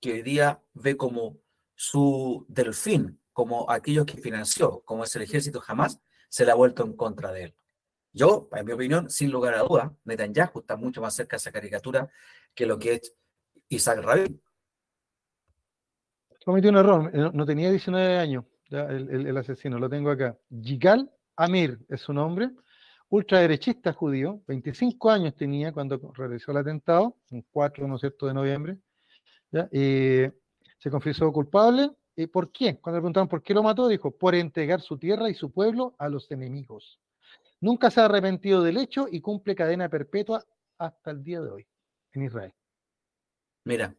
[0.01, 1.39] que hoy día ve como
[1.74, 6.01] su delfín como aquellos que financió, como es el ejército, jamás
[6.31, 7.55] se le ha vuelto en contra de él.
[8.11, 11.53] Yo, en mi opinión, sin lugar a duda, Netanyahu está mucho más cerca de esa
[11.53, 12.11] caricatura
[12.55, 13.15] que lo que es
[13.69, 14.41] Isaac Rabin.
[16.47, 20.35] Cometió un error, eh, no tenía 19 años el, asesino, lo tengo acá.
[20.49, 22.53] Yigal Amir es su nombre,
[23.11, 28.29] ultraderechista judío, 25 años tenía cuando realizó el atentado, un 4 ¿no cierto?
[28.29, 28.79] de noviembre.
[29.73, 30.33] Eh,
[30.79, 32.79] se confesó culpable, ¿Y por qué?
[32.79, 35.95] Cuando le preguntaron por qué lo mató, dijo, por entregar su tierra y su pueblo
[35.99, 36.99] a los enemigos.
[37.61, 40.43] Nunca se ha arrepentido del hecho y cumple cadena perpetua
[40.79, 41.67] hasta el día de hoy
[42.13, 42.55] en Israel.
[43.65, 43.95] Mira.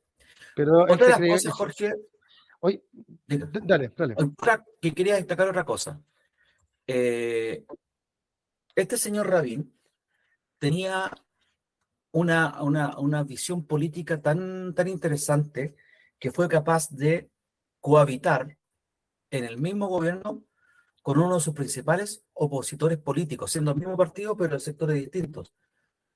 [0.55, 1.93] Pero otra de las cosas, Jorge.
[2.59, 2.83] Hoy,
[3.27, 4.15] dale, dale.
[4.81, 6.01] que quería destacar otra cosa.
[6.87, 7.65] Eh,
[8.75, 9.71] este señor Rabin
[10.57, 11.11] tenía
[12.11, 15.75] una, una, una, visión política tan, tan interesante
[16.17, 17.29] que fue capaz de
[17.87, 18.57] cohabitar
[19.31, 20.43] en el mismo gobierno
[21.01, 25.53] con uno de sus principales opositores políticos, siendo el mismo partido, pero en sectores distintos,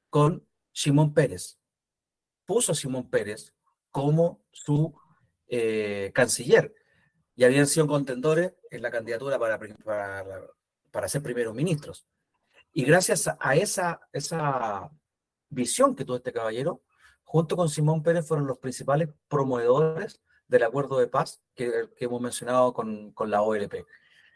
[0.10, 1.62] con Simón Pérez.
[2.46, 3.54] Puso a Simón Pérez
[3.90, 4.94] como su
[5.48, 6.76] eh, canciller
[7.38, 10.26] y habían sido contendores en la candidatura para, para,
[10.92, 12.06] para ser primeros ministros.
[12.74, 14.92] Y gracias a esa, esa
[15.48, 16.84] visión que tuvo este caballero,
[17.24, 20.22] junto con Simón Pérez fueron los principales promovedores
[20.52, 23.86] del acuerdo de paz que, hemos mencionado con, con la OLP.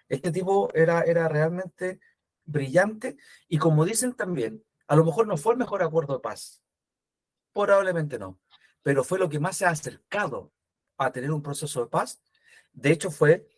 [0.08, 2.00] Este tipo era, era realmente
[2.46, 3.18] brillante
[3.50, 6.64] y como dicen también, a lo mejor no fue el mejor acuerdo de paz,
[7.52, 8.40] probablemente no,
[8.82, 10.54] pero fue lo que más se ha acercado
[10.98, 12.22] a tener un proceso de paz.
[12.72, 13.50] De hecho, fue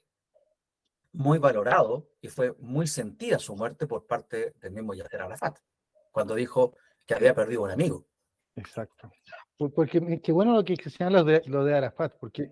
[1.11, 5.59] muy valorado y fue muy sentida su muerte por parte del mismo Yasser Arafat,
[6.11, 6.75] cuando dijo
[7.05, 8.07] que había perdido un amigo.
[8.55, 9.11] Exacto.
[9.57, 12.51] Porque qué bueno lo que señala lo de, lo de Arafat, porque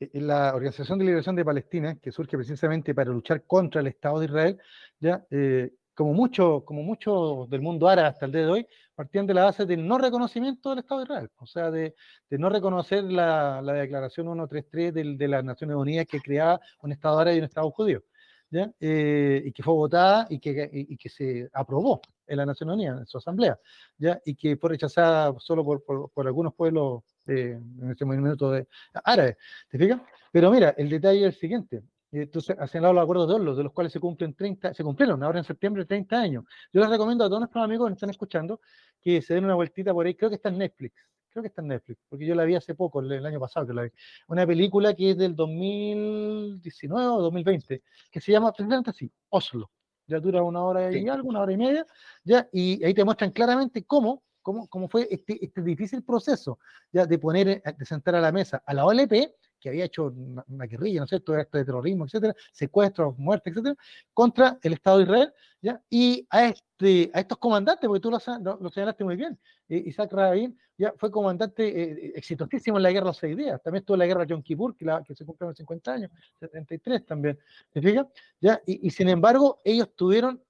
[0.00, 4.18] eh, la Organización de Liberación de Palestina, que surge precisamente para luchar contra el Estado
[4.18, 4.58] de Israel,
[4.98, 9.26] ya eh, como mucho, como mucho del mundo árabe hasta el día de hoy, partían
[9.26, 11.94] de la base del no reconocimiento del Estado de Israel, o sea, de,
[12.28, 16.92] de no reconocer la, la Declaración 133 de, de las Naciones Unidas que creaba un
[16.92, 18.02] Estado árabe y un Estado judío,
[18.50, 18.72] ¿ya?
[18.80, 23.00] Eh, y que fue votada y que, y, que se aprobó en la Naciones Unidas,
[23.00, 23.58] en su asamblea,
[23.98, 24.20] ¿ya?
[24.24, 28.66] y que fue rechazada solo por, por, algunos pueblos eh, en este movimiento de
[29.04, 29.36] árabe,
[29.68, 30.00] ¿te fijas?
[30.32, 31.82] Pero mira, el detalle es el siguiente.
[32.12, 35.22] Entonces, ha señalado los acuerdos de Oslo, de los cuales se cumplen 30, se cumplieron
[35.22, 36.44] ahora en septiembre 30 años.
[36.72, 38.60] Yo les recomiendo a todos nuestros amigos que están escuchando
[39.00, 40.94] que se den una vueltita por ahí, creo que está en Netflix,
[41.30, 43.66] creo que está en Netflix, porque yo la vi hace poco, el, el año pasado
[43.66, 43.90] que la vi.
[44.28, 49.70] Una película que es del 2019 o 2020, que se llama precisamente así, Oslo.
[50.06, 51.86] Ya dura una hora y algo, una hora y media,
[52.24, 56.58] ya, y ahí te muestran claramente cómo cómo, cómo fue este, este, difícil proceso
[56.92, 59.12] ya de poner, eh, de sentar a la mesa a la OLP,
[59.60, 63.52] que había hecho una, una guerrilla, ¿no es cierto?, acto de terrorismo, etcétera, secuestros, muertes,
[63.52, 63.76] etcétera,
[64.14, 65.82] contra el Estado de Israel, ¿ya?
[65.90, 69.38] Y a, este, a estos comandantes, porque tú lo, lo, señalaste muy bien,
[69.68, 73.62] eh, Isaac Rabin ya fue comandante eh, exitosísimo en la guerra de los seis días,
[73.62, 76.10] también estuvo en la guerra de Yom Kippur, que, la, se cumplió en 50 años,
[76.40, 77.38] 73 también,
[77.70, 78.06] ¿te fijas?
[78.40, 78.60] ¿Ya?
[78.66, 80.42] Y, sin embargo, ellos tuvieron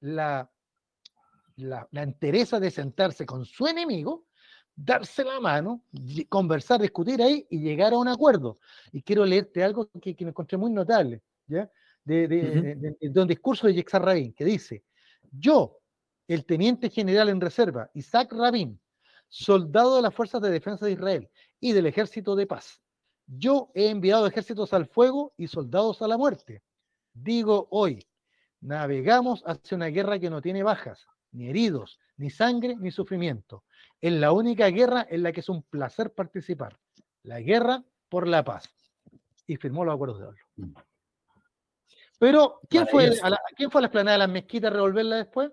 [0.00, 0.48] la
[1.56, 4.24] la, la de sentarse con su enemigo,
[4.74, 5.84] darse la mano,
[6.28, 8.58] conversar, discutir ahí y llegar a un acuerdo.
[8.92, 11.70] Y quiero leerte algo que, que me encontré muy notable, ¿ya?
[12.04, 12.62] De, de, uh -huh.
[12.62, 14.84] de, de, de un discurso de Yitzhak Rabin, que dice,
[15.30, 15.78] yo,
[16.26, 18.80] el teniente general en reserva, Isaac Rabin,
[19.28, 21.30] soldado de las fuerzas de defensa de Israel
[21.60, 22.80] y del ejército de paz,
[23.26, 26.62] yo he enviado ejércitos al fuego y soldados a la muerte.
[27.14, 28.04] Digo hoy,
[28.60, 33.64] navegamos hacia una guerra que no tiene bajas, ni heridos, ni sangre, ni sufrimiento.
[34.02, 36.76] Es la única guerra en la que es un placer participar.
[37.22, 38.68] La guerra por la paz.
[39.46, 40.44] Y firmó los acuerdos de Oslo.
[42.18, 45.16] Pero, ¿quién fue, a la, ¿quién fue a la explanada de las mezquitas a revolverla
[45.16, 45.52] después?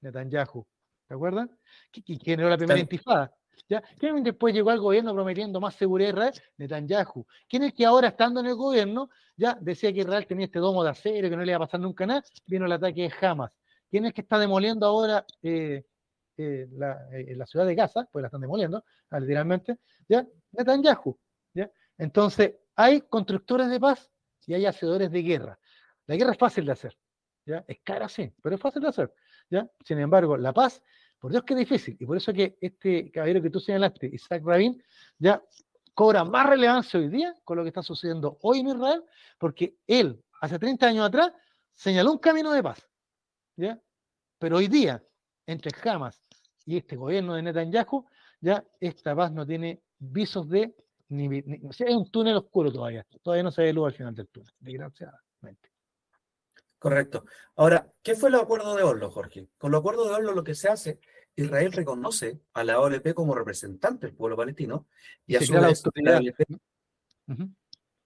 [0.00, 0.66] Netanyahu.
[1.06, 1.50] ¿Te acuerdas?
[1.92, 3.34] ¿Quién generó la primera intifada?
[3.68, 3.82] ¿Ya?
[3.98, 6.42] ¿Quién después llegó al gobierno prometiendo más seguridad a Israel?
[6.56, 7.26] Netanyahu.
[7.48, 10.82] ¿Quién es que ahora, estando en el gobierno, ya decía que Israel tenía este domo
[10.82, 12.22] de acero, que no le iba a pasar nunca nada?
[12.46, 13.52] Vino el ataque de Hamas.
[13.90, 15.84] ¿Quién es que está demoliendo ahora eh,
[16.36, 18.08] eh, la, eh, la, ciudad de Gaza?
[18.10, 19.78] Pues la están demoliendo, ah, literalmente.
[20.08, 20.26] ¿ya?
[20.52, 21.18] Netanyahu.
[21.54, 21.70] ¿ya?
[21.98, 24.10] Entonces, hay constructores de paz
[24.46, 25.58] y hay hacedores de guerra.
[26.06, 26.98] La guerra es fácil de hacer.
[27.46, 27.64] ¿ya?
[27.66, 29.14] Es cara, sí, pero es fácil de hacer.
[29.50, 29.68] ¿ya?
[29.84, 30.82] Sin embargo, la paz,
[31.18, 31.96] por Dios que es difícil.
[31.98, 34.82] Y por eso que este caballero que tú señalaste, Isaac Rabin,
[35.18, 35.42] ya
[35.94, 39.04] cobra más relevancia hoy día con lo que está sucediendo hoy en Israel,
[39.38, 41.32] porque él, hace 30 años atrás,
[41.72, 42.86] señaló un camino de paz.
[43.56, 43.80] ¿ya?
[44.38, 45.02] Pero hoy día,
[45.46, 46.22] entre Hamas
[46.66, 48.06] y este gobierno de Netanyahu,
[48.40, 50.74] ya esta paz no tiene visos de
[51.08, 53.06] ni, ni o sea, es un túnel oscuro todavía.
[53.22, 55.70] Todavía no se ve luz al final del túnel, desgraciadamente.
[56.78, 57.24] Correcto.
[57.56, 59.48] Ahora, ¿qué fue el acuerdo de Oslo, Jorge?
[59.56, 61.00] Con el acuerdo de Oslo lo que se hace,
[61.36, 64.86] Israel reconoce a la OLP como representante del pueblo palestino
[65.26, 67.54] y a su vez la OLP, uh -huh.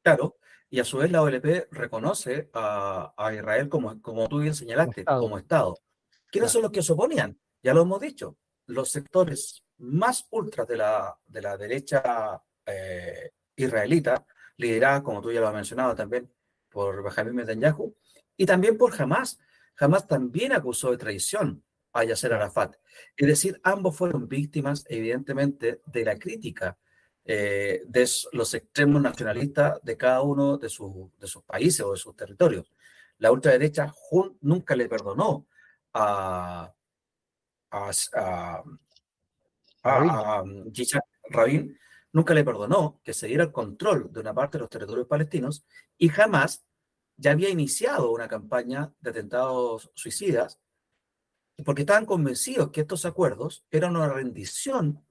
[0.02, 0.36] claro,
[0.70, 5.04] y a su vez la OLP reconoce a, a Israel como, como tú bien señalaste,
[5.04, 5.20] como Estado.
[5.20, 5.74] Como estado.
[6.30, 6.52] ¿Quiénes claro.
[6.52, 7.38] son los que se oponían?
[7.62, 8.36] Ya lo hemos dicho,
[8.68, 14.24] los sectores más ultras de la, de la derecha eh, israelita,
[14.56, 16.30] liderada, como tú ya lo has mencionado también,
[16.68, 17.94] por Benjamin Netanyahu,
[18.36, 19.38] y también por Hamas.
[19.78, 21.62] Hamas también acusó de traición
[21.92, 22.76] a Yasser Arafat.
[23.16, 26.76] Es decir, ambos fueron víctimas, evidentemente, de la crítica
[27.24, 31.98] eh, de los extremos nacionalistas de cada uno de, su, de, sus países o de
[31.98, 32.72] sus territorios.
[33.18, 33.92] La ultraderecha
[34.40, 35.46] nunca le perdonó
[35.94, 36.72] a,
[37.70, 38.62] a, a,
[39.82, 40.44] a, a
[41.30, 41.78] Rabin,
[42.12, 45.64] nunca le perdonó que se diera el control de una parte de los territorios palestinos
[45.96, 46.64] y jamás
[47.16, 50.58] ya había iniciado una campaña de atentados suicidas
[51.64, 55.04] porque estaban convencidos que estos acuerdos eran una rendición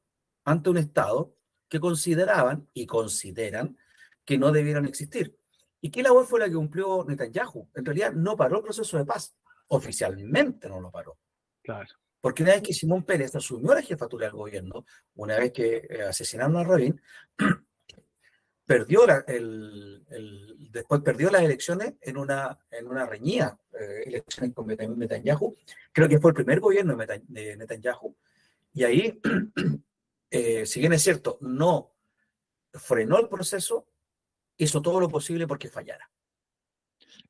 [0.46, 1.36] ante un Estado
[1.68, 3.78] que consideraban y consideran
[4.24, 5.38] que no debieran existir.
[5.82, 7.70] ¿Y qué labor fue la que cumplió Netanyahu?
[7.76, 9.36] En realidad no paró el proceso de paz.
[9.68, 11.18] Oficialmente no lo paró.
[11.62, 11.94] Claro.
[12.20, 14.86] Porque una vez que Simón Pérez asumió la jefatura del gobierno,
[15.16, 17.00] una vez que eh, asesinaron a Rabin,
[18.66, 20.04] perdió el,
[20.72, 25.56] después perdió las elecciones en una, en una reñida eh, elecciones con Netanyahu.
[25.92, 28.16] Creo que fue el primer gobierno de Netanyahu.
[28.74, 29.20] Y ahí,
[30.32, 31.94] eh, si bien es cierto, no
[32.74, 33.88] frenó el proceso,
[34.58, 36.10] hizo todo lo posible porque fallara.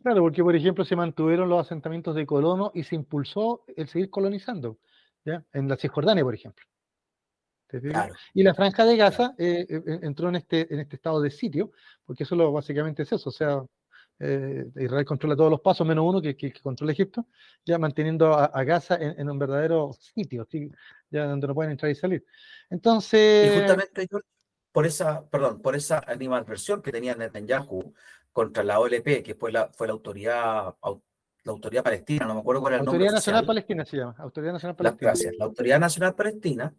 [0.07, 4.09] Claro, porque por ejemplo se mantuvieron los asentamientos de colonos y se impulsó el seguir
[4.09, 4.77] colonizando,
[5.25, 5.43] ¿ya?
[5.51, 6.65] En la Cisjordania, por ejemplo.
[8.33, 11.29] Y la franja de Gaza eh, eh, eh, entró en este, en este estado de
[11.29, 11.73] sitio,
[12.05, 13.61] porque eso lo, básicamente es eso, o sea,
[14.17, 17.27] Israel controla todos los pasos, menos uno que, que, controla Egipto,
[17.65, 20.47] ya manteniendo a, Gaza en, un verdadero sitio,
[21.09, 22.25] ya donde no pueden entrar y salir.
[22.69, 23.53] Entonces...
[23.53, 24.07] Y justamente
[24.77, 27.95] por esa, perdón, por esa animadversión que tenía Netanyahu
[28.31, 30.75] contra la OLP, que fue la, fue la autoridad
[31.43, 32.99] la autoridad palestina, no me acuerdo cuál era el nombre.
[32.99, 35.09] Autoridad Nacional Palestina se llama, Autoridad Nacional Palestina.
[35.09, 36.75] gracias, la Autoridad Nacional Palestina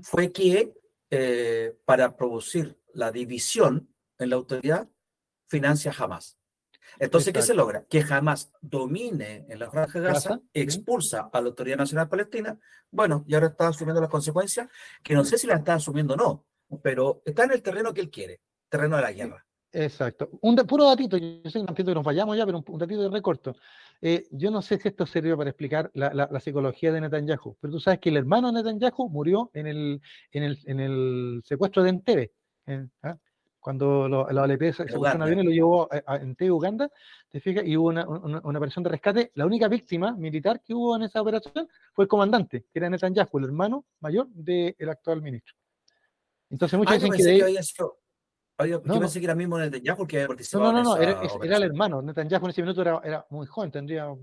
[0.00, 0.72] fue que
[1.10, 4.88] eh, para producir la división en la autoridad
[5.46, 6.38] financia Hamas.
[6.98, 7.84] Entonces, ¿qué se logra?
[7.84, 12.58] Que Hamas domine en la franja de Gaza, expulsa a la Autoridad Nacional Palestina.
[12.90, 14.66] Bueno, y ahora está asumiendo las consecuencias,
[15.02, 16.46] que no sé si las está asumiendo o no,
[16.82, 19.44] pero está en el terreno que él quiere, terreno de la guerra.
[19.74, 20.30] Exacto.
[20.42, 23.56] Un puro datito, yo sé que nos vayamos ya, pero un, datito de recorto.
[24.00, 27.80] Eh, yo no sé si esto sirve para explicar la, psicología de Netanyahu, pero tú
[27.80, 30.00] sabes que el hermano de Netanyahu murió en el,
[30.30, 32.32] en el, en el secuestro de Entebbe.
[33.02, 33.16] ¿ah?
[33.58, 36.88] Cuando la OLP se un avión y lo llevó a, Entebbe, Uganda,
[37.30, 39.32] te fijas, y hubo una, una, operación de rescate.
[39.34, 43.38] La única víctima militar que hubo en esa operación fue el comandante, que era Netanyahu,
[43.38, 45.56] el hermano mayor del actual ministro.
[46.50, 47.64] Entonces muchos dicen que, de
[48.68, 50.72] yo pensé que era mismo Netanyahu que había participado.
[50.72, 52.00] No, no, no, era, era, el hermano.
[52.02, 54.14] Netanyahu en ese minuto era, era muy joven, tendría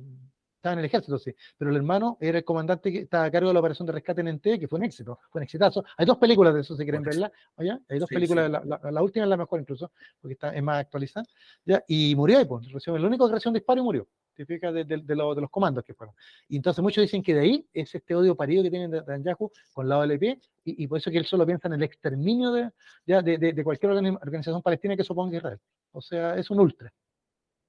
[0.61, 3.47] estaba en el ejército, sí, pero el hermano era el comandante que estaba a cargo
[3.47, 5.83] de la operación de rescate en Ente, que fue un éxito, fue un exitazo.
[5.97, 9.37] Hay dos películas de eso, si quieren verla, Hay dos películas, La, última es la
[9.37, 9.91] mejor incluso,
[10.21, 11.25] porque está, es más actualizada,
[11.65, 11.83] ¿ya?
[11.87, 14.07] y murió ahí, pues, el único que recibió un disparo y murió,
[14.45, 16.15] significa de, de, de, los comandos que fueron.
[16.47, 19.87] Y entonces muchos dicen que de ahí es este odio parido que tiene Netanyahu con
[19.87, 22.69] la OLP, y, y, por eso que él solo piensa en el exterminio de,
[23.05, 25.59] ya de, cualquier organización palestina que suponga Israel.
[25.91, 26.91] O sea, es un ultra.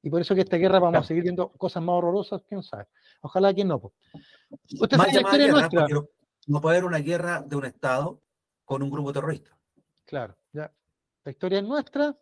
[0.02, 2.86] Y por eso que esta guerra vamos a seguir viendo cosas más horrorosas, quién sabe.
[3.20, 3.80] Ojalá que no.
[4.80, 5.86] Usted más sabe la nuestra.
[6.46, 8.20] No puede haber una guerra de un Estado
[8.64, 9.56] con un grupo terrorista.
[10.04, 10.72] Claro, ya.
[11.24, 12.16] La historia es nuestra.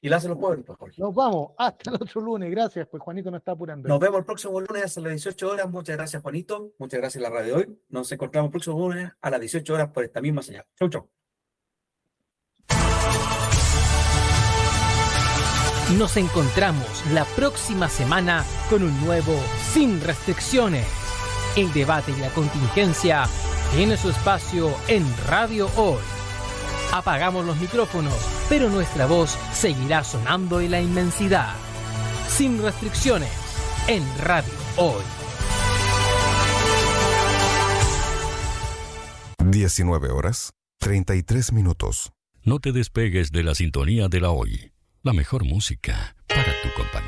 [0.00, 1.00] Y la hacen los pueblos, pues, Jorge.
[1.00, 1.52] Nos vamos.
[1.56, 2.50] Hasta el otro lunes.
[2.50, 3.88] Gracias, pues Juanito nos está apurando.
[3.88, 5.70] Nos vemos el próximo lunes a las 18 horas.
[5.70, 6.72] Muchas gracias, Juanito.
[6.78, 7.78] Muchas gracias a la radio de hoy.
[7.88, 10.66] Nos encontramos el próximo lunes a las 18 horas por esta misma señal.
[10.78, 11.08] Chau, chau.
[15.98, 19.34] Nos encontramos la próxima semana con un nuevo
[19.72, 20.86] Sin Restricciones.
[21.56, 23.26] El debate y la contingencia
[23.76, 26.23] tiene su espacio en Radio Hoy.
[26.94, 28.14] Apagamos los micrófonos,
[28.48, 31.54] pero nuestra voz seguirá sonando en la inmensidad.
[32.28, 33.32] Sin restricciones,
[33.88, 35.02] en Radio Hoy.
[39.44, 42.12] 19 horas, 33 minutos.
[42.44, 44.70] No te despegues de la sintonía de la Hoy
[45.04, 47.03] la mejor música para tu compañía.